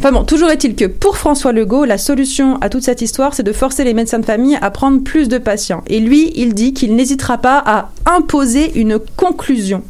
Enfin 0.00 0.12
bon, 0.12 0.22
toujours 0.24 0.50
est-il 0.50 0.76
que 0.76 0.84
pour 0.84 1.16
François 1.16 1.52
Legault, 1.52 1.84
la 1.84 1.98
solution 1.98 2.56
à 2.60 2.68
toute 2.68 2.82
cette 2.84 3.02
histoire, 3.02 3.34
c'est 3.34 3.42
de 3.42 3.52
forcer 3.52 3.82
les 3.82 3.94
médecins 3.94 4.20
de 4.20 4.24
famille 4.24 4.56
à 4.62 4.70
prendre 4.70 5.02
plus 5.02 5.28
de 5.28 5.38
patients. 5.38 5.82
Et 5.88 5.98
lui, 5.98 6.32
il 6.36 6.54
dit 6.54 6.72
qu'il 6.72 6.94
n'hésitera 6.94 7.38
pas 7.38 7.58
à 7.66 7.90
imposer 8.06 8.78
une 8.78 9.00
conclusion. 9.16 9.82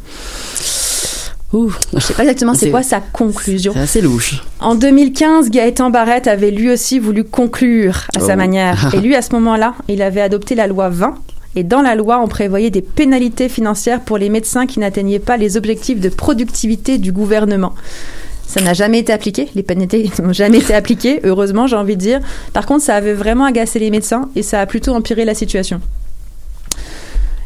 Ouh, 1.52 1.72
Je 1.94 1.98
sais 2.00 2.12
pas 2.14 2.22
exactement 2.24 2.52
c'est 2.54 2.70
quoi 2.70 2.82
sa 2.82 3.00
conclusion. 3.00 3.72
c'est 3.74 3.80
assez 3.80 4.00
louche. 4.02 4.42
En 4.60 4.74
2015, 4.74 5.50
Gaëtan 5.50 5.88
Barrette 5.90 6.26
avait 6.26 6.50
lui 6.50 6.70
aussi 6.70 6.98
voulu 6.98 7.24
conclure 7.24 8.04
à 8.16 8.20
sa 8.20 8.34
Oh. 8.34 8.36
manière. 8.36 8.90
Et 8.94 9.00
lui, 9.00 9.14
à 9.14 9.22
ce 9.22 9.32
moment-là, 9.34 9.74
il 9.88 10.00
avait 10.02 10.20
adopté 10.22 10.54
la 10.54 10.66
loi 10.66 10.88
20. 10.90 11.14
Et 11.56 11.64
dans 11.64 11.80
la 11.82 11.94
loi, 11.94 12.20
on 12.22 12.28
prévoyait 12.28 12.70
des 12.70 12.82
pénalités 12.82 13.48
financières 13.48 14.00
pour 14.00 14.16
les 14.18 14.28
médecins 14.28 14.66
qui 14.66 14.78
n'atteignaient 14.78 15.18
pas 15.18 15.36
les 15.38 15.56
objectifs 15.56 16.00
de 16.00 16.08
productivité 16.10 16.98
du 16.98 17.12
gouvernement. 17.12 17.74
Ça 18.48 18.62
n'a 18.62 18.72
jamais 18.72 18.98
été 18.98 19.12
appliqué. 19.12 19.48
Les 19.54 19.62
pénalités 19.62 20.10
n'ont 20.22 20.32
jamais 20.32 20.58
été 20.58 20.74
appliquées, 20.74 21.20
heureusement, 21.22 21.66
j'ai 21.66 21.76
envie 21.76 21.96
de 21.96 22.00
dire. 22.00 22.20
Par 22.54 22.66
contre, 22.66 22.82
ça 22.82 22.96
avait 22.96 23.12
vraiment 23.12 23.44
agacé 23.44 23.78
les 23.78 23.90
médecins 23.90 24.30
et 24.34 24.42
ça 24.42 24.60
a 24.60 24.66
plutôt 24.66 24.94
empiré 24.94 25.24
la 25.24 25.34
situation. 25.34 25.80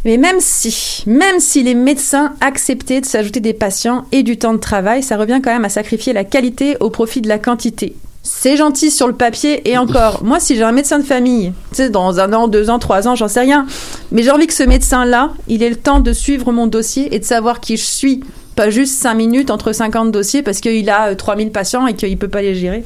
Mais 0.05 0.17
même 0.17 0.41
si, 0.41 1.62
les 1.62 1.75
médecins 1.75 2.33
acceptaient 2.41 3.01
de 3.01 3.07
s'ajouter 3.07 3.41
des 3.41 3.53
patients 3.53 4.05
et 4.12 4.23
du 4.23 4.37
temps 4.37 4.53
de 4.53 4.59
travail, 4.59 5.03
ça 5.03 5.17
revient 5.17 5.41
quand 5.43 5.53
même 5.53 5.65
à 5.65 5.69
sacrifier 5.69 6.12
la 6.12 6.25
qualité 6.25 6.77
au 6.81 6.91
profit 6.91 7.21
de 7.21 7.29
la 7.29 7.38
quantité. 7.38 7.95
C'est 8.25 8.57
gentil 8.57 8.93
sur 8.93 9.09
le 9.09 9.15
papier 9.15 9.69
et 9.69 9.77
encore, 9.79 10.23
moi 10.23 10.38
si 10.38 10.55
j'ai 10.55 10.62
un 10.62 10.71
médecin 10.71 11.01
de 11.01 11.05
famille, 11.05 11.53
dans 11.91 12.21
un 12.21 12.33
an, 12.33 12.47
deux 12.47 12.71
ans, 12.71 12.79
trois 12.79 13.09
ans, 13.09 13.17
j'en 13.17 13.27
sais 13.27 13.41
rien, 13.41 13.67
mais 14.12 14.23
j'ai 14.23 14.31
envie 14.31 14.47
que 14.47 14.55
ce 14.55 14.62
médecin-là, 14.62 15.33
il 15.49 15.62
ait 15.65 15.71
le 15.71 15.77
temps 15.77 15.99
de 15.99 16.12
suivre 16.12 16.53
mon 16.53 16.69
dossier 16.69 17.12
et 17.15 17.19
de 17.19 17.25
savoir 17.25 17.61
qui 17.61 17.77
je 17.77 17.85
suis, 17.85 18.23
pas 18.55 18.71
juste 18.71 19.01
cinq 19.01 19.15
minutes 19.15 19.51
entre 19.51 19.73
50 19.73 20.11
dossiers 20.12 20.43
parce 20.43 20.61
qu'il 20.61 20.88
a 20.91 21.09
euh, 21.11 21.15
3000 21.15 21.51
patients 21.51 21.87
et 21.87 21.95
qu'il 21.95 22.17
peut 22.19 22.29
pas 22.29 22.43
les 22.43 22.55
gérer. 22.55 22.85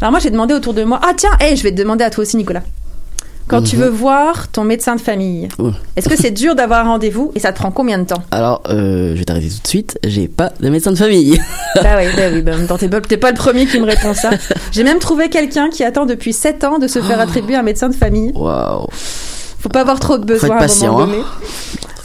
Alors 0.00 0.10
moi 0.12 0.20
j'ai 0.20 0.30
demandé 0.30 0.54
autour 0.54 0.74
de 0.74 0.82
moi, 0.84 1.00
ah 1.02 1.12
tiens, 1.16 1.30
hey, 1.40 1.56
je 1.56 1.62
vais 1.62 1.70
te 1.72 1.76
demander 1.76 2.04
à 2.04 2.10
toi 2.10 2.22
aussi 2.22 2.36
Nicolas. 2.36 2.62
Quand 3.48 3.62
tu 3.62 3.76
Mhm. 3.76 3.82
veux 3.82 3.88
voir 3.88 4.46
ton 4.48 4.62
médecin 4.62 4.94
de 4.94 5.00
famille, 5.00 5.48
Oh. 5.58 5.72
est-ce 5.96 6.08
que 6.08 6.14
c'est 6.16 6.30
dur 6.30 6.54
d'avoir 6.54 6.86
un 6.86 6.90
rendez-vous 6.90 7.32
et 7.34 7.40
ça 7.40 7.52
te 7.52 7.58
prend 7.58 7.72
combien 7.72 7.98
de 7.98 8.04
temps? 8.04 8.22
Alors, 8.30 8.62
euh, 8.70 9.12
je 9.14 9.18
vais 9.18 9.24
t'arrêter 9.24 9.48
tout 9.48 9.60
de 9.60 9.66
suite, 9.66 9.98
j'ai 10.06 10.28
pas 10.28 10.52
de 10.60 10.68
médecin 10.68 10.92
de 10.92 10.96
famille. 10.96 11.40
Bah 11.82 11.96
oui, 11.98 12.04
bah 12.16 12.22
oui, 12.32 12.42
bah 12.42 12.52
t'es 12.78 12.88
pas, 12.88 13.00
t'es 13.00 13.16
pas 13.16 13.30
le 13.30 13.36
premier 13.36 13.66
qui 13.66 13.78
me 13.80 13.86
répond 13.86 14.14
ça. 14.14 14.30
J'ai 14.72 14.84
même 14.84 14.98
trouvé 15.00 15.28
quelqu'un 15.30 15.68
qui 15.68 15.82
attend 15.84 16.06
depuis 16.06 16.32
7 16.32 16.62
ans 16.64 16.78
de 16.78 16.86
se 16.88 17.00
faire 17.00 17.18
attribuer 17.20 17.54
un 17.56 17.62
médecin 17.62 17.88
de 17.88 17.94
famille. 17.94 18.32
Waouh. 18.34 18.86
Faut 19.60 19.68
pas 19.68 19.80
avoir 19.82 19.98
trop 20.00 20.16
de 20.18 20.24
besoins 20.24 20.56
à 20.56 20.64
un 20.64 20.86
moment 20.86 21.00
hein. 21.00 21.06
donné. 21.06 21.22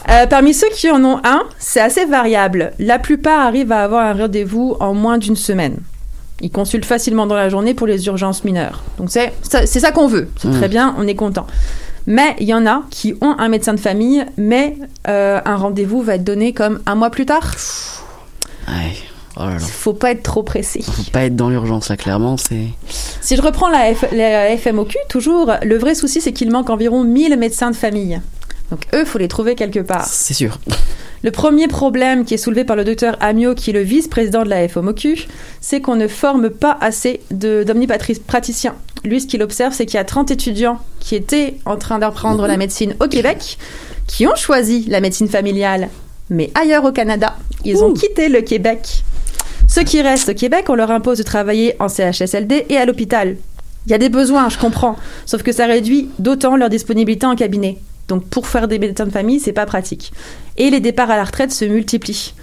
Euh, 0.10 0.28
parmi 0.28 0.54
ceux 0.54 0.70
qui 0.70 0.90
en 0.92 1.04
ont 1.04 1.20
un, 1.24 1.44
c'est 1.58 1.80
assez 1.82 2.06
variable. 2.06 2.74
La 2.80 3.00
plupart 3.00 3.40
arrivent 3.42 3.72
à 3.72 3.84
avoir 3.84 4.06
un 4.06 4.14
rendez-vous 4.14 4.76
en 4.80 4.94
moins 4.94 5.18
d'une 5.18 5.36
semaine. 5.36 5.78
Ils 6.42 6.52
consultent 6.52 6.86
facilement 6.86 7.26
dans 7.26 7.36
la 7.36 7.50
journée 7.50 7.74
pour 7.74 7.88
les 7.88 8.06
urgences 8.08 8.44
mineures. 8.44 8.84
Donc 8.98 9.10
c'est 9.10 9.34
ça, 9.42 9.66
ça 9.66 9.92
qu'on 9.92 10.08
veut. 10.08 10.30
C'est 10.38 10.50
Mm. 10.50 10.58
très 10.58 10.68
bien, 10.68 10.96
on 11.00 11.08
est 11.08 11.16
content. 11.16 11.48
Mais 12.08 12.36
il 12.40 12.46
y 12.48 12.54
en 12.54 12.68
a 12.68 12.84
qui 12.92 13.16
ont 13.22 13.36
un 13.40 13.48
médecin 13.48 13.74
de 13.74 13.80
famille, 13.80 14.24
mais 14.38 14.78
euh, 15.08 15.40
un 15.44 15.56
rendez-vous 15.56 16.02
va 16.04 16.16
être 16.16 16.24
donné 16.24 16.54
comme 16.54 16.82
un 16.86 16.94
mois 16.96 17.10
plus 17.10 17.26
tard. 17.26 17.56
Ouais. 18.68 18.94
Oh 19.38 19.42
là 19.42 19.54
là. 19.54 19.60
Faut 19.60 19.94
pas 19.94 20.12
être 20.12 20.24
trop 20.24 20.44
pressé. 20.44 20.82
Faut 20.82 21.12
pas 21.12 21.24
être 21.26 21.36
dans 21.36 21.50
l'urgence 21.50 21.90
là, 21.90 21.98
clairement, 21.98 22.38
c'est. 22.38 22.68
Si 22.88 23.36
je 23.36 23.42
reprends 23.42 23.68
la, 23.70 23.92
F- 23.92 24.16
la 24.16 24.56
FMOQ, 24.56 24.96
toujours, 25.10 25.52
le 25.62 25.78
vrai 25.78 25.94
souci, 25.96 26.22
c'est 26.22 26.32
qu'il 26.32 26.52
manque 26.52 26.70
environ 26.70 27.04
1000 27.04 27.36
médecins 27.38 27.70
de 27.72 27.76
famille. 27.76 28.22
Donc 28.72 28.82
eux, 28.94 29.06
faut 29.06 29.20
les 29.20 29.28
trouver 29.28 29.56
quelque 29.56 29.80
part. 29.80 30.06
C'est 30.06 30.34
sûr. 30.34 30.60
Le 31.24 31.32
premier 31.32 31.68
problème 31.68 32.24
qui 32.24 32.36
est 32.36 32.38
soulevé 32.38 32.64
par 32.64 32.76
le 32.76 32.84
docteur 32.84 33.18
Amiot, 33.20 33.56
qui 33.56 33.72
est 33.72 33.74
le 33.74 33.82
vice-président 33.82 34.44
de 34.44 34.50
la 34.50 34.68
FMOQ, 34.68 35.28
c'est 35.60 35.82
qu'on 35.82 35.96
ne 35.96 36.08
forme 36.08 36.50
pas 36.50 36.78
assez 36.82 37.22
d'omnipraticiens. 37.32 38.76
Lui, 39.04 39.22
ce 39.22 39.28
qu'il 39.28 39.42
observe, 39.42 39.74
c'est 39.74 39.86
qu'il 39.86 39.96
y 39.96 40.00
a 40.00 40.04
30 40.04 40.32
étudiants 40.32 40.80
qui 41.00 41.16
étaient 41.16 41.56
en 41.66 41.78
train 41.78 42.00
d'apprendre 42.00 42.48
la 42.48 42.58
médecine 42.58 42.96
au 43.00 43.08
Québec, 43.08 43.58
qui 44.08 44.28
ont 44.28 44.36
choisi 44.36 44.86
la 44.88 45.00
médecine 45.00 45.28
familiale, 45.28 45.90
mais 46.30 46.52
ailleurs 46.54 46.86
au 46.86 46.92
Canada. 46.92 47.36
Ils 47.64 47.78
ont 47.84 47.94
quitté 47.94 48.30
le 48.30 48.42
Québec. 48.42 49.04
Ceux 49.68 49.84
qui 49.84 50.02
restent 50.02 50.30
au 50.30 50.34
Québec, 50.36 50.66
on 50.70 50.76
leur 50.76 50.92
impose 50.92 51.18
de 51.18 51.24
travailler 51.24 51.76
en 51.80 51.88
CHSLD 51.88 52.68
et 52.70 52.78
à 52.78 52.86
l'hôpital. 52.86 53.36
Il 53.88 53.92
y 53.92 53.96
a 53.96 53.98
des 53.98 54.10
besoins, 54.10 54.50
je 54.50 54.58
comprends, 54.58 54.96
sauf 55.26 55.42
que 55.42 55.52
ça 55.52 55.66
réduit 55.66 56.10
d'autant 56.20 56.56
leur 56.56 56.70
disponibilité 56.70 57.26
en 57.26 57.36
cabinet. 57.36 57.80
Donc 58.08 58.26
pour 58.26 58.48
faire 58.48 58.68
des 58.68 58.78
médecins 58.80 59.06
de 59.06 59.12
famille, 59.12 59.40
c'est 59.40 59.54
pas 59.54 59.66
pratique. 59.66 60.12
Et 60.58 60.70
les 60.70 60.80
départs 60.80 61.10
à 61.12 61.18
la 61.18 61.24
retraite 61.24 61.52
se 61.52 61.66
multiplient 61.66 62.34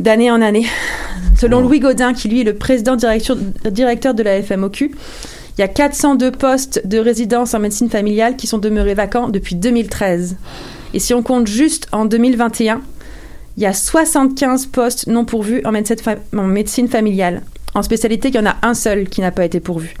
d'année 0.00 0.30
en 0.30 0.40
année. 0.42 0.66
Selon 1.36 1.60
Louis 1.60 1.80
Godin, 1.80 2.12
qui 2.14 2.28
lui 2.28 2.40
est 2.42 2.44
le 2.44 2.54
président 2.54 2.96
directeur, 2.96 3.36
directeur 3.70 4.14
de 4.14 4.22
la 4.22 4.42
FMOQ, 4.42 4.92
il 5.56 5.60
y 5.60 5.64
a 5.64 5.68
402 5.68 6.30
postes 6.30 6.86
de 6.86 6.98
résidence 6.98 7.54
en 7.54 7.58
médecine 7.58 7.90
familiale 7.90 8.36
qui 8.36 8.46
sont 8.46 8.58
demeurés 8.58 8.94
vacants 8.94 9.28
depuis 9.28 9.56
2013. 9.56 10.36
Et 10.94 11.00
si 11.00 11.14
on 11.14 11.22
compte 11.22 11.48
juste 11.48 11.88
en 11.90 12.04
2021, 12.04 12.80
il 13.56 13.62
y 13.64 13.66
a 13.66 13.72
75 13.72 14.66
postes 14.66 15.08
non 15.08 15.24
pourvus 15.24 15.62
en 15.64 15.72
médecine, 15.72 15.98
fa- 15.98 16.14
en 16.36 16.44
médecine 16.44 16.86
familiale. 16.88 17.42
En 17.74 17.82
spécialité, 17.82 18.28
il 18.28 18.34
y 18.36 18.38
en 18.38 18.46
a 18.46 18.56
un 18.62 18.74
seul 18.74 19.08
qui 19.08 19.20
n'a 19.20 19.32
pas 19.32 19.44
été 19.44 19.58
pourvu. 19.58 19.94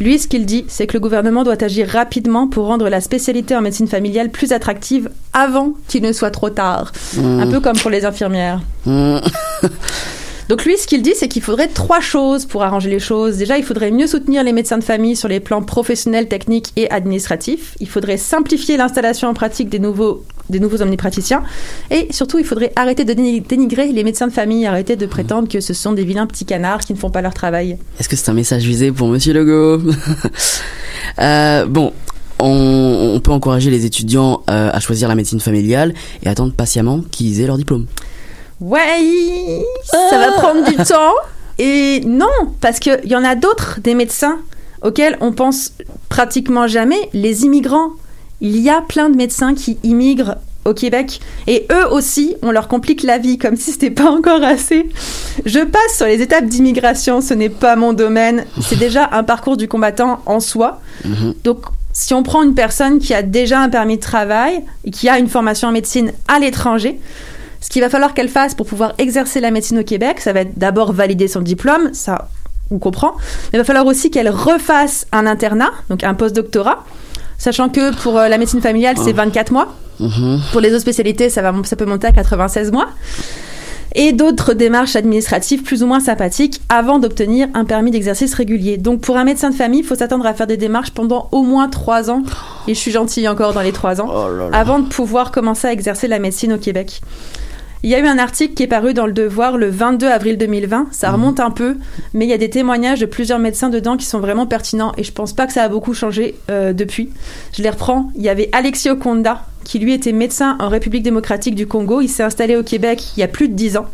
Lui, 0.00 0.18
ce 0.18 0.28
qu'il 0.28 0.44
dit, 0.44 0.64
c'est 0.68 0.86
que 0.86 0.94
le 0.94 1.00
gouvernement 1.00 1.42
doit 1.42 1.62
agir 1.62 1.88
rapidement 1.88 2.48
pour 2.48 2.66
rendre 2.66 2.88
la 2.88 3.00
spécialité 3.00 3.56
en 3.56 3.62
médecine 3.62 3.88
familiale 3.88 4.30
plus 4.30 4.52
attractive 4.52 5.10
avant 5.32 5.72
qu'il 5.88 6.02
ne 6.02 6.12
soit 6.12 6.30
trop 6.30 6.50
tard. 6.50 6.92
Mmh. 7.16 7.40
Un 7.40 7.46
peu 7.50 7.60
comme 7.60 7.78
pour 7.78 7.90
les 7.90 8.04
infirmières. 8.04 8.60
Mmh. 8.84 9.18
Donc 10.48 10.64
lui, 10.64 10.76
ce 10.76 10.86
qu'il 10.86 11.02
dit, 11.02 11.14
c'est 11.16 11.28
qu'il 11.28 11.42
faudrait 11.42 11.66
trois 11.66 12.00
choses 12.00 12.44
pour 12.44 12.62
arranger 12.62 12.88
les 12.88 13.00
choses. 13.00 13.36
Déjà, 13.36 13.58
il 13.58 13.64
faudrait 13.64 13.90
mieux 13.90 14.06
soutenir 14.06 14.44
les 14.44 14.52
médecins 14.52 14.78
de 14.78 14.84
famille 14.84 15.16
sur 15.16 15.28
les 15.28 15.40
plans 15.40 15.62
professionnels, 15.62 16.28
techniques 16.28 16.72
et 16.76 16.88
administratifs. 16.90 17.74
Il 17.80 17.88
faudrait 17.88 18.16
simplifier 18.16 18.76
l'installation 18.76 19.28
en 19.28 19.34
pratique 19.34 19.68
des 19.68 19.80
nouveaux 19.80 20.24
des 20.50 20.60
nouveaux 20.60 20.82
omnipraticiens. 20.82 21.42
Et 21.90 22.08
surtout, 22.10 22.38
il 22.38 22.44
faudrait 22.44 22.72
arrêter 22.76 23.04
de 23.04 23.12
déni- 23.12 23.46
dénigrer 23.46 23.88
les 23.92 24.04
médecins 24.04 24.26
de 24.26 24.32
famille, 24.32 24.66
arrêter 24.66 24.96
de 24.96 25.06
prétendre 25.06 25.48
que 25.48 25.60
ce 25.60 25.74
sont 25.74 25.92
des 25.92 26.04
vilains 26.04 26.26
petits 26.26 26.44
canards 26.44 26.80
qui 26.80 26.92
ne 26.94 26.98
font 26.98 27.10
pas 27.10 27.22
leur 27.22 27.34
travail. 27.34 27.78
Est-ce 27.98 28.08
que 28.08 28.16
c'est 28.16 28.30
un 28.30 28.34
message 28.34 28.64
visé 28.64 28.92
pour 28.92 29.08
Monsieur 29.08 29.32
Legault 29.32 29.82
Euh, 31.20 31.66
Bon, 31.66 31.92
on, 32.38 33.12
on 33.14 33.20
peut 33.20 33.30
encourager 33.32 33.70
les 33.70 33.84
étudiants 33.86 34.42
euh, 34.50 34.70
à 34.72 34.80
choisir 34.80 35.08
la 35.08 35.14
médecine 35.14 35.40
familiale 35.40 35.94
et 36.22 36.28
attendre 36.28 36.52
patiemment 36.52 37.00
qu'ils 37.10 37.40
aient 37.40 37.46
leur 37.46 37.56
diplôme. 37.58 37.86
Ouais, 38.60 39.62
ça 39.84 40.18
va 40.18 40.32
prendre 40.32 40.64
du 40.66 40.76
temps. 40.76 41.12
Et 41.58 42.00
non, 42.06 42.26
parce 42.60 42.78
qu'il 42.78 43.00
y 43.04 43.16
en 43.16 43.24
a 43.24 43.34
d'autres, 43.34 43.80
des 43.82 43.94
médecins 43.94 44.38
auxquels 44.82 45.16
on 45.20 45.32
pense 45.32 45.72
pratiquement 46.08 46.66
jamais, 46.66 47.08
les 47.14 47.44
immigrants. 47.44 47.90
Il 48.40 48.58
y 48.58 48.68
a 48.68 48.82
plein 48.82 49.08
de 49.08 49.16
médecins 49.16 49.54
qui 49.54 49.78
immigrent 49.82 50.36
au 50.64 50.74
Québec 50.74 51.20
et 51.46 51.66
eux 51.70 51.92
aussi, 51.92 52.34
on 52.42 52.50
leur 52.50 52.68
complique 52.68 53.02
la 53.02 53.18
vie 53.18 53.38
comme 53.38 53.56
si 53.56 53.72
c'était 53.72 53.90
pas 53.90 54.10
encore 54.10 54.42
assez. 54.42 54.88
Je 55.44 55.60
passe 55.60 55.96
sur 55.96 56.06
les 56.06 56.20
étapes 56.20 56.46
d'immigration, 56.46 57.20
ce 57.20 57.34
n'est 57.34 57.48
pas 57.48 57.76
mon 57.76 57.92
domaine. 57.92 58.44
C'est 58.60 58.78
déjà 58.78 59.08
un 59.12 59.22
parcours 59.22 59.56
du 59.56 59.68
combattant 59.68 60.20
en 60.26 60.40
soi. 60.40 60.80
Donc, 61.44 61.66
si 61.92 62.12
on 62.12 62.22
prend 62.22 62.42
une 62.42 62.54
personne 62.54 62.98
qui 62.98 63.14
a 63.14 63.22
déjà 63.22 63.60
un 63.60 63.70
permis 63.70 63.96
de 63.96 64.02
travail 64.02 64.62
et 64.84 64.90
qui 64.90 65.08
a 65.08 65.18
une 65.18 65.28
formation 65.28 65.68
en 65.68 65.72
médecine 65.72 66.12
à 66.28 66.38
l'étranger, 66.38 67.00
ce 67.60 67.70
qu'il 67.70 67.80
va 67.80 67.88
falloir 67.88 68.12
qu'elle 68.12 68.28
fasse 68.28 68.54
pour 68.54 68.66
pouvoir 68.66 68.92
exercer 68.98 69.40
la 69.40 69.50
médecine 69.50 69.78
au 69.78 69.82
Québec, 69.82 70.20
ça 70.20 70.32
va 70.32 70.40
être 70.40 70.58
d'abord 70.58 70.92
valider 70.92 71.26
son 71.26 71.40
diplôme, 71.40 71.94
ça 71.94 72.28
on 72.70 72.78
comprend, 72.78 73.14
mais 73.16 73.54
il 73.54 73.58
va 73.58 73.64
falloir 73.64 73.86
aussi 73.86 74.10
qu'elle 74.10 74.28
refasse 74.28 75.06
un 75.12 75.26
internat, 75.26 75.70
donc 75.88 76.04
un 76.04 76.14
post-doctorat, 76.14 76.84
sachant 77.38 77.68
que 77.68 77.94
pour 78.02 78.18
euh, 78.18 78.28
la 78.28 78.38
médecine 78.38 78.60
familiale, 78.60 78.96
c'est 79.02 79.12
24 79.12 79.52
mois. 79.52 79.74
Mhm. 80.00 80.40
Pour 80.52 80.60
les 80.60 80.70
autres 80.70 80.80
spécialités, 80.82 81.30
ça, 81.30 81.42
va, 81.42 81.54
ça 81.64 81.76
peut 81.76 81.86
monter 81.86 82.06
à 82.06 82.12
96 82.12 82.70
mois. 82.72 82.88
Et 83.98 84.12
d'autres 84.12 84.52
démarches 84.52 84.94
administratives 84.94 85.62
plus 85.62 85.82
ou 85.82 85.86
moins 85.86 86.00
sympathiques 86.00 86.60
avant 86.68 86.98
d'obtenir 86.98 87.48
un 87.54 87.64
permis 87.64 87.90
d'exercice 87.90 88.34
régulier. 88.34 88.76
Donc 88.76 89.00
pour 89.00 89.16
un 89.16 89.24
médecin 89.24 89.48
de 89.48 89.54
famille, 89.54 89.80
il 89.80 89.86
faut 89.86 89.94
s'attendre 89.94 90.26
à 90.26 90.34
faire 90.34 90.46
des 90.46 90.58
démarches 90.58 90.90
pendant 90.90 91.28
au 91.32 91.42
moins 91.42 91.68
3 91.70 92.10
ans, 92.10 92.22
et 92.68 92.74
je 92.74 92.78
suis 92.78 92.90
gentille 92.90 93.26
encore 93.26 93.54
dans 93.54 93.62
les 93.62 93.72
3 93.72 94.02
ans, 94.02 94.08
Oh 94.10 94.28
là 94.28 94.50
là. 94.50 94.58
avant 94.58 94.80
de 94.80 94.88
pouvoir 94.88 95.30
commencer 95.30 95.66
à 95.68 95.72
exercer 95.72 96.08
la 96.08 96.18
médecine 96.18 96.52
au 96.52 96.58
Québec. 96.58 97.00
Il 97.82 97.90
y 97.90 97.94
a 97.94 98.00
eu 98.00 98.06
un 98.06 98.18
article 98.18 98.54
qui 98.54 98.62
est 98.62 98.68
paru 98.68 98.94
dans 98.94 99.06
le 99.06 99.12
Devoir 99.12 99.58
le 99.58 99.68
22 99.68 100.06
avril 100.06 100.38
2020. 100.38 100.88
Ça 100.92 101.10
remonte 101.12 101.40
un 101.40 101.50
peu, 101.50 101.76
mais 102.14 102.24
il 102.24 102.28
y 102.28 102.32
a 102.32 102.38
des 102.38 102.50
témoignages 102.50 103.00
de 103.00 103.06
plusieurs 103.06 103.38
médecins 103.38 103.68
dedans 103.68 103.96
qui 103.96 104.06
sont 104.06 104.18
vraiment 104.18 104.46
pertinents 104.46 104.92
et 104.96 105.04
je 105.04 105.12
pense 105.12 105.32
pas 105.34 105.46
que 105.46 105.52
ça 105.52 105.62
a 105.62 105.68
beaucoup 105.68 105.94
changé 105.94 106.36
euh, 106.50 106.72
depuis. 106.72 107.10
Je 107.52 107.62
les 107.62 107.70
reprends. 107.70 108.10
Il 108.16 108.22
y 108.22 108.28
avait 108.28 108.48
Alexis 108.52 108.88
Okonda, 108.88 109.44
qui 109.64 109.78
lui 109.78 109.92
était 109.92 110.12
médecin 110.12 110.56
en 110.58 110.68
République 110.68 111.02
démocratique 111.02 111.54
du 111.54 111.66
Congo. 111.66 112.00
Il 112.00 112.08
s'est 112.08 112.22
installé 112.22 112.56
au 112.56 112.62
Québec 112.62 113.02
il 113.16 113.20
y 113.20 113.22
a 113.22 113.28
plus 113.28 113.48
de 113.48 113.54
10 113.54 113.76
ans. 113.76 113.86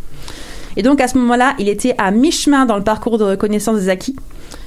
Et 0.76 0.83
donc 0.83 1.01
à 1.01 1.09
ce 1.09 1.18
moment-là, 1.18 1.55
il 1.59 1.68
était 1.68 1.95
à 1.99 2.11
mi-chemin 2.12 2.66
dans 2.66 2.76
le 2.76 2.85
parcours 2.85 3.18
de 3.18 3.24
reconnaissance 3.24 3.78
des 3.78 3.89
acquis. 3.89 4.16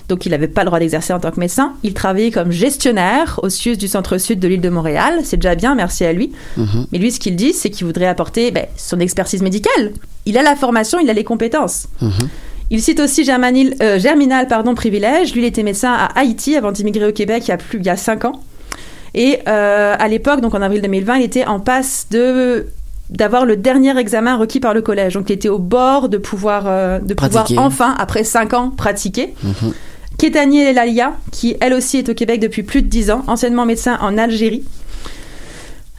Donc 0.10 0.26
il 0.26 0.30
n'avait 0.30 0.48
pas 0.48 0.62
le 0.62 0.68
droit 0.68 0.80
d'exercer 0.80 1.14
en 1.14 1.20
tant 1.20 1.32
que 1.32 1.40
médecin. 1.40 1.74
Il 1.84 1.94
travaillait 1.94 2.32
comme 2.32 2.52
gestionnaire 2.52 3.40
au 3.44 3.50
CIUS 3.50 3.78
du 3.78 3.88
centre-sud 3.88 4.40
de 4.40 4.48
l'île 4.48 4.62
de 4.62 4.70
Montréal. 4.70 5.22
C'est 5.24 5.38
déjà 5.38 5.56
bien, 5.56 5.76
merci 5.76 6.06
à 6.06 6.14
lui. 6.14 6.32
Mhm. 6.58 6.88
Mais 6.92 6.98
lui, 6.98 7.12
ce 7.12 7.20
qu'il 7.20 7.36
dit, 7.36 7.54
c'est 7.54 7.70
qu'il 7.70 7.86
voudrait 7.86 8.08
apporter 8.08 8.52
ben, 8.52 8.66
son 8.78 9.00
expertise 9.00 9.42
médicale. 9.42 9.94
Il 10.26 10.38
a 10.38 10.44
la 10.44 10.56
formation, 10.56 11.00
il 11.00 11.10
a 11.10 11.14
les 11.14 11.24
compétences. 11.24 11.88
Mhm. 12.02 12.30
Il 12.72 12.82
cite 12.82 13.00
aussi 13.00 13.24
Germanil, 13.24 13.76
euh, 13.82 14.00
Germinal 14.00 14.48
pardon, 14.48 14.74
Privilège. 14.74 15.34
Lui, 15.34 15.42
il 15.42 15.46
était 15.46 15.64
médecin 15.64 15.94
à 15.94 16.20
Haïti 16.20 16.56
avant 16.56 16.72
d'immigrer 16.72 17.06
au 17.06 17.12
Québec 17.12 17.44
il 17.48 17.50
y 17.50 17.54
a 17.54 17.58
plus 17.58 17.80
il 17.80 17.86
y 17.86 17.90
a 17.90 17.98
cinq 17.98 18.26
ans. 18.26 18.42
Et 19.14 19.40
euh, 19.48 19.96
à 19.98 20.08
l'époque, 20.08 20.42
donc 20.42 20.54
en 20.56 20.62
avril 20.62 20.82
2020, 20.82 21.18
il 21.18 21.24
était 21.24 21.46
en 21.46 21.60
passe 21.60 22.08
de 22.12 22.68
d'avoir 23.10 23.46
le 23.46 23.56
dernier 23.56 23.98
examen 24.00 24.36
requis 24.36 24.60
par 24.60 24.74
le 24.74 24.82
collège. 24.82 25.14
Donc, 25.14 25.30
il 25.30 25.34
était 25.34 25.50
au 25.50 25.60
bord 25.60 26.10
de 26.10 26.18
pouvoir 26.18 26.64
euh, 26.66 27.00
de 27.00 27.14
pouvoir 27.14 27.46
enfin, 27.58 27.96
après 28.00 28.24
cinq 28.24 28.54
ans, 28.54 28.72
pratiquer. 28.72 29.34
Mhm. 29.44 29.74
Kétani 30.18 30.62
Elalia, 30.62 31.14
qui 31.32 31.58
elle 31.60 31.74
aussi 31.74 31.98
est 31.98 32.10
au 32.10 32.14
Québec 32.14 32.40
depuis 32.40 32.64
plus 32.64 32.82
de 32.82 32.88
10 32.88 33.12
ans, 33.12 33.24
anciennement 33.28 33.66
médecin 33.66 33.98
en 34.02 34.18
Algérie. 34.18 34.64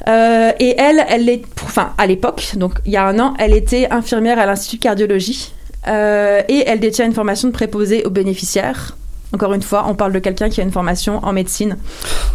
Euh, 0.09 0.53
et 0.59 0.75
elle, 0.79 1.05
elle 1.09 1.29
est, 1.29 1.43
enfin 1.64 1.93
à 1.99 2.07
l'époque, 2.07 2.53
donc 2.57 2.75
il 2.85 2.93
y 2.93 2.97
a 2.97 3.05
un 3.07 3.19
an, 3.19 3.35
elle 3.39 3.55
était 3.55 3.89
infirmière 3.91 4.39
à 4.39 4.47
l'Institut 4.47 4.77
de 4.77 4.83
cardiologie 4.83 5.53
Euh, 5.89 6.43
et 6.49 6.64
elle 6.67 6.81
détient 6.81 7.07
une 7.07 7.12
formation 7.12 7.47
de 7.49 7.53
préposée 7.53 8.05
aux 8.05 8.11
bénéficiaires. 8.11 8.97
Encore 9.33 9.53
une 9.55 9.62
fois, 9.62 9.87
on 9.89 9.95
parle 9.95 10.12
de 10.12 10.18
quelqu'un 10.18 10.49
qui 10.49 10.61
a 10.61 10.64
une 10.64 10.70
formation 10.70 11.18
en 11.24 11.33
médecine. 11.33 11.77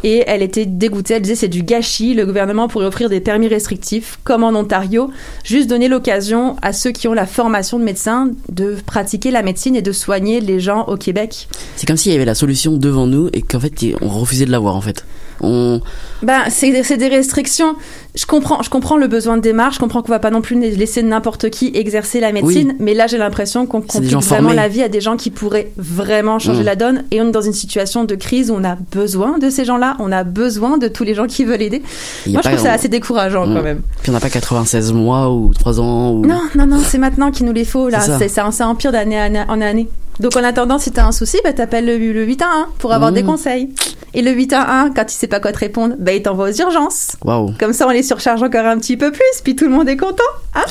Et 0.03 0.23
elle 0.27 0.41
était 0.41 0.65
dégoûtée, 0.65 1.15
elle 1.15 1.21
disait 1.21 1.35
c'est 1.35 1.47
du 1.47 1.63
gâchis, 1.63 2.13
le 2.13 2.25
gouvernement 2.25 2.67
pourrait 2.67 2.85
offrir 2.85 3.09
des 3.09 3.19
permis 3.19 3.47
restrictifs, 3.47 4.19
comme 4.23 4.43
en 4.43 4.49
Ontario, 4.49 5.11
juste 5.43 5.69
donner 5.69 5.87
l'occasion 5.87 6.57
à 6.61 6.73
ceux 6.73 6.91
qui 6.91 7.07
ont 7.07 7.13
la 7.13 7.25
formation 7.25 7.79
de 7.79 7.83
médecin 7.83 8.31
de 8.49 8.75
pratiquer 8.85 9.31
la 9.31 9.41
médecine 9.41 9.75
et 9.75 9.81
de 9.81 9.91
soigner 9.91 10.41
les 10.41 10.59
gens 10.59 10.85
au 10.85 10.97
Québec. 10.97 11.47
C'est 11.75 11.85
comme 11.85 11.97
s'il 11.97 12.11
y 12.11 12.15
avait 12.15 12.25
la 12.25 12.35
solution 12.35 12.73
devant 12.77 13.07
nous 13.07 13.29
et 13.33 13.41
qu'en 13.41 13.59
fait 13.59 13.73
on 14.01 14.09
refusait 14.09 14.45
de 14.45 14.51
l'avoir 14.51 14.75
en 14.75 14.81
fait. 14.81 15.05
On... 15.41 15.81
Ben, 16.23 16.41
c'est 16.49 16.97
des 16.97 17.07
restrictions. 17.07 17.75
Je 18.15 18.25
comprends, 18.25 18.61
je 18.61 18.69
comprends 18.69 18.97
le 18.97 19.07
besoin 19.07 19.37
de 19.37 19.41
démarche, 19.41 19.75
je 19.75 19.79
comprends 19.79 20.01
qu'on 20.01 20.11
va 20.11 20.19
pas 20.19 20.31
non 20.31 20.41
plus 20.41 20.59
laisser 20.59 21.01
n'importe 21.01 21.49
qui 21.49 21.71
exercer 21.73 22.19
la 22.19 22.31
médecine, 22.31 22.75
mais 22.79 22.93
là 22.93 23.07
j'ai 23.07 23.17
l'impression 23.17 23.65
qu'on 23.65 23.81
complique 23.81 24.03
vraiment 24.11 24.21
formés. 24.21 24.53
la 24.53 24.67
vie 24.67 24.83
à 24.83 24.89
des 24.89 25.01
gens 25.01 25.15
qui 25.17 25.29
pourraient 25.31 25.71
vraiment 25.77 26.37
changer 26.39 26.61
Mm. 26.61 26.65
la 26.65 26.75
donne 26.75 27.03
et 27.11 27.21
on 27.21 27.29
est 27.29 27.31
dans 27.31 27.41
une 27.41 27.53
situation 27.53 28.03
de 28.03 28.15
crise 28.15 28.51
où 28.51 28.55
on 28.55 28.63
a 28.63 28.75
besoin 28.91 29.37
de 29.39 29.49
ces 29.49 29.65
gens-là, 29.65 29.95
on 29.99 30.11
a 30.11 30.23
besoin 30.23 30.77
de 30.77 30.87
tous 30.87 31.03
les 31.03 31.13
gens 31.13 31.25
qui 31.27 31.45
veulent 31.45 31.61
aider. 31.61 31.81
Moi 32.27 32.41
je 32.43 32.49
trouve 32.49 32.61
ça 32.61 32.73
assez 32.73 32.89
décourageant 32.89 33.45
quand 33.45 33.63
même. 33.63 33.81
Puis 34.01 34.09
on 34.09 34.13
n'a 34.13 34.19
pas 34.19 34.29
96 34.29 34.93
mois 34.93 35.31
ou 35.31 35.53
3 35.53 35.79
ans 35.79 36.11
ou... 36.11 36.25
Non, 36.25 36.41
non, 36.55 36.67
non, 36.67 36.79
c'est 36.85 36.97
maintenant 36.97 37.31
qu'il 37.31 37.45
nous 37.45 37.53
les 37.53 37.65
faut 37.65 37.89
là, 37.89 37.99
C'est 38.01 38.27
ça. 38.27 38.51
ça, 38.51 38.67
empire 38.67 38.91
d'année 38.91 39.17
en 39.47 39.61
année. 39.61 39.87
Donc 40.21 40.35
en 40.37 40.43
attendant, 40.43 40.77
si 40.77 40.91
t'as 40.91 41.05
un 41.05 41.11
souci, 41.11 41.37
bah, 41.43 41.51
t'appelles 41.51 41.85
le, 41.85 41.97
le 41.97 42.23
811 42.25 42.67
pour 42.77 42.93
avoir 42.93 43.11
des 43.11 43.23
conseils. 43.23 43.69
Et 44.13 44.21
le 44.21 44.31
811, 44.31 44.91
quand 44.95 45.11
il 45.11 45.15
sait 45.15 45.27
pas 45.27 45.39
quoi 45.39 45.51
te 45.51 45.57
répondre, 45.57 45.95
bah, 45.97 46.13
il 46.13 46.21
t'envoie 46.21 46.49
aux 46.49 46.53
urgences. 46.53 47.13
Waouh. 47.23 47.53
Comme 47.59 47.73
ça, 47.73 47.87
on 47.87 47.89
les 47.89 48.03
surcharge 48.03 48.43
encore 48.43 48.65
un 48.65 48.77
petit 48.77 48.97
peu 48.97 49.11
plus, 49.11 49.41
puis 49.43 49.55
tout 49.55 49.65
le 49.65 49.71
monde 49.71 49.89
est 49.89 49.97
content. 49.97 50.23
Hein 50.53 50.65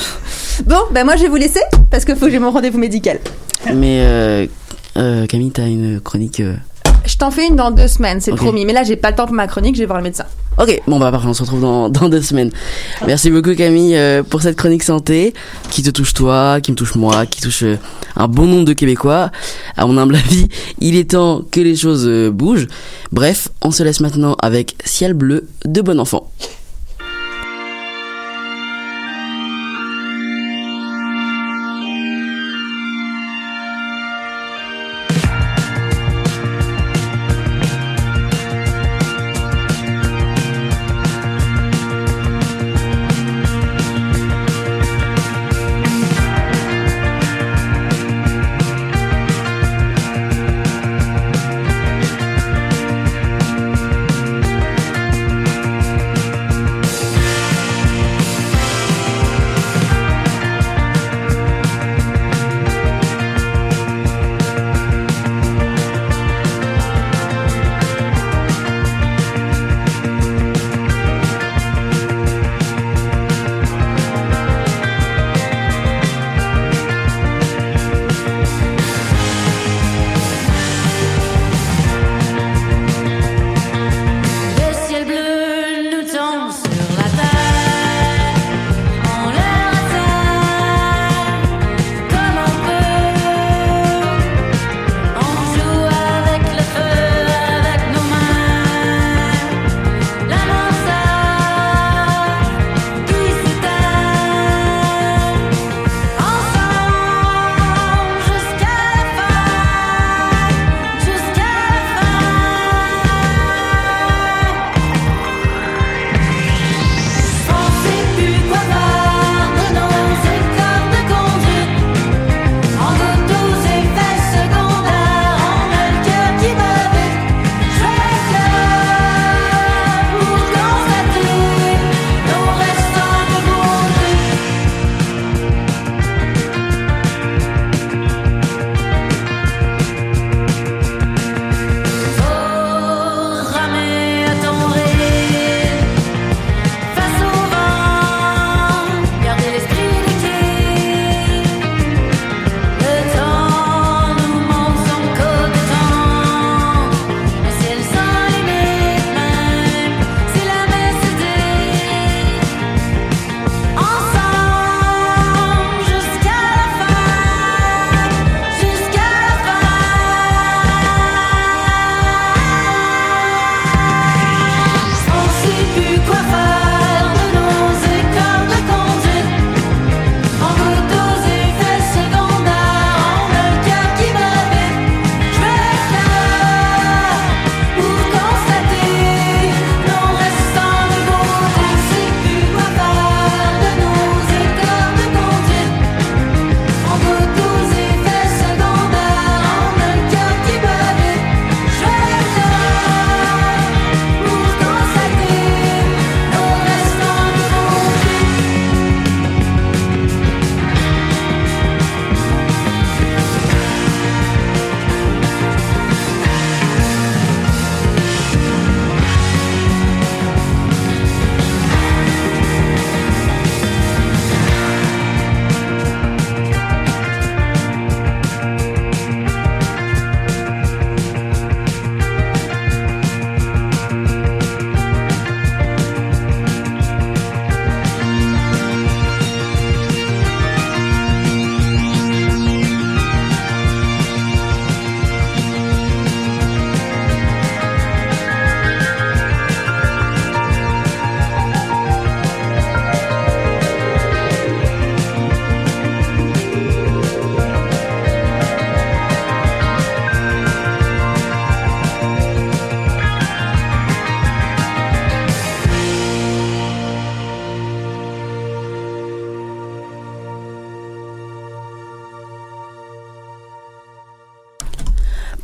bon, 0.65 0.79
ben 0.91 1.03
moi, 1.03 1.17
je 1.17 1.23
vais 1.23 1.27
vous 1.27 1.35
laisser, 1.35 1.59
parce 1.89 2.05
qu'il 2.05 2.15
faut 2.15 2.27
que 2.27 2.31
j'ai 2.31 2.39
mon 2.39 2.51
rendez-vous 2.51 2.79
médical. 2.79 3.19
Mais 3.73 3.99
euh, 4.01 4.47
euh, 4.97 5.25
Camille, 5.27 5.51
t'as 5.51 5.67
une 5.67 5.99
chronique... 5.99 6.39
euh, 6.39 6.55
Je 7.05 7.17
t'en 7.17 7.31
fais 7.31 7.47
une 7.47 7.55
dans 7.55 7.71
deux 7.71 7.87
semaines, 7.87 8.21
c'est 8.21 8.35
promis. 8.35 8.65
Mais 8.65 8.73
là, 8.73 8.83
j'ai 8.83 8.95
pas 8.95 9.09
le 9.09 9.15
temps 9.15 9.25
pour 9.25 9.35
ma 9.35 9.47
chronique, 9.47 9.75
je 9.75 9.81
vais 9.81 9.85
voir 9.85 9.97
le 9.97 10.03
médecin. 10.03 10.25
Ok, 10.57 10.81
bon 10.85 10.99
bah 10.99 11.11
parfait, 11.11 11.27
on 11.27 11.33
se 11.33 11.41
retrouve 11.43 11.61
dans, 11.61 11.89
dans 11.89 12.09
deux 12.09 12.21
semaines. 12.21 12.51
Merci 13.07 13.31
beaucoup 13.31 13.55
Camille 13.55 13.95
euh, 13.95 14.21
pour 14.21 14.41
cette 14.41 14.57
chronique 14.57 14.83
santé 14.83 15.33
qui 15.69 15.81
te 15.81 15.89
touche 15.89 16.13
toi, 16.13 16.59
qui 16.61 16.71
me 16.71 16.75
touche 16.75 16.95
moi, 16.95 17.25
qui 17.25 17.41
touche 17.41 17.63
euh, 17.63 17.77
un 18.17 18.27
bon 18.27 18.47
nombre 18.47 18.65
de 18.65 18.73
Québécois. 18.73 19.31
À 19.77 19.85
mon 19.85 19.97
humble 19.97 20.15
avis, 20.15 20.49
il 20.79 20.97
est 20.97 21.11
temps 21.11 21.41
que 21.49 21.61
les 21.61 21.77
choses 21.77 22.05
euh, 22.05 22.31
bougent. 22.31 22.67
Bref, 23.13 23.47
on 23.61 23.71
se 23.71 23.81
laisse 23.81 24.01
maintenant 24.01 24.35
avec 24.41 24.75
Ciel 24.83 25.13
bleu 25.13 25.47
de 25.63 25.81
bon 25.81 25.99
enfant. 26.01 26.29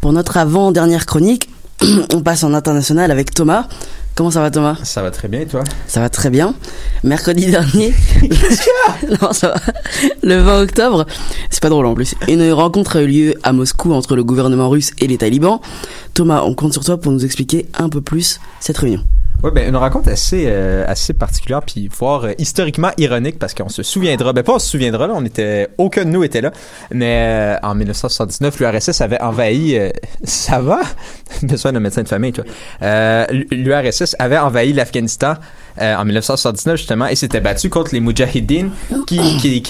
Pour 0.07 0.13
notre 0.13 0.37
avant-dernière 0.37 1.05
chronique, 1.05 1.49
on 2.13 2.21
passe 2.21 2.45
en 2.45 2.53
international 2.53 3.11
avec 3.11 3.33
Thomas. 3.33 3.67
Comment 4.15 4.31
ça 4.31 4.39
va 4.39 4.49
Thomas? 4.49 4.77
Ça 4.83 5.01
va 5.01 5.11
très 5.11 5.27
bien 5.27 5.41
et 5.41 5.45
toi? 5.45 5.65
Ça 5.85 5.99
va 5.99 6.07
très 6.07 6.29
bien. 6.29 6.55
Mercredi 7.03 7.47
dernier, 7.51 7.93
non, 9.21 9.33
ça 9.33 9.49
va. 9.49 9.55
le 10.23 10.37
20 10.37 10.61
octobre, 10.61 11.05
c'est 11.49 11.61
pas 11.61 11.67
drôle 11.67 11.87
en 11.87 11.93
plus, 11.93 12.15
une 12.29 12.49
rencontre 12.53 12.95
a 12.95 13.01
eu 13.01 13.07
lieu 13.07 13.33
à 13.43 13.51
Moscou 13.51 13.91
entre 13.91 14.15
le 14.15 14.23
gouvernement 14.23 14.69
russe 14.69 14.93
et 14.99 15.07
les 15.07 15.17
talibans. 15.17 15.59
Thomas, 16.13 16.43
on 16.43 16.53
compte 16.53 16.71
sur 16.71 16.85
toi 16.85 16.97
pour 16.97 17.11
nous 17.11 17.25
expliquer 17.25 17.65
un 17.77 17.89
peu 17.89 17.99
plus 17.99 18.39
cette 18.61 18.77
réunion. 18.77 19.03
Oui, 19.43 19.51
ben 19.53 19.69
une 19.69 19.75
rencontre 19.75 20.09
assez 20.09 20.45
euh, 20.47 20.83
assez 20.87 21.13
particulière 21.13 21.61
puis 21.61 21.87
voire 21.95 22.25
euh, 22.25 22.31
historiquement 22.39 22.89
ironique 22.97 23.37
parce 23.37 23.53
qu'on 23.53 23.69
se 23.69 23.83
souviendra, 23.83 24.33
ben 24.33 24.41
pas 24.41 24.53
on 24.53 24.59
se 24.59 24.67
souviendra 24.67 25.05
là, 25.05 25.13
on 25.15 25.23
était 25.25 25.67
aucun 25.77 26.05
de 26.05 26.09
nous 26.09 26.23
était 26.23 26.41
là, 26.41 26.51
mais 26.91 27.55
euh, 27.61 27.67
en 27.67 27.75
1979 27.75 28.59
l'URSS 28.59 28.99
avait 29.01 29.21
envahi 29.21 29.77
ça 30.23 30.59
va, 30.59 30.81
besoin 31.43 31.71
d'un 31.71 31.79
médecin 31.79 32.01
de 32.01 32.07
famille 32.07 32.33
toi. 32.33 32.45
L'URSS 33.51 34.15
avait 34.17 34.39
envahi 34.39 34.73
l'Afghanistan 34.73 35.35
en 35.79 36.05
1979 36.05 36.77
justement 36.77 37.07
et 37.07 37.15
s'était 37.15 37.41
battu 37.41 37.69
contre 37.69 37.93
les 37.93 37.99
Mujahideen 37.99 38.71
qui, 39.05 39.19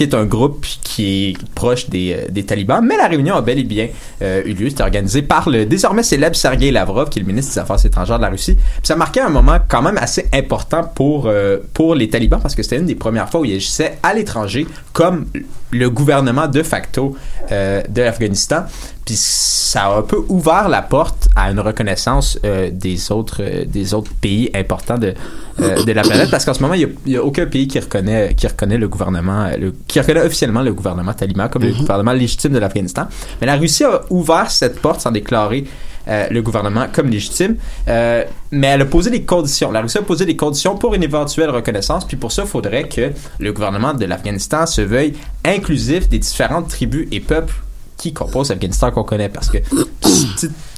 est 0.00 0.14
un 0.14 0.24
groupe 0.24 0.64
qui 0.82 1.30
est 1.30 1.48
proche 1.54 1.88
des, 1.88 2.26
des 2.30 2.44
talibans, 2.44 2.84
mais 2.84 2.96
la 2.96 3.08
réunion 3.08 3.34
a 3.36 3.42
bel 3.42 3.58
et 3.58 3.64
bien 3.64 3.88
eu 4.22 4.52
lieu, 4.52 4.70
c'était 4.70 4.82
organisé 4.82 5.22
par 5.22 5.48
le 5.48 5.66
désormais 5.66 6.02
célèbre 6.02 6.36
Sergei 6.36 6.70
Lavrov 6.70 7.08
qui 7.08 7.18
est 7.18 7.22
le 7.22 7.26
ministre 7.26 7.54
des 7.54 7.60
Affaires 7.60 7.84
étrangères 7.84 8.18
de 8.18 8.22
la 8.22 8.30
Russie. 8.30 8.54
Puis 8.54 8.82
ça 8.84 8.96
marquait 8.96 9.20
un 9.20 9.28
moment 9.28 9.58
quand 9.68 9.82
même 9.82 9.98
assez 9.98 10.26
important 10.32 10.84
pour, 10.94 11.26
euh, 11.26 11.58
pour 11.74 11.94
les 11.94 12.08
talibans 12.08 12.40
parce 12.40 12.54
que 12.54 12.62
c'était 12.62 12.78
une 12.78 12.86
des 12.86 12.94
premières 12.94 13.30
fois 13.30 13.40
où 13.40 13.44
ils 13.44 13.56
agissaient 13.56 13.98
à 14.02 14.14
l'étranger 14.14 14.66
comme 14.92 15.26
le 15.70 15.90
gouvernement 15.90 16.48
de 16.48 16.62
facto 16.62 17.16
euh, 17.52 17.82
de 17.88 18.02
l'Afghanistan. 18.02 18.64
Puis 19.08 19.16
ça 19.16 19.86
a 19.86 19.98
un 20.00 20.02
peu 20.02 20.22
ouvert 20.28 20.68
la 20.68 20.82
porte 20.82 21.30
à 21.34 21.50
une 21.50 21.60
reconnaissance 21.60 22.38
euh, 22.44 22.68
des, 22.70 23.10
autres, 23.10 23.40
des 23.64 23.94
autres 23.94 24.12
pays 24.12 24.50
importants 24.54 24.98
de, 24.98 25.14
de 25.58 25.92
la 25.92 26.02
planète 26.02 26.30
parce 26.30 26.44
qu'en 26.44 26.52
ce 26.52 26.60
moment, 26.60 26.74
il 26.74 26.90
n'y 27.06 27.16
a, 27.16 27.24
aucun 27.24 27.46
pays 27.46 27.66
qui 27.66 27.80
reconnaît, 27.80 28.34
qui 28.34 28.46
reconnaît 28.46 28.76
le 28.76 28.86
gouvernement, 28.86 29.48
qui 29.86 29.98
reconnaît 29.98 30.20
officiellement 30.20 30.60
le 30.60 30.74
gouvernement 30.74 31.14
taliban 31.14 31.48
comme 31.48 31.62
le 31.62 31.70
mm-hmm. 31.70 31.78
gouvernement 31.78 32.12
légitime 32.12 32.52
de 32.52 32.58
l'Afghanistan. 32.58 33.06
Mais 33.40 33.46
la 33.46 33.56
Russie 33.56 33.84
a 33.84 34.02
ouvert 34.10 34.50
cette 34.50 34.78
porte 34.78 35.00
sans 35.00 35.10
déclarer 35.10 35.64
euh, 36.08 36.26
le 36.30 36.42
gouvernement 36.42 36.88
comme 36.92 37.08
légitime. 37.08 37.56
Euh, 37.88 38.24
mais 38.50 38.66
elle 38.66 38.82
a 38.82 38.84
posé 38.84 39.08
des 39.08 39.22
conditions. 39.22 39.72
La 39.72 39.80
Russie 39.80 39.96
a 39.96 40.02
posé 40.02 40.26
des 40.26 40.36
conditions 40.36 40.76
pour 40.76 40.94
une 40.94 41.02
éventuelle 41.02 41.48
reconnaissance. 41.48 42.04
Puis 42.06 42.18
pour 42.18 42.30
ça, 42.30 42.42
il 42.42 42.48
faudrait 42.48 42.84
que 42.88 43.10
le 43.38 43.52
gouvernement 43.54 43.94
de 43.94 44.04
l'Afghanistan 44.04 44.66
se 44.66 44.82
veuille 44.82 45.14
inclusif 45.46 46.10
des 46.10 46.18
différentes 46.18 46.68
tribus 46.68 47.08
et 47.10 47.20
peuples 47.20 47.54
qui 47.98 48.12
composent 48.12 48.48
l'Afghanistan 48.48 48.90
qu'on 48.90 49.04
connaît. 49.04 49.28
Parce 49.28 49.50
que, 49.50 49.58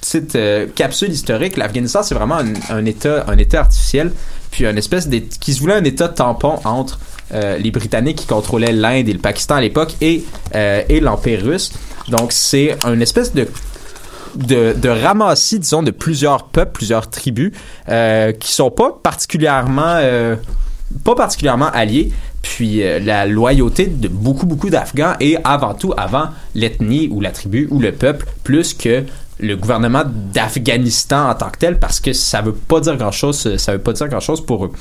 petite, 0.01 0.35
euh, 0.35 0.67
capsule 0.75 1.11
historique, 1.11 1.57
l'Afghanistan, 1.57 2.03
c'est 2.03 2.15
vraiment 2.15 2.39
un, 2.71 2.85
État, 2.85 3.25
un 3.29 3.39
État 3.39 3.61
artificiel, 3.61 4.13
puis 4.51 4.67
un 4.67 4.77
espèce 4.77 5.09
qui 5.41 5.55
se 5.55 5.61
voulait 5.61 5.75
un 5.75 5.85
État 5.85 6.09
tampon 6.09 6.59
entre 6.65 6.99
les 7.33 7.71
Britanniques 7.71 8.17
qui 8.17 8.27
contrôlaient 8.27 8.73
l'Inde 8.73 9.09
et 9.09 9.13
le 9.13 9.21
Pakistan 9.21 9.55
à 9.55 9.61
l'époque 9.61 9.95
et, 10.01 10.25
et 10.53 10.99
l'Empire 10.99 11.45
russe. 11.45 11.71
Donc, 12.09 12.33
c'est 12.33 12.77
une 12.85 13.03
espèce 13.03 13.33
de 13.35 13.47
de, 14.35 14.89
ramassis, 14.89 15.59
disons, 15.59 15.83
de 15.83 15.91
plusieurs 15.91 16.45
peuples, 16.45 16.73
plusieurs 16.73 17.11
tribus, 17.11 17.53
euh, 17.89 18.33
qui 18.33 18.53
sont 18.53 18.71
pas 18.71 18.99
particulièrement, 19.03 19.97
euh, 19.97 20.37
pas 21.05 21.15
particulièrement 21.15 21.71
alliés. 21.71 22.13
Puis 22.43 22.83
euh, 22.83 22.99
la 22.99 23.27
loyauté 23.27 23.87
de 23.87 24.09
beaucoup, 24.09 24.47
beaucoup 24.47 24.71
d'Afghans 24.71 25.15
est 25.21 25.37
avant 25.45 25.75
tout 25.75 25.93
avant 25.97 26.29
l'ethnie 26.55 27.09
ou 27.11 27.21
la 27.21 27.31
tribu 27.31 27.69
ou 27.71 27.81
le 27.81 27.93
peuple, 27.93 28.27
plus 28.45 28.75
que 28.75 29.05
le 29.41 29.57
gouvernement 29.57 30.03
d'Afghanistan 30.07 31.31
en 31.31 31.35
tant 31.35 31.51
que 31.51 31.59
tel, 31.59 31.79
parce 31.79 32.01
que 32.01 32.13
ça 32.13 32.43
veut 32.43 32.53
pas 32.53 32.81
dire 32.81 32.97
grand 32.97 33.11
chose, 33.11 33.57
ça 33.57 33.73
veut 33.73 33.79
pas 33.79 33.93
dire 33.93 34.09
grand 34.09 34.21
chose 34.21 34.45
pour 34.45 34.67
eux. 34.67 34.73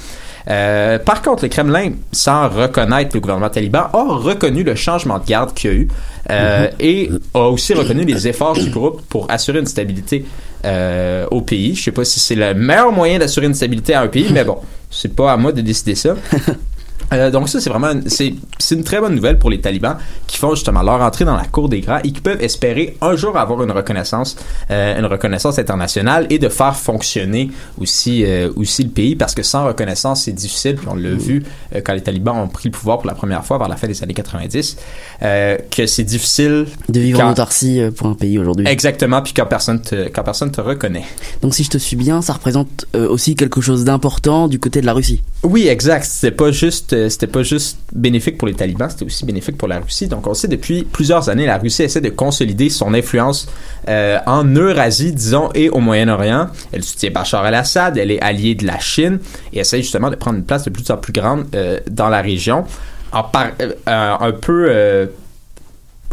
Euh, 0.50 1.00
par 1.00 1.22
contre, 1.22 1.44
le 1.44 1.50
Kremlin, 1.50 1.92
sans 2.12 2.50
reconnaître 2.50 3.12
le 3.14 3.20
gouvernement 3.20 3.50
taliban, 3.50 3.88
a 3.94 4.04
reconnu 4.08 4.64
le 4.64 4.76
changement 4.76 5.20
de 5.20 5.26
garde 5.26 5.54
qu'il 5.54 5.70
y 5.70 5.74
a 5.74 5.78
eu 5.78 5.88
euh, 6.32 6.70
et 6.80 7.10
a 7.34 7.48
aussi 7.50 7.74
reconnu 7.74 8.04
les 8.04 8.28
efforts 8.28 8.54
du 8.54 8.70
groupe 8.70 9.02
pour 9.10 9.30
assurer 9.30 9.60
une 9.60 9.66
stabilité 9.66 10.26
euh, 10.66 11.26
au 11.32 11.42
pays. 11.42 11.76
Je 11.76 11.84
sais 11.84 11.92
pas 11.92 12.06
si 12.06 12.20
c'est 12.20 12.36
le 12.36 12.54
meilleur 12.54 12.92
moyen 12.92 13.20
d'assurer 13.20 13.46
une 13.46 13.54
stabilité 13.54 13.94
à 13.94 14.02
un 14.02 14.08
pays, 14.08 14.28
mais 14.32 14.44
bon, 14.44 14.58
c'est 14.90 15.16
pas 15.16 15.32
à 15.32 15.38
moi 15.38 15.52
de 15.52 15.62
décider 15.62 15.96
ça. 15.96 16.16
Euh, 17.14 17.32
donc 17.32 17.50
ça, 17.50 17.60
c'est 17.60 17.70
vraiment 17.70 18.00
c'est, 18.08 18.34
c'est 18.58 18.76
une 18.76 18.84
très 18.84 19.00
bonne 19.00 19.16
nouvelle 19.16 19.40
pour 19.40 19.50
les 19.50 19.60
talibans 19.62 19.98
qui 20.28 20.38
font 20.38 20.56
justement 20.56 20.82
leur 20.82 21.02
entrée 21.02 21.26
dans 21.26 21.36
la 21.36 21.46
cour 21.46 21.70
des 21.70 21.82
grands 21.82 22.00
et 22.04 22.12
qui 22.12 22.22
peuvent 22.22 22.42
espérer 22.42 22.98
un 23.02 23.16
jour 23.16 23.38
avoir 23.38 23.64
une 23.64 23.72
reconnaissance, 23.72 24.36
euh, 24.72 25.00
une 25.00 25.06
reconnaissance 25.06 25.58
internationale 25.60 26.28
et 26.30 26.40
de 26.40 26.50
faire 26.50 26.76
fonctionner 26.76 27.52
aussi 27.80 28.24
euh, 28.26 28.52
aussi 28.56 28.84
le 28.84 28.90
pays 28.90 29.16
parce 29.16 29.34
que 29.34 29.44
sans 29.44 29.66
reconnaissance, 29.66 30.24
c'est 30.24 30.32
difficile. 30.32 30.76
Puis 30.76 30.88
on 30.90 30.96
l'a 30.96 31.12
vu 31.12 31.44
euh, 31.76 31.82
quand 31.84 31.94
les 31.94 32.02
talibans 32.02 32.38
ont 32.38 32.48
pris 32.48 32.70
le 32.70 32.74
pouvoir 32.74 33.00
pour 33.00 33.08
la 33.08 33.16
première 33.16 33.46
fois 33.46 33.58
vers 33.58 33.68
la 33.68 33.76
fin 33.76 33.88
des 33.88 34.02
années 34.04 34.14
90, 34.14 34.78
euh, 35.22 35.58
que 35.76 35.86
c'est 35.86 36.04
difficile 36.04 36.66
de 36.90 37.00
vivre 37.00 37.22
en 37.22 37.32
autarcie 37.32 37.82
pour 37.96 38.08
un 38.08 38.14
pays 38.14 38.38
aujourd'hui. 38.38 38.68
Exactement. 38.68 39.22
Puis 39.22 39.34
quand 39.34 39.46
personne 39.46 39.82
te, 39.82 40.10
quand 40.10 40.24
personne 40.24 40.52
te 40.52 40.62
reconnaît. 40.62 41.06
Donc 41.42 41.56
si 41.56 41.64
je 41.64 41.70
te 41.70 41.78
suis 41.78 41.96
bien, 41.96 42.22
ça 42.22 42.34
représente 42.34 42.86
aussi 42.94 43.36
quelque 43.36 43.62
chose 43.62 43.84
d'important 43.84 44.48
du 44.48 44.60
côté 44.60 44.82
de 44.82 44.86
la 44.86 44.94
Russie. 44.94 45.22
Oui, 45.44 45.68
exact. 45.68 46.06
C'est 46.10 46.32
pas 46.32 46.52
juste 46.52 46.94
c'était 47.08 47.28
pas 47.28 47.44
juste 47.44 47.78
bénéfique 47.94 48.38
pour 48.38 48.48
les 48.48 48.54
talibans, 48.54 48.90
c'était 48.90 49.06
aussi 49.06 49.26
bénéfique 49.26 49.58
pour 49.58 49.68
la 49.68 49.80
Russie. 49.80 50.08
Donc 50.08 50.28
on 50.28 50.34
sait 50.34 50.48
depuis 50.48 50.84
plusieurs 50.84 51.30
années, 51.30 51.46
la 51.46 51.58
Russie 51.58 51.84
essaie 51.84 52.02
de 52.02 52.10
consolider 52.10 52.70
son 52.70 52.94
influence 52.94 53.48
euh, 53.88 54.18
en 54.26 54.44
Eurasie, 54.46 55.14
disons, 55.14 55.50
et 55.54 55.70
au 55.70 55.80
Moyen-Orient. 55.80 56.48
Elle 56.72 56.84
soutient 56.84 57.12
Bachar 57.12 57.46
el-Assad, 57.46 57.98
elle 57.98 58.12
est 58.12 58.22
alliée 58.22 58.56
de 58.56 58.66
la 58.66 58.80
Chine 58.80 59.20
et 59.54 59.60
essaie 59.60 59.82
justement 59.82 60.10
de 60.10 60.16
prendre 60.16 60.38
une 60.38 60.46
place 60.46 60.66
de 60.66 60.72
plus 60.72 60.90
en 60.92 60.98
plus 60.98 61.14
grande 61.14 61.46
euh, 61.56 61.80
dans 61.90 62.10
la 62.10 62.22
région. 62.22 62.66
Un 63.14 64.32
peu 64.42 65.08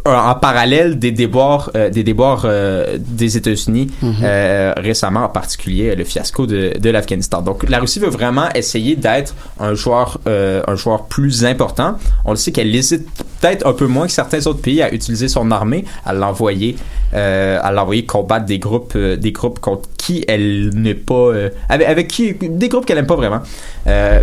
en 0.07 0.35
parallèle 0.35 0.99
des 0.99 1.11
déboires 1.11 1.71
euh, 1.75 1.91
des 1.91 2.05
déboires 2.05 2.43
euh, 2.45 2.99
des 2.99 3.37
États-Unis 3.37 3.91
mhm. 4.03 4.15
euh, 4.23 4.73
récemment 4.77 5.25
en 5.25 5.29
particulier 5.29 5.95
le 5.95 6.05
fiasco 6.05 6.47
de, 6.47 6.73
de 6.79 6.91
l'Afghanistan. 6.91 7.43
Donc 7.43 7.69
la 7.69 7.79
Russie 7.79 7.99
veut 7.99 8.09
vraiment 8.09 8.49
essayer 8.55 8.97
d'être 8.97 9.35
un 9.59 9.75
joueur 9.75 10.19
un 10.27 10.75
joueur 10.75 11.05
plus 11.07 11.45
important. 11.45 11.99
On 12.25 12.31
le 12.31 12.37
sait 12.37 12.53
qu'elle 12.53 12.75
hésite 12.75 13.09
peut-être 13.41 13.67
un 13.67 13.73
peu 13.73 13.87
moins 13.87 14.07
que 14.07 14.13
certains 14.13 14.47
autres 14.47 14.61
pays 14.61 14.83
à 14.83 14.93
utiliser 14.93 15.29
son 15.29 15.51
armée, 15.51 15.85
à 16.05 16.13
l'envoyer 16.13 16.77
à 17.13 17.73
l'envoyer 17.73 18.05
combattre 18.05 18.45
des 18.45 18.59
groupes 18.59 18.99
des 18.99 19.33
groupes 19.33 19.59
contre 19.59 19.89
qui 19.97 20.23
elle 20.29 20.69
n'est 20.75 20.95
pas 20.95 21.33
avec, 21.69 21.89
avec, 21.89 22.09
qui 22.09 22.35
des 22.35 22.69
groupes 22.69 22.85
qu'elle 22.85 22.99
aime 22.99 23.07
pas 23.07 23.17
vraiment. 23.17 23.41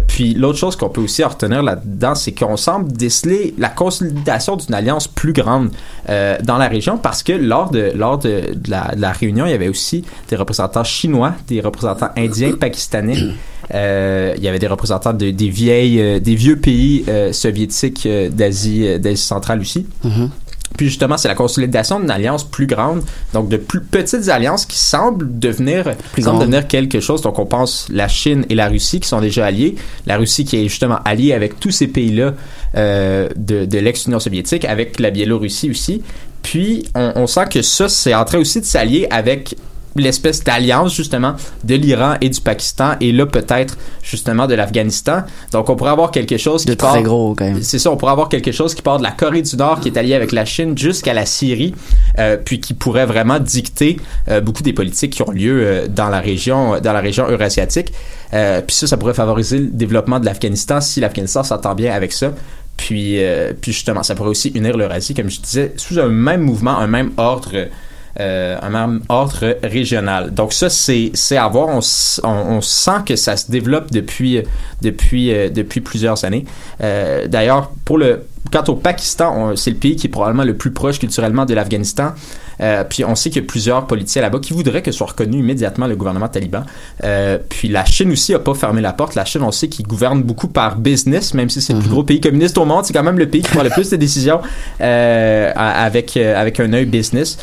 puis 0.07 0.35
l'autre 0.35 0.59
chose 0.59 0.75
qu'on 0.75 0.89
peut 0.89 1.01
aussi 1.01 1.23
retenir 1.23 1.63
là-dedans, 1.63 2.13
c'est 2.13 2.33
qu'on 2.33 2.57
semble 2.57 2.91
déceler 2.91 3.55
la 3.57 3.69
consolidation 3.69 4.55
d'une 4.55 4.75
alliance 4.75 5.07
plus 5.07 5.33
grande 5.33 5.71
euh, 6.09 6.37
dans 6.43 6.57
la 6.57 6.67
région 6.67 6.97
parce 6.97 7.23
que 7.23 7.33
lors 7.33 7.71
de 7.71 7.91
lors 7.95 8.17
de, 8.17 8.41
la, 8.67 9.11
réunion, 9.11 9.45
il 9.45 9.51
y 9.51 9.55
avait 9.55 9.67
aussi 9.67 10.03
des 10.29 10.35
représentants 10.35 10.83
chinois, 10.83 11.33
des 11.47 11.61
représentants 11.61 12.09
indiens, 12.17 12.53
pakistanais. 12.53 13.17
Euh, 13.73 14.33
il 14.37 14.43
y 14.43 14.47
avait 14.47 14.59
des 14.59 14.67
représentants 14.67 15.13
de, 15.13 15.31
des 15.31 15.49
vieilles, 15.49 16.01
euh, 16.01 16.19
des 16.19 16.35
vieux 16.35 16.57
pays 16.57 17.05
soviétiques 17.31 18.07
d'Asie, 18.31 18.99
d'Asie 18.99 19.21
centrale 19.21 19.59
aussi. 19.61 19.87
Mm-hmm. 20.05 20.29
Puis 20.77 20.87
justement, 20.87 21.17
c'est 21.17 21.27
la 21.27 21.35
consolidation 21.35 21.99
d'une 21.99 22.09
alliance 22.09 22.43
plus 22.43 22.65
grande, 22.65 23.03
donc 23.33 23.47
de 23.47 23.57
plus 23.57 23.81
petites 23.81 24.29
alliances 24.29 24.65
qui 24.65 24.79
semblent 24.79 25.39
devenir, 25.39 25.93
semblent 26.19 26.39
devenir 26.39 26.67
quelque 26.67 26.99
chose. 26.99 27.21
Donc 27.21 27.37
on 27.39 27.45
pense 27.45 27.87
la 27.91 28.07
Chine 28.07 28.45
et 28.49 28.55
la 28.55 28.69
Russie 28.69 28.99
qui 28.99 29.07
sont 29.07 29.21
déjà 29.21 29.45
alliés. 29.45 29.75
La 30.07 30.17
Russie 30.17 30.45
qui 30.45 30.57
est 30.57 30.67
justement 30.67 30.97
alliée 31.05 31.33
avec 31.33 31.59
tous 31.59 31.71
ces 31.71 31.87
pays-là 31.87 32.33
euh, 32.75 33.29
de, 33.35 33.65
de 33.65 33.77
l'ex-Union 33.77 34.19
soviétique, 34.19 34.65
avec 34.65 34.99
la 34.99 35.11
Biélorussie 35.11 35.69
aussi. 35.69 36.01
Puis 36.41 36.85
on, 36.95 37.13
on 37.15 37.27
sent 37.27 37.45
que 37.51 37.61
ça, 37.61 37.87
c'est 37.87 38.15
en 38.15 38.25
train 38.25 38.39
aussi 38.39 38.59
de 38.59 38.65
s'allier 38.65 39.07
avec 39.11 39.55
l'espèce 39.95 40.43
d'alliance 40.43 40.95
justement 40.95 41.35
de 41.63 41.75
l'Iran 41.75 42.15
et 42.21 42.29
du 42.29 42.41
Pakistan 42.41 42.93
et 42.99 43.11
là 43.11 43.25
peut-être 43.25 43.77
justement 44.01 44.47
de 44.47 44.55
l'Afghanistan. 44.55 45.23
Donc 45.51 45.69
on 45.69 45.75
pourrait 45.75 45.91
avoir 45.91 46.11
quelque 46.11 46.37
chose 46.37 46.63
qui 46.63 46.69
de 46.69 46.73
très 46.73 47.03
gros 47.03 47.35
quand 47.35 47.45
même. 47.45 47.61
C'est 47.61 47.79
ça, 47.79 47.91
on 47.91 47.97
pourrait 47.97 48.11
avoir 48.11 48.29
quelque 48.29 48.51
chose 48.51 48.73
qui 48.73 48.81
part 48.81 48.97
de 48.97 49.03
la 49.03 49.11
Corée 49.11 49.41
du 49.41 49.55
Nord 49.55 49.79
qui 49.79 49.89
est 49.89 49.97
alliée 49.97 50.15
avec 50.15 50.31
la 50.31 50.45
Chine 50.45 50.77
jusqu'à 50.77 51.13
la 51.13 51.25
Syrie, 51.25 51.73
euh, 52.19 52.37
puis 52.43 52.59
qui 52.59 52.73
pourrait 52.73 53.05
vraiment 53.05 53.39
dicter 53.39 53.97
euh, 54.29 54.41
beaucoup 54.41 54.63
des 54.63 54.73
politiques 54.73 55.13
qui 55.13 55.21
ont 55.21 55.31
lieu 55.31 55.61
euh, 55.63 55.87
dans 55.87 56.09
la 56.09 56.19
région 56.19 56.79
dans 56.79 56.93
la 56.93 57.01
région 57.01 57.29
eurasiatique. 57.29 57.93
Puis 58.31 58.75
ça, 58.75 58.87
ça 58.87 58.97
pourrait 58.97 59.13
favoriser 59.13 59.59
le 59.59 59.67
développement 59.67 60.19
de 60.19 60.25
l'Afghanistan 60.25 60.81
si 60.81 60.99
l'Afghanistan 60.99 61.43
s'entend 61.43 61.75
bien 61.75 61.93
avec 61.93 62.11
ça. 62.11 62.31
Puis, 62.77 63.19
puis 63.61 63.71
justement, 63.71 64.01
ça 64.01 64.15
pourrait 64.15 64.31
aussi 64.31 64.49
unir 64.49 64.75
l'Eurasie, 64.75 65.13
comme 65.13 65.29
je 65.29 65.39
disais, 65.39 65.73
sous 65.77 65.99
un 65.99 66.07
même 66.07 66.41
mouvement, 66.41 66.79
un 66.79 66.87
même 66.87 67.11
ordre 67.17 67.67
euh, 68.19 68.57
un 68.61 68.69
même 68.69 69.01
ordre 69.09 69.57
régional. 69.63 70.33
Donc 70.33 70.53
ça, 70.53 70.69
c'est, 70.69 71.09
c'est 71.15 71.37
à 71.37 71.47
voir. 71.47 71.69
On, 71.69 71.79
on, 72.23 72.61
sent 72.61 73.01
que 73.07 73.15
ça 73.15 73.35
se 73.37 73.49
développe 73.49 73.91
depuis, 73.91 74.41
depuis, 74.83 75.33
euh, 75.33 75.49
depuis 75.49 75.81
plusieurs 75.81 76.23
années. 76.23 76.45
Euh, 76.81 77.27
d'ailleurs, 77.27 77.71
pour 77.85 77.97
le, 77.97 78.25
quant 78.51 78.63
au 78.67 78.75
Pakistan, 78.75 79.55
c'est 79.55 79.71
le 79.71 79.77
pays 79.77 79.95
qui 79.95 80.07
est 80.07 80.11
probablement 80.11 80.43
le 80.43 80.55
plus 80.55 80.71
proche 80.71 80.99
culturellement 80.99 81.45
de 81.45 81.55
l'Afghanistan. 81.55 82.13
Euh, 82.63 82.83
puis 82.83 83.03
on 83.03 83.15
sait 83.15 83.29
qu'il 83.29 83.41
y 83.41 83.45
a 83.45 83.47
plusieurs 83.47 83.85
politiciens 83.87 84.21
là-bas 84.21 84.39
qui 84.39 84.53
voudraient 84.53 84.81
que 84.81 84.91
soit 84.91 85.07
reconnu 85.07 85.39
immédiatement 85.39 85.87
le 85.87 85.95
gouvernement 85.95 86.29
taliban. 86.29 86.63
Euh, 87.03 87.37
puis 87.49 87.67
la 87.67 87.85
Chine 87.85 88.11
aussi 88.11 88.33
a 88.33 88.39
pas 88.39 88.53
fermé 88.53 88.81
la 88.81 88.93
porte. 88.93 89.15
La 89.15 89.25
Chine, 89.25 89.43
on 89.43 89.51
sait 89.51 89.67
qu'il 89.67 89.85
gouverne 89.85 90.23
beaucoup 90.23 90.47
par 90.47 90.77
business, 90.77 91.33
même 91.33 91.49
si 91.49 91.61
c'est 91.61 91.73
le 91.73 91.79
plus 91.79 91.89
gros 91.89 92.03
pays 92.03 92.21
communiste 92.21 92.57
au 92.57 92.65
monde. 92.65 92.85
C'est 92.85 92.93
quand 92.93 93.03
même 93.03 93.19
le 93.19 93.27
pays 93.27 93.41
qui 93.41 93.51
prend 93.51 93.63
le 93.63 93.69
plus 93.69 93.89
de 93.89 93.97
décisions 93.97 94.41
euh, 94.81 95.51
avec 95.55 96.15
avec 96.17 96.59
un 96.59 96.71
œil 96.73 96.85
business. 96.85 97.37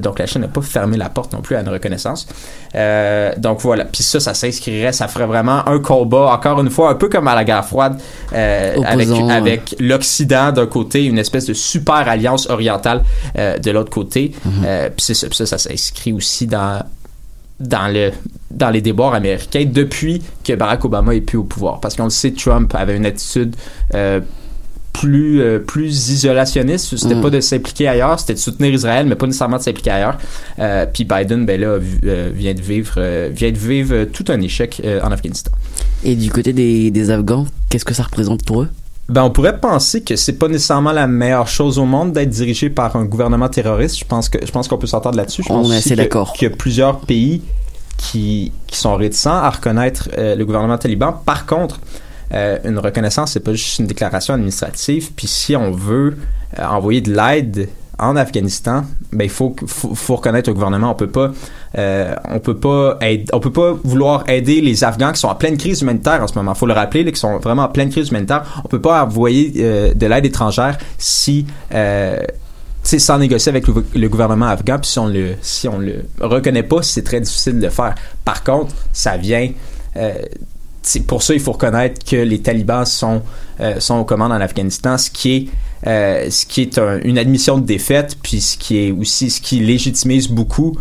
Donc 0.00 0.18
la 0.18 0.26
Chine 0.26 0.40
n'a 0.42 0.48
pas 0.48 0.62
fermé 0.62 0.96
la 0.96 1.08
porte 1.08 1.32
non 1.32 1.40
plus 1.40 1.56
à 1.56 1.60
une 1.60 1.68
reconnaissance. 1.68 2.26
Euh, 2.74 3.32
donc 3.36 3.60
voilà. 3.60 3.84
Puis 3.84 4.02
ça, 4.02 4.20
ça 4.20 4.34
s'inscrirait, 4.34 4.92
ça 4.92 5.08
ferait 5.08 5.26
vraiment 5.26 5.66
un 5.68 5.78
combat, 5.78 6.32
encore 6.32 6.60
une 6.60 6.70
fois, 6.70 6.90
un 6.90 6.94
peu 6.94 7.08
comme 7.08 7.28
à 7.28 7.34
la 7.34 7.44
guerre 7.44 7.64
froide, 7.64 8.00
euh, 8.32 8.76
avec, 8.84 9.76
l'Occident 9.78 10.52
d'un 10.52 10.66
côté, 10.66 11.04
une 11.04 11.18
espèce 11.18 11.46
de 11.46 11.54
super 11.54 12.08
alliance 12.08 12.48
orientale 12.48 13.02
euh, 13.38 13.58
de 13.58 13.70
l'autre 13.70 13.90
côté. 13.90 14.32
Euh, 14.64 14.88
puis 14.94 15.14
ça, 15.14 15.26
ça, 15.30 15.46
ça 15.46 15.58
s'inscrit 15.58 16.12
aussi 16.12 16.46
dans 16.46 16.82
dans 17.60 17.92
le 17.92 18.10
dans 18.50 18.70
les 18.70 18.80
déboires 18.80 19.14
américains 19.14 19.64
depuis 19.66 20.22
que 20.42 20.54
Barack 20.54 20.84
Obama 20.84 21.14
est 21.14 21.20
plus 21.20 21.38
au 21.38 21.44
pouvoir 21.44 21.78
parce 21.78 21.94
qu'on 21.94 22.04
le 22.04 22.10
sait 22.10 22.32
Trump 22.32 22.74
avait 22.74 22.96
une 22.96 23.06
attitude 23.06 23.54
euh, 23.94 24.20
plus 24.92 25.40
euh, 25.40 25.58
plus 25.58 26.10
isolationniste 26.10 26.96
c'était 26.96 27.14
Mm. 27.14 27.22
pas 27.22 27.30
de 27.30 27.40
s'impliquer 27.40 27.88
ailleurs 27.88 28.18
c'était 28.18 28.34
de 28.34 28.38
soutenir 28.38 28.72
Israël 28.72 29.06
mais 29.06 29.14
pas 29.14 29.26
nécessairement 29.26 29.56
de 29.58 29.62
s'impliquer 29.62 29.90
ailleurs 29.90 30.18
Euh, 30.58 30.86
puis 30.92 31.04
Biden 31.04 31.46
ben 31.46 31.60
là 31.60 31.78
euh, 32.04 32.30
vient 32.34 32.54
de 32.54 32.60
vivre 32.60 32.94
euh, 32.98 33.30
vient 33.32 33.52
de 33.52 33.58
vivre 33.58 34.04
tout 34.04 34.24
un 34.28 34.40
échec 34.40 34.82
en 35.02 35.10
Afghanistan 35.12 35.50
Et 36.04 36.16
du 36.16 36.30
côté 36.30 36.52
des, 36.52 36.90
des 36.90 37.10
Afghans, 37.10 37.46
qu'est-ce 37.68 37.84
que 37.84 37.94
ça 37.94 38.02
représente 38.04 38.44
pour 38.44 38.62
eux? 38.62 38.68
Ben, 39.08 39.24
on 39.24 39.30
pourrait 39.30 39.58
penser 39.58 40.02
que 40.02 40.14
c'est 40.14 40.34
pas 40.34 40.46
nécessairement 40.48 40.92
la 40.92 41.08
meilleure 41.08 41.48
chose 41.48 41.78
au 41.78 41.84
monde 41.84 42.12
d'être 42.12 42.30
dirigé 42.30 42.70
par 42.70 42.94
un 42.94 43.04
gouvernement 43.04 43.48
terroriste. 43.48 43.98
Je 43.98 44.04
pense 44.04 44.28
que 44.28 44.38
je 44.44 44.52
pense 44.52 44.68
qu'on 44.68 44.78
peut 44.78 44.86
s'entendre 44.86 45.16
là-dessus. 45.16 45.42
Je 45.44 45.52
On 45.52 45.62
pense 45.62 45.72
est 45.72 45.76
assez 45.78 45.96
d'accord. 45.96 46.32
Qu'il 46.32 46.48
y 46.48 46.52
a 46.52 46.54
plusieurs 46.54 47.00
pays 47.00 47.42
qui, 47.96 48.52
qui 48.68 48.78
sont 48.78 48.94
réticents 48.94 49.34
à 49.34 49.50
reconnaître 49.50 50.08
euh, 50.16 50.36
le 50.36 50.44
gouvernement 50.44 50.78
taliban. 50.78 51.12
Par 51.26 51.44
contre, 51.46 51.80
euh, 52.32 52.58
une 52.64 52.78
reconnaissance, 52.78 53.32
c'est 53.32 53.40
pas 53.40 53.52
juste 53.52 53.78
une 53.78 53.86
déclaration 53.86 54.34
administrative. 54.34 55.12
Puis 55.12 55.26
si 55.26 55.56
on 55.56 55.72
veut 55.72 56.16
euh, 56.58 56.64
envoyer 56.64 57.00
de 57.00 57.12
l'aide 57.12 57.68
en 57.98 58.16
Afghanistan, 58.16 58.84
ben 59.12 59.24
il 59.24 59.30
faut, 59.30 59.54
faut, 59.66 60.16
reconnaître 60.16 60.48
le 60.48 60.54
gouvernement. 60.54 60.90
On 60.90 60.94
peut 60.94 61.10
pas, 61.10 61.32
euh, 61.76 62.14
on 62.30 62.38
peut 62.38 62.56
pas, 62.56 62.98
on 63.32 63.40
peut 63.40 63.52
pas 63.52 63.72
vouloir 63.84 64.28
aider 64.28 64.60
les 64.60 64.84
Afghans 64.84 65.12
qui 65.12 65.20
sont 65.20 65.28
en 65.28 65.34
pleine 65.34 65.58
crise 65.58 65.82
humanitaire 65.82 66.22
en 66.22 66.26
ce 66.26 66.34
moment. 66.34 66.54
Faut 66.54 66.66
le 66.66 66.72
rappeler, 66.72 67.04
là, 67.04 67.10
qui 67.10 67.20
sont 67.20 67.38
vraiment 67.38 67.64
en 67.64 67.68
pleine 67.68 67.90
crise 67.90 68.08
humanitaire. 68.08 68.62
On 68.64 68.68
peut 68.68 68.80
pas 68.80 69.04
envoyer 69.04 69.50
de 69.94 70.06
l'aide 70.06 70.24
étrangère 70.24 70.78
si 70.96 71.46
euh, 71.74 72.20
sans 72.82 73.18
négocier 73.18 73.50
avec 73.50 73.66
le, 73.66 74.08
gouvernement 74.08 74.46
afghan, 74.46 74.78
puis 74.78 74.90
si 74.90 74.98
on 74.98 75.06
le, 75.06 75.34
si 75.42 75.68
on 75.68 75.78
le 75.78 76.04
reconnaît 76.20 76.62
pas, 76.62 76.82
c'est 76.82 77.02
très 77.02 77.20
difficile 77.20 77.58
de 77.58 77.64
le 77.64 77.70
faire. 77.70 77.94
Par 78.24 78.42
contre, 78.42 78.74
ça 78.92 79.16
vient. 79.16 79.50
Pour 81.06 81.22
ça 81.22 81.34
il 81.34 81.40
faut 81.40 81.52
reconnaître 81.52 82.04
que 82.04 82.16
les 82.16 82.40
talibans 82.40 82.84
sont 82.86 83.22
euh, 83.60 83.78
sont 83.80 83.96
aux 83.96 84.04
commandes 84.04 84.32
en 84.32 84.40
Afghanistan, 84.40 84.96
ce 84.98 85.10
qui 85.10 85.32
est 85.36 85.46
euh, 85.86 86.28
ce 86.30 86.44
qui 86.46 86.62
est 86.62 86.78
un- 86.78 87.00
une 87.02 87.18
admission 87.18 87.58
de 87.58 87.66
défaite, 87.66 88.16
puis 88.22 88.40
ce 88.40 88.56
qui 88.58 88.78
est 88.78 88.90
aussi 88.90 89.30
ce 89.30 89.40
qui 89.40 89.60
légitimise 89.60 90.28
beaucoup 90.28 90.76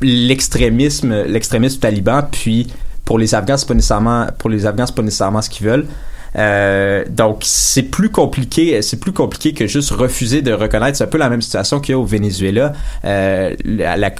l'extrémisme 0.00 1.22
l'extrémisme 1.24 1.80
taliban. 1.80 2.22
Puis 2.30 2.66
pour 3.04 3.18
les 3.18 3.34
Afghans, 3.34 3.56
c'est 3.56 3.68
pas 3.68 3.74
nécessairement 3.74 4.26
pour 4.38 4.50
les 4.50 4.66
Afghans, 4.66 4.86
c'est 4.86 4.94
pas 4.94 5.02
nécessairement 5.02 5.42
ce 5.42 5.50
qu'ils 5.50 5.66
veulent. 5.66 5.86
Euh, 6.36 7.04
donc 7.08 7.38
c'est 7.44 7.84
plus 7.84 8.10
compliqué, 8.10 8.82
c'est 8.82 8.98
plus 9.00 9.12
compliqué 9.12 9.54
que 9.54 9.66
juste 9.66 9.90
refuser 9.90 10.42
de 10.42 10.52
reconnaître. 10.52 10.98
C'est 10.98 11.04
un 11.04 11.06
peu 11.06 11.16
la 11.18 11.30
même 11.30 11.40
situation 11.40 11.80
qu'il 11.80 11.92
y 11.92 11.94
a 11.94 11.98
au 11.98 12.04
Venezuela. 12.04 12.72
La- 13.04 13.96
la- 13.96 14.14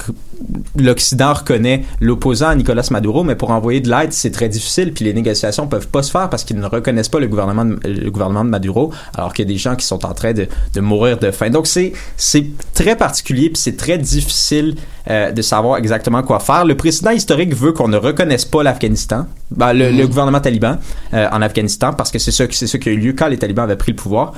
L'Occident 0.77 1.33
reconnaît 1.33 1.85
l'opposant 2.01 2.49
à 2.49 2.55
Nicolas 2.55 2.87
Maduro, 2.91 3.25
mais 3.25 3.35
pour 3.35 3.51
envoyer 3.51 3.81
de 3.81 3.91
l'aide, 3.91 4.13
c'est 4.13 4.31
très 4.31 4.49
difficile. 4.49 4.93
Puis 4.93 5.05
les 5.05 5.13
négociations 5.13 5.67
peuvent 5.67 5.89
pas 5.89 6.03
se 6.03 6.11
faire 6.11 6.29
parce 6.31 6.45
qu'ils 6.45 6.59
ne 6.59 6.67
reconnaissent 6.67 7.09
pas 7.09 7.21
le 7.21 7.27
gouvernement 7.27 7.65
de, 7.65 7.79
le 7.85 8.11
gouvernement 8.11 8.45
de 8.45 8.51
Maduro, 8.51 8.93
alors 9.15 9.33
qu'il 9.33 9.45
y 9.45 9.49
a 9.49 9.53
des 9.53 9.59
gens 9.59 9.77
qui 9.77 9.87
sont 9.87 10.05
en 10.05 10.15
train 10.15 10.33
de, 10.33 10.47
de 10.75 10.81
mourir 10.81 11.19
de 11.19 11.31
faim. 11.31 11.51
Donc 11.51 11.67
c'est 11.67 11.93
c'est 12.17 12.47
très 12.75 12.97
particulier 12.97 13.51
puis 13.51 13.61
c'est 13.61 13.77
très 13.77 13.99
difficile 13.99 14.77
euh, 15.09 15.31
de 15.31 15.43
savoir 15.43 15.79
exactement 15.79 16.23
quoi 16.23 16.41
faire. 16.41 16.65
Le 16.65 16.77
président 16.77 17.11
historique 17.11 17.55
veut 17.55 17.73
qu'on 17.73 17.89
ne 17.89 17.97
reconnaisse 17.97 18.45
pas 18.45 18.63
l'Afghanistan, 18.63 19.27
ben, 19.51 19.73
le, 19.73 19.91
le 19.91 20.07
gouvernement 20.07 20.41
taliban 20.41 20.79
euh, 21.15 21.29
en 21.31 21.43
Afghanistan, 21.43 21.93
parce 21.93 22.11
que 22.11 22.19
c'est 22.19 22.33
ça, 22.33 22.45
c'est 22.51 22.67
ça 22.67 22.79
qui 22.79 22.89
a 22.89 22.93
eu 22.93 22.99
lieu 22.99 23.13
quand 23.13 23.29
les 23.29 23.39
talibans 23.39 23.65
avaient 23.65 23.77
pris 23.77 23.93
le 23.93 23.97
pouvoir. 23.97 24.33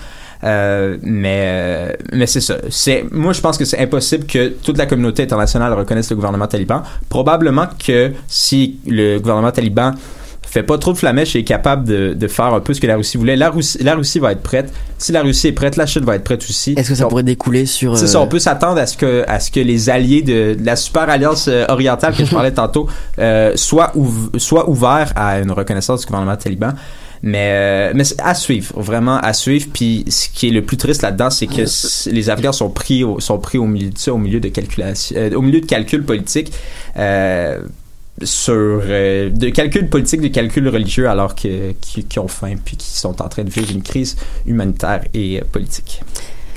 Euh, 0.45 0.97
mais 1.03 1.43
euh, 1.45 1.93
mais 2.13 2.27
c'est 2.27 2.41
ça. 2.41 2.57
C'est 2.71 3.05
moi 3.11 3.33
je 3.33 3.41
pense 3.41 3.59
que 3.59 3.65
c'est 3.65 3.79
impossible 3.81 4.25
que 4.27 4.49
toute 4.49 4.79
la 4.79 4.87
communauté 4.87 5.25
internationale 5.25 5.73
reconnaisse 5.73 6.11
le 6.11 6.17
gouvernement 6.17 6.47
taliban. 6.47 6.83
Probablement 7.09 7.67
que 7.85 8.13
si 8.29 8.79
le 8.87 9.19
gouvernement 9.19 9.51
taliban 9.51 9.93
fait 10.47 10.63
pas 10.63 10.79
trop 10.79 10.95
de 10.95 10.97
flamèche 10.97 11.37
et 11.37 11.41
est 11.41 11.45
capable 11.45 11.85
de, 11.87 12.15
de 12.15 12.27
faire 12.27 12.47
un 12.55 12.61
peu 12.61 12.73
ce 12.73 12.81
que 12.81 12.87
la 12.87 12.97
Russie 12.97 13.19
voulait, 13.19 13.37
la 13.37 13.51
Russie, 13.51 13.83
la 13.83 13.95
Russie 13.95 14.19
va 14.19 14.33
être 14.33 14.43
prête. 14.43 14.73
Si 14.97 15.13
la 15.13 15.21
Russie 15.21 15.49
est 15.49 15.53
prête, 15.53 15.77
la 15.77 15.85
Chine 15.85 16.05
va 16.05 16.15
être 16.17 16.25
prête 16.25 16.43
aussi. 16.43 16.73
Est-ce 16.75 16.89
que 16.89 16.95
ça 16.95 17.03
Donc, 17.03 17.11
pourrait 17.11 17.23
découler 17.23 17.67
sur... 17.67 17.99
c'est 17.99 18.05
euh, 18.05 18.09
ça, 18.09 18.21
on 18.21 18.27
peut 18.29 18.39
s'attendre 18.39 18.81
à 18.81 18.87
ce 18.87 18.97
que 18.97 19.25
à 19.29 19.41
ce 19.41 19.51
que 19.51 19.61
les 19.61 19.91
alliés 19.91 20.23
de, 20.23 20.55
de 20.59 20.65
la 20.65 20.77
super 20.77 21.11
alliance 21.11 21.49
euh, 21.49 21.67
orientale 21.69 22.15
que 22.17 22.25
je 22.25 22.31
parlais 22.31 22.53
tantôt 22.53 22.89
euh, 23.19 23.53
soient 23.57 23.93
ouv- 23.95 24.39
soient 24.39 24.71
ouverts 24.71 25.13
à 25.17 25.39
une 25.41 25.51
reconnaissance 25.53 26.01
du 26.01 26.07
gouvernement 26.07 26.37
taliban. 26.37 26.71
Mais 27.23 27.51
euh, 27.53 27.93
mais 27.95 28.05
à 28.19 28.35
suivre, 28.35 28.81
vraiment 28.81 29.19
à 29.19 29.33
suivre. 29.33 29.69
Puis 29.73 30.05
ce 30.09 30.29
qui 30.29 30.49
est 30.49 30.53
le 30.53 30.63
plus 30.63 30.77
triste 30.77 31.03
là-dedans, 31.03 31.31
c'est 31.31 31.47
que 31.47 31.65
les 32.11 32.31
Afghans 32.31 32.53
sont 32.53 32.71
pris 32.71 33.05
au, 33.05 33.21
sont 33.21 33.39
pris 33.39 33.59
au 33.59 33.67
milieu 33.67 33.91
de 33.91 33.99
ça, 33.99 34.13
au 34.13 34.19
milieu 34.19 34.41
de 34.41 34.49
calculation, 34.49 35.17
euh, 35.17 35.35
au 35.35 35.43
milieu 35.43 35.61
de 35.61 35.67
calculs 35.67 36.05
politiques. 36.05 36.53
Euh, 36.97 37.61
sur 38.23 38.55
euh, 38.55 39.31
de 39.31 39.49
calculs 39.51 39.89
politiques, 39.89 40.21
de 40.21 40.29
calculs 40.29 40.69
religieux, 40.69 41.09
alors 41.09 41.35
que 41.35 41.73
qui, 41.81 42.05
qui 42.05 42.19
ont 42.19 42.27
faim 42.27 42.55
puis 42.65 42.77
qui 42.77 42.97
sont 42.97 43.23
en 43.23 43.29
train 43.29 43.45
de 43.45 43.51
vivre 43.51 43.71
une 43.71 43.83
crise 43.83 44.17
humanitaire 44.47 45.05
et 45.15 45.41
politique. 45.53 46.03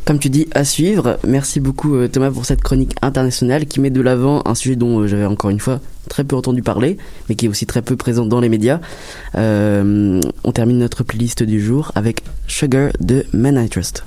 Comme 0.05 0.19
tu 0.19 0.29
dis, 0.29 0.47
à 0.53 0.63
suivre. 0.63 1.19
Merci 1.27 1.59
beaucoup 1.59 1.95
euh, 1.95 2.07
Thomas 2.07 2.31
pour 2.31 2.45
cette 2.45 2.61
chronique 2.61 2.95
internationale 3.01 3.65
qui 3.65 3.79
met 3.79 3.91
de 3.91 4.01
l'avant 4.01 4.41
un 4.45 4.55
sujet 4.55 4.75
dont 4.75 4.99
euh, 4.99 5.07
j'avais 5.07 5.25
encore 5.25 5.51
une 5.51 5.59
fois 5.59 5.79
très 6.09 6.23
peu 6.23 6.35
entendu 6.35 6.63
parler, 6.63 6.97
mais 7.29 7.35
qui 7.35 7.45
est 7.45 7.49
aussi 7.49 7.65
très 7.65 7.81
peu 7.81 7.95
présent 7.95 8.25
dans 8.25 8.39
les 8.39 8.49
médias. 8.49 8.79
Euh, 9.35 10.19
on 10.43 10.51
termine 10.51 10.79
notre 10.79 11.03
playlist 11.03 11.43
du 11.43 11.61
jour 11.61 11.91
avec 11.95 12.23
Sugar 12.47 12.91
de 12.99 13.25
Men 13.31 13.63
I 13.63 13.69
Trust. 13.69 14.03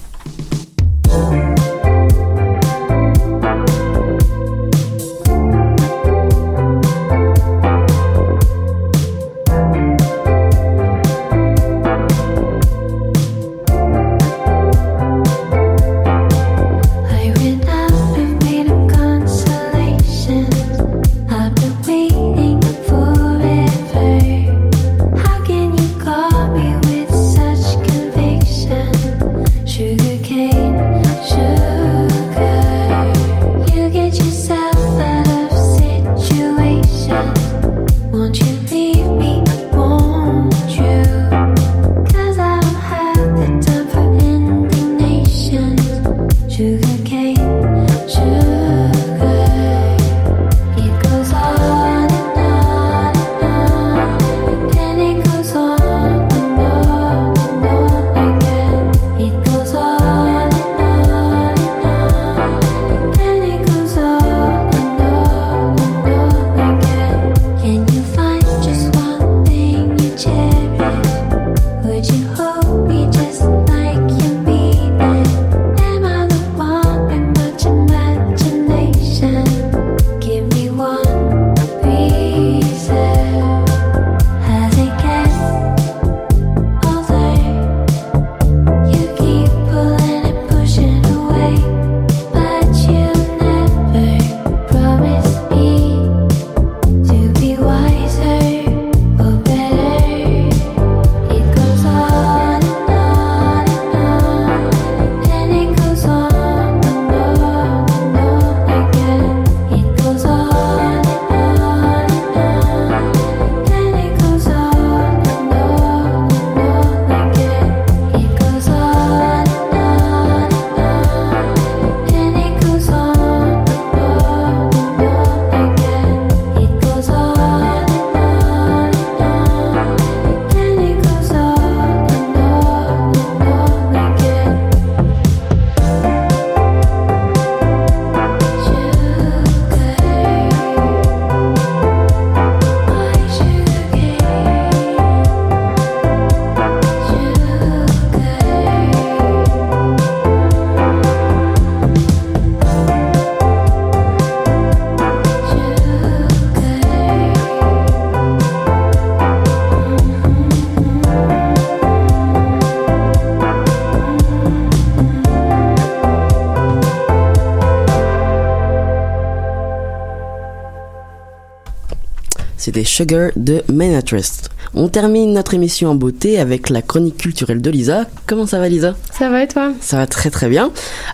C'était 172.64 172.84
Sugar 172.84 173.30
de 173.36 173.62
Main 173.70 174.00
Trust. 174.00 174.48
On 174.72 174.88
termine 174.88 175.34
notre 175.34 175.52
émission 175.52 175.90
en 175.90 175.94
beauté 175.94 176.38
avec 176.38 176.70
la 176.70 176.80
chronique 176.80 177.18
culturelle 177.18 177.60
de 177.60 177.68
Lisa. 177.68 178.06
Comment 178.26 178.46
ça 178.46 178.58
va 178.58 178.70
Lisa? 178.70 178.96
Ça 179.12 179.28
va 179.28 179.42
et 179.42 179.48
toi? 179.48 179.74
Ça 179.82 179.98
va 179.98 180.06
très 180.06 180.30
très 180.30 180.48
bien. 180.48 180.70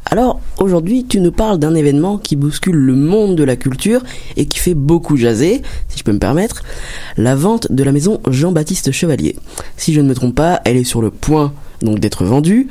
Alors 0.09 0.41
aujourd'hui 0.61 1.07
tu 1.09 1.19
nous 1.19 1.33
parles 1.33 1.59
d'un 1.59 1.75
événement 1.75 2.19
qui 2.19 2.37
bouscule 2.37 2.77
le 2.77 2.95
monde 2.95 3.35
de 3.35 3.43
la 3.43 3.57
culture 3.57 4.05
et 4.37 4.47
qui 4.47 4.61
fait 4.61 4.75
beaucoup 4.75 5.17
jaser, 5.17 5.63
si 5.89 5.99
je 5.99 6.05
peux 6.05 6.13
me 6.13 6.21
permettre, 6.21 6.63
la 7.17 7.35
vente 7.35 7.67
de 7.73 7.83
la 7.83 7.91
maison 7.91 8.21
Jean-Baptiste 8.29 8.93
Chevalier. 8.93 9.35
Si 9.77 9.93
je 9.93 10.01
ne 10.01 10.09
me 10.09 10.15
trompe 10.15 10.37
pas, 10.37 10.61
elle 10.65 10.77
est 10.77 10.85
sur 10.85 11.03
le 11.03 11.11
point 11.11 11.53
donc 11.83 11.99
d'être 11.99 12.25
vendue. 12.25 12.69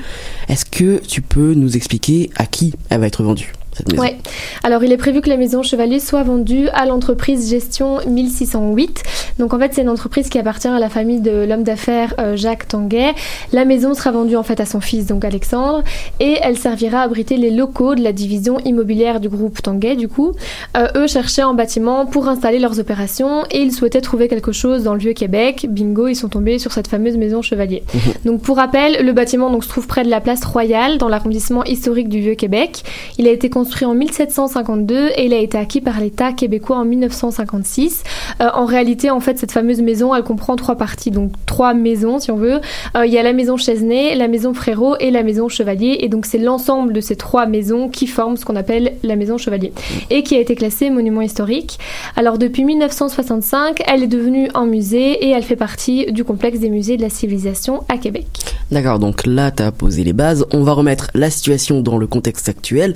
Est-ce 0.47 0.63
que 0.63 1.01
tu 1.05 1.21
peux 1.21 1.53
nous 1.53 1.75
expliquer 1.75 2.29
à 2.37 2.45
qui 2.45 2.73
elle 2.89 3.01
va 3.01 3.07
être 3.07 3.23
vendue? 3.23 3.51
Cette 3.79 3.91
maison 3.91 4.03
Ouais. 4.03 4.17
Alors, 4.63 4.83
il 4.83 4.91
est 4.91 4.97
prévu 4.97 5.21
que 5.21 5.29
la 5.29 5.37
maison 5.37 5.63
Chevalier 5.63 5.99
soit 5.99 6.23
vendue 6.23 6.67
à 6.69 6.85
l'entreprise 6.85 7.49
Gestion 7.49 7.99
1608. 8.07 9.03
Donc, 9.39 9.53
en 9.53 9.59
fait, 9.59 9.73
c'est 9.73 9.81
une 9.81 9.89
entreprise 9.89 10.29
qui 10.29 10.37
appartient 10.37 10.67
à 10.67 10.79
la 10.79 10.89
famille 10.89 11.19
de 11.21 11.45
l'homme 11.45 11.63
d'affaires 11.63 12.13
euh, 12.19 12.35
Jacques 12.35 12.67
Tanguay. 12.67 13.13
La 13.53 13.65
maison 13.65 13.93
sera 13.93 14.11
vendue 14.11 14.35
en 14.35 14.43
fait 14.43 14.59
à 14.59 14.65
son 14.65 14.81
fils, 14.81 15.05
donc 15.07 15.25
Alexandre, 15.25 15.83
et 16.19 16.37
elle 16.41 16.57
servira 16.57 16.99
à 17.01 17.03
abriter 17.03 17.37
les 17.37 17.49
locaux 17.51 17.95
de 17.95 18.01
la 18.03 18.11
division 18.13 18.59
immobilière 18.59 19.19
du 19.19 19.29
groupe 19.29 19.61
Tanguay. 19.61 19.95
Du 19.95 20.07
coup, 20.07 20.33
Euh, 20.77 20.87
eux 20.95 21.07
cherchaient 21.07 21.41
un 21.41 21.53
bâtiment 21.53 22.05
pour 22.05 22.27
installer 22.27 22.59
leurs 22.59 22.79
opérations 22.79 23.43
et 23.51 23.59
ils 23.59 23.71
souhaitaient 23.71 24.01
trouver 24.01 24.27
quelque 24.27 24.51
chose 24.51 24.83
dans 24.83 24.93
le 24.93 24.99
vieux 24.99 25.13
Québec. 25.13 25.65
Bingo, 25.69 26.07
ils 26.07 26.15
sont 26.15 26.29
tombés 26.29 26.59
sur 26.59 26.71
cette 26.71 26.87
fameuse 26.87 27.17
maison 27.17 27.41
Chevalier. 27.41 27.83
Donc 28.25 28.41
pour 28.41 28.57
rappel, 28.57 29.05
le 29.05 29.11
bâtiment 29.13 29.49
donc, 29.49 29.63
se 29.63 29.69
trouve 29.69 29.87
près 29.87 30.03
de 30.03 30.09
la 30.09 30.21
place 30.21 30.43
Royale, 30.43 30.97
dans 30.97 31.07
l'arrondissement 31.09 31.63
historique 31.63 32.09
du 32.09 32.19
Vieux-Québec. 32.19 32.83
Il 33.17 33.27
a 33.27 33.31
été 33.31 33.49
construit 33.49 33.68
en 33.85 33.93
1752 33.93 35.09
et 35.15 35.25
il 35.25 35.33
a 35.33 35.37
été 35.37 35.57
acquis 35.57 35.81
par 35.81 35.99
l'État 35.99 36.33
québécois 36.33 36.77
en 36.77 36.85
1956. 36.85 38.03
Euh, 38.41 38.47
en 38.53 38.65
réalité, 38.65 39.09
en 39.09 39.19
fait, 39.19 39.37
cette 39.37 39.51
fameuse 39.51 39.81
maison, 39.81 40.13
elle 40.13 40.23
comprend 40.23 40.55
trois 40.55 40.75
parties, 40.75 41.11
donc 41.11 41.31
trois 41.45 41.73
maisons 41.73 42.19
si 42.19 42.31
on 42.31 42.35
veut. 42.35 42.59
Euh, 42.95 43.05
il 43.05 43.13
y 43.13 43.17
a 43.17 43.23
la 43.23 43.33
maison 43.33 43.57
Chesnay, 43.57 44.15
la 44.15 44.27
maison 44.27 44.53
Frérot 44.53 44.95
et 44.99 45.11
la 45.11 45.23
maison 45.23 45.47
Chevalier. 45.47 45.97
Et 46.01 46.09
donc 46.09 46.25
c'est 46.25 46.37
l'ensemble 46.37 46.93
de 46.93 47.01
ces 47.01 47.15
trois 47.15 47.45
maisons 47.45 47.89
qui 47.89 48.07
forment 48.07 48.37
ce 48.37 48.45
qu'on 48.45 48.55
appelle 48.55 48.93
la 49.03 49.15
maison 49.15 49.37
Chevalier 49.37 49.71
et 50.09 50.23
qui 50.23 50.35
a 50.35 50.39
été 50.39 50.55
classée 50.55 50.89
monument 50.89 51.21
historique. 51.21 51.79
Alors 52.15 52.37
depuis 52.37 52.65
1965, 52.65 53.81
elle 53.87 54.03
est 54.03 54.07
devenue 54.07 54.49
un 54.53 54.65
musée 54.65 55.25
et 55.25 55.29
elle 55.29 55.43
fait 55.43 55.55
partie 55.55 56.11
du 56.11 56.23
complexe 56.23 56.59
des 56.59 56.69
musées 56.69 56.97
de 56.97 57.01
la 57.01 57.09
civilisation 57.09 57.83
à 57.89 57.97
Québec. 57.97 58.27
D'accord, 58.71 58.99
donc 58.99 59.25
là 59.25 59.51
tu 59.51 59.63
as 59.63 59.71
posé 59.71 60.03
les 60.03 60.13
bases. 60.13 60.45
On 60.53 60.63
va 60.63 60.73
remettre 60.73 61.07
la 61.13 61.29
situation 61.29 61.81
dans 61.81 61.97
le 61.97 62.07
contexte 62.07 62.49
actuel. 62.49 62.95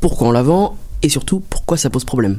Pourquoi 0.00 0.28
on 0.28 0.30
la 0.32 0.42
et 1.06 1.08
surtout 1.08 1.40
pourquoi 1.48 1.76
ça 1.76 1.88
pose 1.88 2.04
problème 2.04 2.36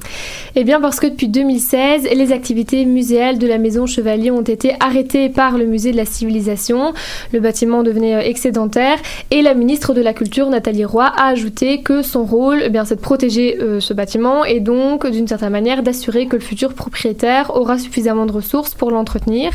Eh 0.56 0.66
bien 0.66 0.82
parce 0.82 1.00
que 1.00 1.08
depuis 1.08 1.30
2016, 1.30 2.10
les 2.14 2.34
activités 2.34 2.84
muséales 2.84 3.38
de 3.38 3.48
la 3.48 3.60
maison 3.60 3.86
Chevalier 3.86 4.30
ont 4.30 4.42
été 4.42 4.74
arrêtées 4.82 5.30
par 5.30 5.58
le 5.58 5.66
musée 5.66 5.94
de 5.94 5.98
la 5.98 6.04
civilisation. 6.04 6.94
Le 7.32 7.40
bâtiment 7.40 7.82
devenait 7.82 8.16
euh, 8.16 8.20
excédentaire 8.20 8.98
et 9.32 9.42
la 9.42 9.54
ministre 9.54 9.94
de 9.94 10.02
la 10.02 10.14
Culture, 10.14 10.50
Nathalie 10.50 10.84
Roy, 10.84 11.06
a 11.06 11.28
ajouté 11.28 11.82
que 11.82 12.02
son 12.02 12.26
rôle, 12.26 12.62
eh 12.66 12.70
bien, 12.70 12.84
c'est 12.84 12.98
de 12.98 13.00
protéger 13.00 13.58
euh, 13.62 13.80
ce 13.80 13.94
bâtiment 13.94 14.44
et 14.44 14.60
donc 14.60 15.08
d'une 15.08 15.30
certaine 15.30 15.52
manière 15.52 15.82
d'assurer 15.82 16.26
que 16.26 16.36
le 16.36 16.42
futur 16.42 16.74
propriétaire 16.74 17.56
aura 17.56 17.80
suffisamment 17.80 18.26
de 18.26 18.34
ressources 18.34 18.76
pour 18.76 18.92
l'entretenir. 18.92 19.52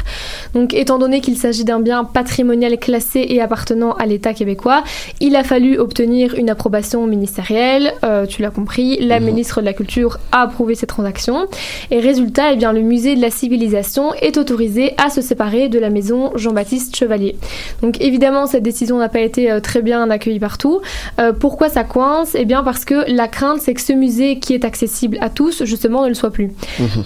Donc 0.55 0.73
étant 0.73 0.99
donné 0.99 1.21
qu'il 1.21 1.37
s'agit 1.37 1.65
d'un 1.65 1.81
bien 1.81 2.05
patrimonial 2.05 2.79
classé 2.79 3.27
et 3.29 3.43
appartenant 3.43 3.93
à 3.93 4.07
l'État 4.07 4.33
québécois, 4.33 4.85
il 5.21 5.37
a 5.37 5.45
fallu 5.45 5.77
obtenir 5.77 6.35
une 6.35 6.49
approbation 6.49 7.07
ministérielle, 7.07 7.93
euh, 8.05 8.25
tu 8.25 8.41
l'as 8.41 8.51
compris, 8.51 9.02
la 9.03 9.21
ministre 9.21 9.61
de 9.61 9.67
la 9.67 9.73
Culture 9.73 10.19
a 10.31 10.43
approuvé 10.43 10.75
ces 10.75 10.87
transactions. 10.87 11.47
Et 11.91 12.01
résultat, 12.01 12.53
eh 12.53 12.57
bien, 12.57 12.73
le 12.73 12.81
musée 12.81 13.17
de 13.17 13.21
la 13.21 13.31
civilisation 13.31 14.15
est 14.15 14.37
autorisé 14.37 14.95
à 14.97 15.11
se 15.11 15.21
séparer 15.21 15.69
de 15.69 15.79
la 15.79 15.91
maison 15.91 16.33
Jean-Baptiste 16.37 16.97
Chevalier. 16.97 17.37
Donc 17.83 18.01
évidemment, 18.01 18.47
cette 18.47 18.63
décision 18.63 18.99
n'a 18.99 19.09
pas 19.09 19.21
été 19.21 19.51
euh, 19.51 19.61
très 19.61 19.83
bien 19.83 20.09
accueillie 20.09 20.39
partout. 20.39 20.81
Euh, 21.19 21.33
pourquoi 21.33 21.69
ça 21.69 21.85
coince? 21.85 22.37
Eh 22.39 22.45
bien 22.45 22.63
parce 22.63 22.85
que 22.85 23.11
la 23.11 23.29
crainte, 23.29 23.61
c'est 23.61 23.75
que 23.75 23.81
ce 23.81 23.93
musée 23.93 24.39
qui 24.39 24.55
est 24.55 24.65
accessible 24.65 25.19
à 25.21 25.29
tous, 25.29 25.65
justement, 25.65 26.05
ne 26.05 26.09
le 26.09 26.15
soit 26.15 26.31
plus. 26.31 26.53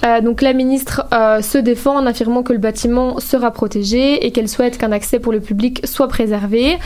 Euh, 0.05 0.21
donc 0.21 0.43
la 0.43 0.53
ministre 0.53 1.07
euh, 1.13 1.41
se 1.41 1.59
défend 1.59 1.97
en 1.97 2.07
affirmant 2.07 2.43
que 2.43 2.53
le 2.53 2.59
bâtiment 2.59 3.19
sera 3.21 3.51
protégé 3.51 4.27
et 4.27 4.33
qu'elle 4.33 4.49
souhaite 4.49 4.77
qu'un 4.77 4.93
accès 4.93 5.19
pour 5.19 5.33
le 5.33 5.41
public 5.41 5.81
soit 5.87 6.09
préservé. 6.09 6.77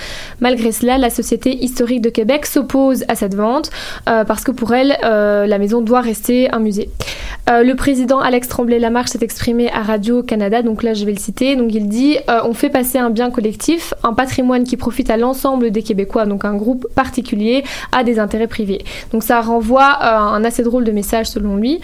Malgré 0.40 0.70
cela, 0.70 0.98
la 0.98 1.11
Société 1.11 1.64
historique 1.64 2.00
de 2.00 2.11
Québec 2.11 2.46
s'oppose 2.46 3.04
à 3.08 3.16
cette 3.16 3.34
vente 3.34 3.70
parce 4.04 4.44
que 4.44 4.50
pour 4.50 4.72
elle, 4.74 4.89
euh, 5.05 5.47
la 5.47 5.59
maison 5.59 5.80
doit 5.80 6.01
rester 6.01 6.51
un 6.51 6.59
musée. 6.59 6.91
Euh, 7.49 7.62
le 7.62 7.74
président 7.74 8.20
Alex 8.20 8.49
Tremblay-Lamarche 8.49 9.11
s'est 9.11 9.22
exprimé 9.22 9.70
à 9.72 9.82
Radio-Canada, 9.82 10.62
donc 10.62 10.82
là 10.82 10.95
je 10.95 11.05
vais 11.05 11.12
le 11.12 11.18
citer. 11.18 11.57
Donc 11.57 11.74
il 11.74 11.88
dit 11.88 12.16
euh, 12.28 12.41
On 12.45 12.55
fait 12.55 12.70
passer 12.70 12.99
un 12.99 13.11
bien 13.11 13.30
collectif, 13.30 13.95
un 14.05 14.12
patrimoine 14.12 14.64
qui 14.64 14.76
profite 14.76 15.11
à 15.11 15.16
l'ensemble 15.16 15.70
des 15.70 15.82
Québécois, 15.82 16.26
donc 16.26 16.45
un 16.45 16.55
groupe 16.55 16.86
particulier, 16.95 17.64
à 17.93 18.05
des 18.05 18.18
intérêts 18.18 18.47
privés. 18.47 18.84
Donc 19.12 19.22
ça 19.22 19.41
renvoie 19.41 20.03
un 20.03 20.45
assez 20.45 20.62
drôle 20.62 20.84
de 20.84 20.93
message 20.93 21.26
selon 21.26 21.57
lui. 21.57 21.80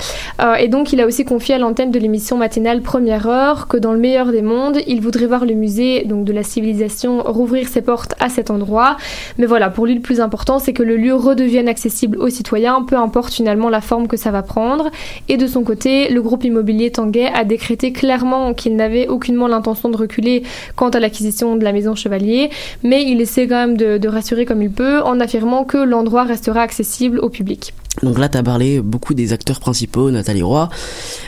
Et 0.61 0.69
donc 0.69 0.93
il 0.93 1.01
a 1.01 1.07
aussi 1.07 1.25
confié 1.25 1.55
à 1.55 1.59
l'antenne 1.59 1.91
de 1.91 1.99
l'émission 1.99 2.37
matinale 2.37 2.83
Première 2.83 3.27
Heure 3.27 3.69
que 3.69 3.77
dans 3.77 3.93
le 3.93 3.99
meilleur 3.99 4.33
des 4.33 4.43
mondes, 4.43 4.79
il 4.87 5.01
voudrait 5.01 5.27
voir 5.27 5.45
le 5.45 5.55
musée 5.55 6.05
donc, 6.05 6.25
de 6.25 6.33
la 6.33 6.43
civilisation 6.43 7.23
rouvrir 7.23 7.69
ses 7.69 7.83
portes 7.83 8.15
à 8.21 8.29
cet 8.29 8.51
endroit. 8.51 8.97
Mais 9.39 9.47
voilà, 9.47 9.71
pour 9.71 9.87
lui 9.87 9.95
le 9.95 10.01
plus 10.01 10.21
important, 10.21 10.59
c'est 10.59 10.73
que 10.73 10.83
le 10.83 10.97
lieu 10.97 11.15
redevienne 11.15 11.69
accessible 11.69 12.19
aux 12.19 12.29
citoyens, 12.29 12.83
peu 12.83 12.96
importe 12.97 13.33
finalement 13.33 13.69
la 13.69 13.81
forme 13.81 14.09
que 14.09 14.17
ça 14.17 14.31
va 14.31 14.43
prendre. 14.43 14.91
Et 15.29 15.37
de 15.37 15.47
son 15.47 15.63
côté, 15.63 16.09
le 16.11 16.23
groupe 16.23 16.45
immobilier 16.45 16.91
Tanguay 16.91 17.27
a 17.33 17.45
décrété 17.45 17.93
clairement 17.93 18.55
qu'il 18.55 18.77
n'avait 18.77 19.09
aucunement 19.09 19.49
l'intention 19.49 19.89
de 19.89 19.97
reculer 19.97 20.43
quant 20.75 20.91
à 20.91 21.01
l'acquisition 21.01 21.57
de 21.57 21.65
la 21.65 21.73
maison 21.73 21.95
Chevalier, 21.95 22.51
mais 22.83 23.05
il 23.05 23.21
essaie 23.21 23.47
quand 23.47 23.67
même 23.67 23.77
de, 23.77 23.99
de 23.99 24.09
rassurer 24.09 24.45
comme 24.45 24.63
il 24.63 24.71
peut 24.71 25.03
en 25.03 25.21
affirmant 25.21 25.65
que 25.65 25.79
l'endroit 25.79 26.25
restera 26.25 26.61
accessible 26.61 27.19
au 27.21 27.29
public. 27.29 27.73
Donc 28.03 28.19
là, 28.19 28.29
tu 28.29 28.37
as 28.37 28.43
parlé 28.43 28.81
beaucoup 28.81 29.15
des 29.15 29.33
acteurs 29.33 29.59
principaux, 29.59 30.11
Nathalie 30.11 30.43
Roy, 30.43 30.69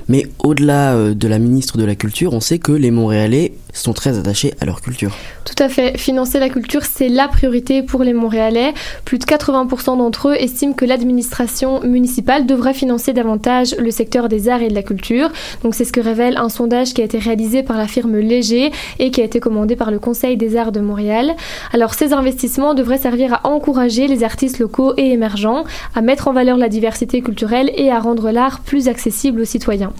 mais 0.08 0.26
au-delà 0.38 0.94
euh, 0.94 1.14
de 1.14 1.28
la 1.28 1.38
ministre 1.38 1.78
de 1.78 1.84
la 1.84 1.94
Culture, 1.94 2.34
on 2.34 2.40
sait 2.40 2.58
que 2.58 2.72
les 2.72 2.90
Montréalais 2.90 3.54
sont 3.72 3.92
très 3.92 4.18
attachés 4.18 4.54
à 4.60 4.66
leur 4.66 4.82
culture. 4.82 5.16
Tout 5.44 5.62
à 5.62 5.68
fait. 5.68 5.96
Financer 5.96 6.38
la 6.38 6.50
culture, 6.50 6.82
c'est 6.84 7.08
la 7.08 7.28
priorité 7.28 7.82
pour 7.82 8.02
les 8.02 8.12
Montréalais. 8.12 8.74
Plus 9.04 9.18
de 9.18 9.24
80% 9.24 9.98
d'entre 9.98 10.28
eux 10.28 10.34
estiment 10.34 10.74
que 10.74 10.84
l'administration 10.84 11.57
municipale 11.84 12.46
devrait 12.46 12.74
financer 12.74 13.12
davantage 13.12 13.74
le 13.78 13.90
secteur 13.90 14.28
des 14.28 14.48
arts 14.48 14.62
et 14.62 14.68
de 14.68 14.74
la 14.74 14.82
culture. 14.82 15.30
Donc 15.62 15.74
c'est 15.74 15.84
ce 15.84 15.92
que 15.92 16.00
révèle 16.00 16.36
un 16.36 16.48
sondage 16.48 16.94
qui 16.94 17.02
a 17.02 17.04
été 17.04 17.18
réalisé 17.18 17.62
par 17.62 17.76
la 17.76 17.86
firme 17.86 18.16
Léger 18.16 18.70
et 18.98 19.10
qui 19.10 19.20
a 19.20 19.24
été 19.24 19.40
commandé 19.40 19.76
par 19.76 19.90
le 19.90 19.98
Conseil 19.98 20.36
des 20.36 20.56
arts 20.56 20.72
de 20.72 20.80
Montréal. 20.80 21.34
Alors 21.72 21.94
ces 21.94 22.12
investissements 22.12 22.74
devraient 22.74 22.98
servir 22.98 23.34
à 23.34 23.46
encourager 23.46 24.06
les 24.06 24.24
artistes 24.24 24.58
locaux 24.58 24.94
et 24.96 25.10
émergents, 25.12 25.64
à 25.94 26.00
mettre 26.00 26.28
en 26.28 26.32
valeur 26.32 26.56
la 26.56 26.68
diversité 26.68 27.20
culturelle 27.22 27.70
et 27.76 27.90
à 27.90 27.98
rendre 27.98 28.30
l'art 28.30 28.60
plus 28.60 28.88
accessible 28.88 29.40
aux 29.40 29.44
citoyens. 29.44 29.92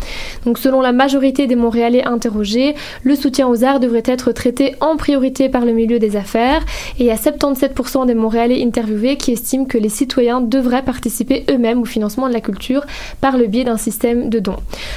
Donc 0.45 0.59
selon 0.59 0.81
la 0.81 0.93
majorité 0.93 1.47
des 1.47 1.57
Montréalais 1.57 2.05
interrogés, 2.05 2.75
le 3.03 3.15
soutien 3.15 3.49
aux 3.49 3.65
arts 3.65 3.81
devrait 3.81 4.03
être 4.05 4.33
traité 4.33 4.75
en 4.81 4.97
priorité 4.97 5.49
par 5.49 5.65
le 5.65 5.73
milieu 5.73 5.99
des 5.99 6.17
affaires 6.17 6.63
et 6.99 7.05
il 7.05 7.07
y 7.07 7.11
a 7.11 7.17
77% 7.17 8.07
des 8.07 8.15
Montréalais 8.15 8.63
interviewés 8.63 9.17
qui 9.17 9.33
estiment 9.33 9.65
que 9.65 9.79
les 9.79 9.89
citoyens 9.89 10.41
devraient 10.41 10.83
participer 10.83 11.45
eux-mêmes 11.51 11.81
au 11.81 11.85
financement 11.85 12.29
de 12.29 12.33
la 12.33 12.41
culture 12.41 12.85
par 13.21 13.37
le 13.37 13.47
biais 13.47 13.65
d'un 13.65 13.77
système 13.77 14.29
de 14.29 14.39
dons. 14.39 14.57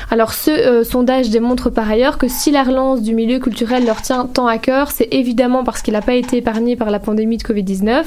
Alors 0.10 0.34
ce 0.34 0.52
euh, 0.52 0.84
sondage 0.84 1.30
démontre 1.30 1.70
par 1.70 1.90
ailleurs 1.90 2.18
que 2.18 2.28
si 2.28 2.52
la 2.52 2.64
relance 2.64 3.02
du 3.02 3.14
milieu 3.14 3.40
culturel 3.40 3.86
leur 3.86 4.02
tient 4.02 4.26
tant 4.26 4.48
à 4.48 4.58
cœur, 4.58 4.92
c'est 4.92 5.08
évidemment 5.12 5.64
parce 5.64 5.82
qu'il 5.82 5.94
n'a 5.94 6.02
pas 6.02 6.14
été 6.14 6.38
épargné 6.38 6.76
par 6.76 6.92
la 6.92 7.00
pandémie 7.00 7.38
de 7.38 7.44
Covid-19. 7.44 8.04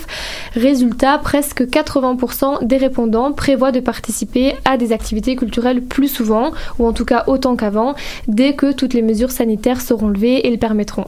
Résultat, 0.54 1.18
presque 1.18 1.62
80% 1.62 2.66
des 2.66 2.76
répondants 2.76 3.32
prévoient 3.32 3.72
de 3.72 3.80
participer 3.80 4.54
à 4.64 4.76
des 4.76 4.92
activités 4.92 5.36
culturelles 5.36 5.82
plus 5.82 6.08
souvent, 6.08 6.52
ou 6.78 6.86
en 6.86 6.92
tout 6.92 7.04
cas 7.04 7.24
autant 7.26 7.56
qu'avant, 7.56 7.94
dès 8.28 8.54
que 8.54 8.72
toutes 8.72 8.94
les 8.94 9.02
mesures 9.02 9.30
sanitaires 9.30 9.80
seront 9.80 10.08
levées 10.08 10.46
et 10.46 10.50
le 10.50 10.56
permettront. 10.56 11.04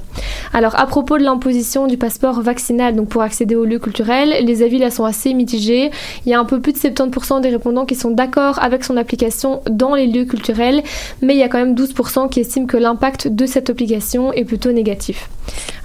Alors 0.53 0.79
à 0.79 0.87
propos 0.87 1.19
de 1.19 1.23
l'imposition 1.23 1.87
du 1.87 1.97
passeport 1.97 2.41
vaccinal 2.41 2.95
donc 2.95 3.09
pour 3.09 3.23
accéder 3.23 3.57
aux 3.57 3.65
lieux 3.65 3.79
culturels, 3.79 4.45
les 4.45 4.63
avis 4.63 4.79
là 4.79 4.91
sont 4.91 5.05
assez 5.05 5.35
mitigés. 5.35 5.91
Il 6.25 6.31
y 6.31 6.35
a 6.35 6.41
un 6.41 6.45
peu 6.45 6.61
plus 6.61 6.73
de 6.73 6.79
70% 6.79 7.26
des 7.41 7.51
répondants 7.51 7.85
qui 7.85 7.95
sont 7.95 8.11
d'accord 8.11 8.63
avec 8.63 8.85
son 8.85 8.97
application 8.97 9.61
dans 9.69 9.95
les 9.95 10.07
lieux 10.07 10.25
culturels, 10.25 10.83
mais 11.23 11.35
il 11.35 11.39
y 11.39 11.43
a 11.43 11.49
quand 11.49 11.59
même 11.59 11.75
12% 11.75 12.29
qui 12.31 12.41
estiment 12.41 12.67
que 12.67 12.77
l'impact 12.77 13.29
de 13.29 13.47
cette 13.47 13.71
obligation 13.71 14.33
est 14.33 14.45
plutôt 14.45 14.73
négatif. 14.73 15.29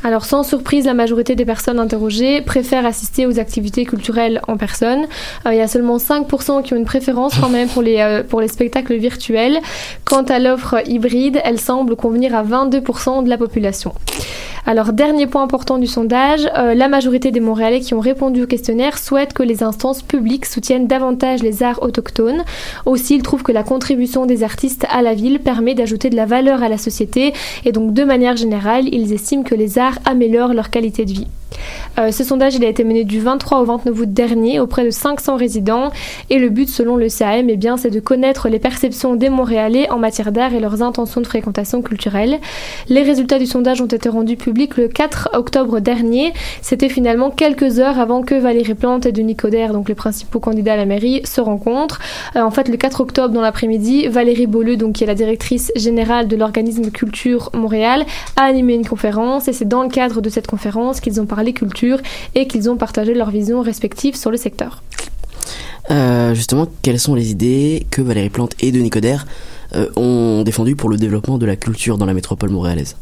Alors 0.04 0.26
sans 0.26 0.44
surprise, 0.44 0.86
la 0.86 0.94
majorité 0.94 1.36
des 1.36 1.46
personnes 1.46 1.80
interrogées 1.80 2.42
préfèrent 2.42 2.86
assister 2.86 3.28
aux 3.28 3.39
activités 3.39 3.86
culturelles 3.86 4.42
en 4.48 4.58
personne. 4.58 5.06
Euh, 5.46 5.54
il 5.54 5.58
y 5.58 5.62
a 5.62 5.68
seulement 5.68 5.98
5% 5.98 6.64
qui 6.64 6.74
ont 6.74 6.78
une 6.78 6.86
préférence 6.86 7.34
quand 7.39 7.50
même 7.50 7.68
pour 7.68 7.84
les, 7.84 8.00
euh, 8.00 8.24
pour 8.24 8.42
les 8.42 8.48
spectacles 8.48 8.96
virtuels. 8.96 9.60
Quant 10.06 10.24
à 10.24 10.39
l'offre 10.39 10.82
hybride, 10.88 11.39
elle 11.44 11.60
semble 11.60 11.96
convenir 11.96 12.36
à 12.36 12.44
22% 12.44 13.24
de 13.24 13.30
la 13.30 13.38
population. 13.38 13.94
Alors, 14.66 14.94
dernier 14.94 15.26
point 15.26 15.42
important 15.42 15.80
du 15.80 15.88
sondage, 15.88 16.42
euh, 16.56 16.76
la 16.76 16.88
majorité 16.88 17.32
des 17.32 17.39
Montréalais 17.39 17.80
qui 17.80 17.96
ont 17.96 18.00
répondu 18.00 18.44
au 18.44 18.48
questionnaire 18.48 19.00
souhaitent 19.00 19.34
que 19.34 19.42
les 19.42 19.64
instances 19.64 20.04
publiques 20.04 20.46
soutiennent 20.46 20.86
davantage 20.86 21.31
les 21.38 21.64
arts 21.64 21.82
autochtones. 21.82 22.44
Aussi, 22.86 23.16
ils 23.16 23.24
trouvent 23.24 23.44
que 23.44 23.52
la 23.52 23.64
contribution 23.64 24.26
des 24.26 24.44
artistes 24.44 24.86
à 24.90 25.02
la 25.02 25.14
ville 25.14 25.40
permet 25.40 25.74
d'ajouter 25.74 26.10
de 26.10 26.16
la 26.16 26.26
valeur 26.26 26.64
à 26.64 26.70
la 26.70 26.78
société 26.78 27.34
et 27.66 27.72
donc 27.72 27.94
de 27.94 28.04
manière 28.04 28.36
générale, 28.36 28.86
ils 28.92 29.14
estiment 29.14 29.44
que 29.44 29.56
les 29.56 29.78
arts 29.78 30.00
améliorent 30.06 30.54
leur 30.54 30.70
qualité 30.70 31.06
de 31.06 31.12
vie. 31.12 31.28
Euh, 32.00 32.12
ce 32.12 32.24
sondage 32.24 32.56
il 32.56 32.64
a 32.64 32.70
été 32.70 32.84
mené 32.84 33.04
du 33.04 33.20
23 33.20 33.60
au 33.60 33.66
29 33.66 34.00
août 34.00 34.14
dernier 34.14 34.60
auprès 34.60 34.86
de 34.86 34.92
500 34.92 35.36
résidents 35.36 35.92
et 36.30 36.40
le 36.40 36.50
but 36.50 36.70
selon 36.70 36.96
le 36.96 37.08
CAM 37.10 37.50
eh 37.50 37.58
bien, 37.58 37.78
c'est 37.78 37.90
de 37.90 38.00
connaître 38.00 38.50
les 38.50 38.60
perceptions 38.60 39.16
des 39.16 39.30
Montréalais 39.30 39.90
en 39.90 39.98
matière 39.98 40.32
d'art 40.32 40.54
et 40.54 40.60
leurs 40.60 40.82
intentions 40.82 41.22
de 41.22 41.28
fréquentation 41.28 41.82
culturelle. 41.82 42.40
Les 42.88 43.04
résultats 43.04 43.40
du 43.40 43.46
sondage 43.46 43.82
ont 43.82 43.88
été 43.88 44.10
rendus 44.10 44.38
publics 44.38 44.78
le 44.78 44.88
4 44.88 45.30
octobre 45.34 45.80
dernier. 45.80 46.34
C'était 46.62 46.90
finalement 46.90 47.30
quelques 47.30 47.80
heures 47.80 48.00
avant 48.00 48.22
que 48.22 48.36
Valérie 48.36 48.76
Plante 48.76 49.06
et 49.06 49.12
Denis 49.12 49.36
Coderre, 49.36 49.74
donc 49.74 49.90
les 49.90 49.96
principaux 49.96 50.40
candidats 50.40 50.74
à 50.74 50.78
la 50.78 50.86
mairie, 50.86 51.21
se 51.28 51.42
rencontrent. 51.42 52.00
Euh, 52.36 52.42
en 52.42 52.52
fait, 52.52 52.68
le 52.68 52.78
4 52.78 53.02
octobre 53.02 53.34
dans 53.34 53.42
l'après-midi, 53.42 54.08
Valérie 54.08 54.48
Beaulieu, 54.48 54.78
donc 54.78 54.94
qui 54.94 55.04
est 55.04 55.08
la 55.08 55.16
directrice 55.16 55.72
générale 55.76 56.28
de 56.28 56.36
l'organisme 56.36 56.92
Culture 56.92 57.50
Montréal, 57.54 58.06
a 58.36 58.44
animé 58.44 58.74
une 58.74 58.86
conférence 58.86 59.48
et 59.48 59.54
c'est 59.54 59.68
dans 59.68 59.84
le 59.84 59.90
cadre 59.90 60.22
de 60.22 60.30
cette 60.30 60.48
conférence 60.48 61.00
qu'ils 61.00 61.20
ont 61.22 61.26
parlé 61.26 61.54
culture 61.54 62.00
et 62.36 62.48
qu'ils 62.48 62.70
ont 62.70 62.78
partagé 62.78 63.14
leurs 63.14 63.32
visions 63.32 63.62
respectives 63.62 64.16
sur 64.16 64.32
le 64.32 64.38
secteur. 64.38 64.82
Euh, 65.90 66.34
justement, 66.34 66.68
quelles 66.82 67.00
sont 67.00 67.16
les 67.16 67.32
idées 67.32 67.86
que 67.90 68.02
Valérie 68.02 68.30
Plante 68.30 68.54
et 68.60 68.72
Denis 68.72 68.90
Coderre 68.90 69.26
ont 69.96 70.44
défendu 70.44 70.76
pour 70.76 70.90
le 70.90 70.98
développement 70.98 71.38
de 71.38 71.46
la 71.46 71.56
culture 71.56 71.98
dans 71.98 72.06
la 72.06 72.14
métropole 72.14 72.50
montréalaise 72.50 72.96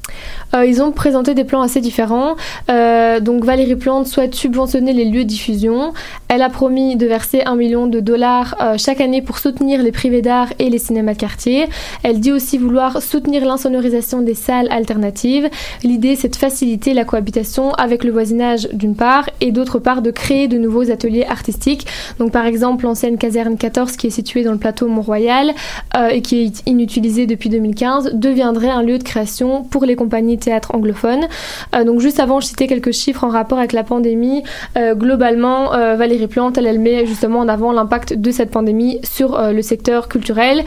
Euh, 0.56 0.66
ils 0.66 0.82
ont 0.82 0.92
présenté 0.92 1.36
des 1.36 1.44
plans 1.44 1.62
assez 1.62 1.82
différents. 1.82 2.36
Euh, 2.70 3.20
donc 3.20 3.44
Valérie 3.44 3.76
Plante 3.76 4.08
souhaite 4.08 4.36
subventionner 4.36 4.94
les 4.94 5.06
lieux 5.06 5.24
de 5.24 5.30
diffusion. 5.30 5.94
Elle 6.28 6.42
a 6.42 6.50
promis 6.50 6.96
de 6.96 7.06
verser 7.06 7.44
un 7.46 7.56
million 7.56 7.88
de 7.88 8.00
dollars 8.00 8.56
euh, 8.62 8.76
chaque 8.78 9.02
année 9.02 9.22
pour 9.22 9.38
soutenir 9.38 9.82
les 9.84 9.92
privés 9.92 10.22
d'art 10.22 10.50
et 10.60 10.70
les 10.70 10.80
cinémas 10.80 11.14
de 11.14 11.20
quartier. 11.20 11.68
Elle 12.04 12.20
dit 12.20 12.32
aussi 12.32 12.58
vouloir 12.58 13.02
soutenir 13.02 13.46
l'insonorisation 13.46 14.22
des 14.22 14.34
salles 14.34 14.68
alternatives. 14.72 15.50
L'idée 15.84 16.16
c'est 16.16 16.30
de 16.30 16.36
faciliter 16.36 16.94
la 16.94 17.06
cohabitation 17.06 17.74
avec 17.74 18.04
le 18.04 18.12
voisinage 18.12 18.68
d'une 18.74 18.96
part 18.96 19.30
et 19.42 19.52
d'autre 19.52 19.80
part 19.80 20.02
de 20.02 20.12
créer 20.12 20.48
de 20.48 20.58
nouveaux 20.58 20.90
ateliers 20.90 21.26
artistiques. 21.26 21.86
Donc 22.18 22.32
par 22.32 22.46
exemple 22.46 22.86
l'ancienne 22.86 23.18
caserne 23.18 23.58
14 23.58 23.98
qui 23.98 24.08
est 24.08 24.12
située 24.12 24.44
dans 24.44 24.52
le 24.52 24.58
plateau 24.58 24.88
Mont-Royal 24.88 25.52
euh, 25.96 26.10
et 26.10 26.22
qui 26.22 26.46
est 26.46 26.59
inutilisée 26.66 27.26
depuis 27.26 27.50
2015 27.50 28.12
deviendrait 28.14 28.70
un 28.70 28.84
lieu 28.84 28.98
de 28.98 29.04
création 29.04 29.64
pour 29.64 29.86
les 29.86 29.96
compagnies 29.96 30.38
théâtre 30.38 30.74
anglophones. 30.74 31.28
Euh, 31.76 31.84
donc 31.84 32.00
juste 32.00 32.20
avant, 32.20 32.40
je 32.40 32.48
citais 32.48 32.68
quelques 32.68 32.92
chiffres 32.92 33.24
en 33.24 33.30
rapport 33.30 33.58
avec 33.58 33.74
la 33.74 33.84
pandémie. 33.84 34.44
Euh, 34.78 34.96
globalement, 34.96 35.74
euh, 35.74 35.96
Valérie 35.96 36.28
Plante, 36.28 36.58
elle, 36.58 36.68
elle 36.68 36.80
met 36.80 37.06
justement 37.06 37.40
en 37.40 37.48
avant 37.48 37.72
l'impact 37.72 38.14
de 38.14 38.32
cette 38.32 38.52
pandémie 38.52 39.00
sur 39.04 39.40
le 39.40 39.62
secteur 39.62 40.08
culturel 40.08 40.64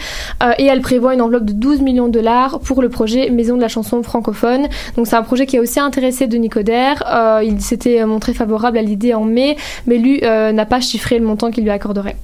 et 0.58 0.64
elle 0.64 0.80
prévoit 0.80 1.14
une 1.14 1.20
enveloppe 1.20 1.44
de 1.44 1.52
12 1.52 1.80
millions 1.80 2.06
de 2.06 2.12
dollars 2.12 2.60
pour 2.60 2.82
le 2.82 2.88
projet 2.88 3.30
Maison 3.30 3.56
de 3.56 3.60
la 3.60 3.68
chanson 3.68 4.02
francophone. 4.02 4.68
Donc 4.96 5.06
c'est 5.06 5.16
un 5.16 5.22
projet 5.22 5.46
qui 5.46 5.56
a 5.56 5.60
aussi 5.60 5.80
intéressé 5.80 6.26
Denis 6.26 6.48
Coderre. 6.48 7.02
Il 7.42 7.60
s'était 7.60 8.04
montré 8.04 8.34
favorable 8.34 8.78
à 8.78 8.82
l'idée 8.82 9.14
en 9.14 9.24
mai, 9.24 9.56
mais 9.86 9.98
lui 9.98 10.20
n'a 10.20 10.66
pas 10.66 10.80
chiffré 10.80 11.18
le 11.18 11.24
montant 11.24 11.50
qu'il 11.50 11.64
lui 11.64 11.70
accorderait. 11.70 12.16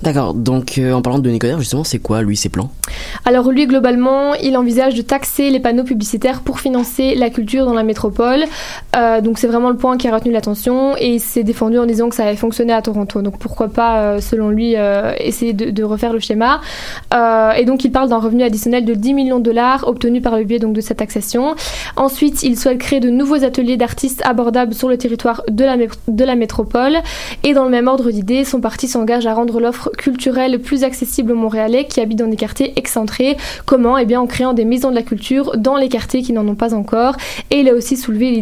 D'accord, 0.00 0.32
donc 0.32 0.78
euh, 0.78 0.92
en 0.92 1.02
parlant 1.02 1.18
de 1.18 1.24
Denis 1.24 1.40
Coderre, 1.40 1.58
justement, 1.58 1.82
c'est 1.82 1.98
quoi 1.98 2.22
lui 2.22 2.36
ses 2.36 2.48
plans? 2.48 2.70
Alors 3.24 3.50
lui, 3.50 3.66
globalement, 3.66 4.34
il 4.34 4.56
envisage 4.56 4.94
de 4.94 5.02
taxer 5.02 5.50
les 5.50 5.58
panneaux 5.58 5.82
publicitaires 5.82 6.42
pour 6.42 6.60
financer 6.60 7.16
la 7.16 7.30
culture 7.30 7.66
dans 7.66 7.74
la 7.74 7.82
métropole. 7.82 8.44
Euh, 8.96 9.20
donc 9.20 9.38
c'est 9.38 9.48
vraiment 9.48 9.70
le 9.70 9.76
point 9.76 9.96
qui 9.96 10.06
a 10.06 10.14
retenu 10.14 10.30
l'attention 10.30 10.96
et 10.96 11.14
il 11.14 11.20
s'est 11.20 11.42
défendu 11.42 11.80
en 11.80 11.86
disant 11.86 12.08
que 12.08 12.14
ça 12.14 12.24
avait 12.24 12.36
fonctionné 12.36 12.72
à 12.72 12.80
Toronto. 12.80 13.22
Donc 13.22 13.38
pourquoi 13.38 13.68
pas, 13.68 13.98
euh, 14.02 14.20
selon 14.20 14.50
lui, 14.50 14.76
essayer 15.18 15.52
de, 15.52 15.82
refaire 15.82 16.12
le 16.12 16.20
schéma. 16.20 16.60
Et 17.12 17.64
donc 17.64 17.84
il 17.84 17.90
parle 17.90 18.08
d'un 18.08 18.18
revenu 18.18 18.44
additionnel 18.44 18.84
de 18.84 18.94
10 18.94 19.14
millions 19.14 19.38
de 19.38 19.44
dollars 19.44 19.88
obtenu 19.88 20.20
par 20.20 20.36
le 20.36 20.44
biais 20.44 20.60
donc, 20.60 20.74
de 20.74 20.80
cette 20.80 20.98
taxation. 20.98 21.56
Ensuite, 21.96 22.42
il 22.44 22.58
souhaite 22.58 22.78
créer 22.78 23.00
de 23.00 23.10
nouveaux 23.10 23.42
ateliers 23.42 23.76
d'artistes 23.76 24.22
abordables 24.24 24.74
sur 24.74 24.88
le 24.88 24.96
territoire 24.96 25.42
de 25.48 25.64
la, 25.64 25.76
de 25.76 26.24
la 26.24 26.36
métropole. 26.36 26.98
Et 27.42 27.52
dans 27.52 27.64
le 27.64 27.70
même 27.70 27.88
ordre 27.88 28.10
d'idées, 28.10 28.44
son 28.44 28.60
parti 28.60 28.86
s'engage 28.86 29.26
à 29.26 29.34
rendre 29.34 29.60
l'offre 29.60 29.87
culturelle 29.96 30.60
plus 30.60 30.84
accessible 30.84 31.32
aux 31.32 31.36
Montréalais 31.36 31.86
qui 31.86 32.00
habitent 32.00 32.18
dans 32.18 32.28
des 32.28 32.36
quartiers 32.36 32.72
excentrés. 32.76 33.36
Comment? 33.66 33.98
Eh 33.98 34.06
bien 34.06 34.20
en 34.20 34.26
créant 34.26 34.52
des 34.52 34.64
maisons 34.64 34.90
de 34.90 34.94
la 34.94 35.02
culture 35.02 35.56
dans 35.56 35.76
les 35.76 35.88
quartiers 35.88 36.22
qui 36.22 36.32
n'en 36.32 36.46
ont 36.46 36.54
pas 36.54 36.74
encore. 36.74 37.16
Et 37.50 37.60
il 37.60 37.68
a 37.68 37.74
aussi 37.74 37.96
soulevé 37.96 38.30
l'idée 38.30 38.36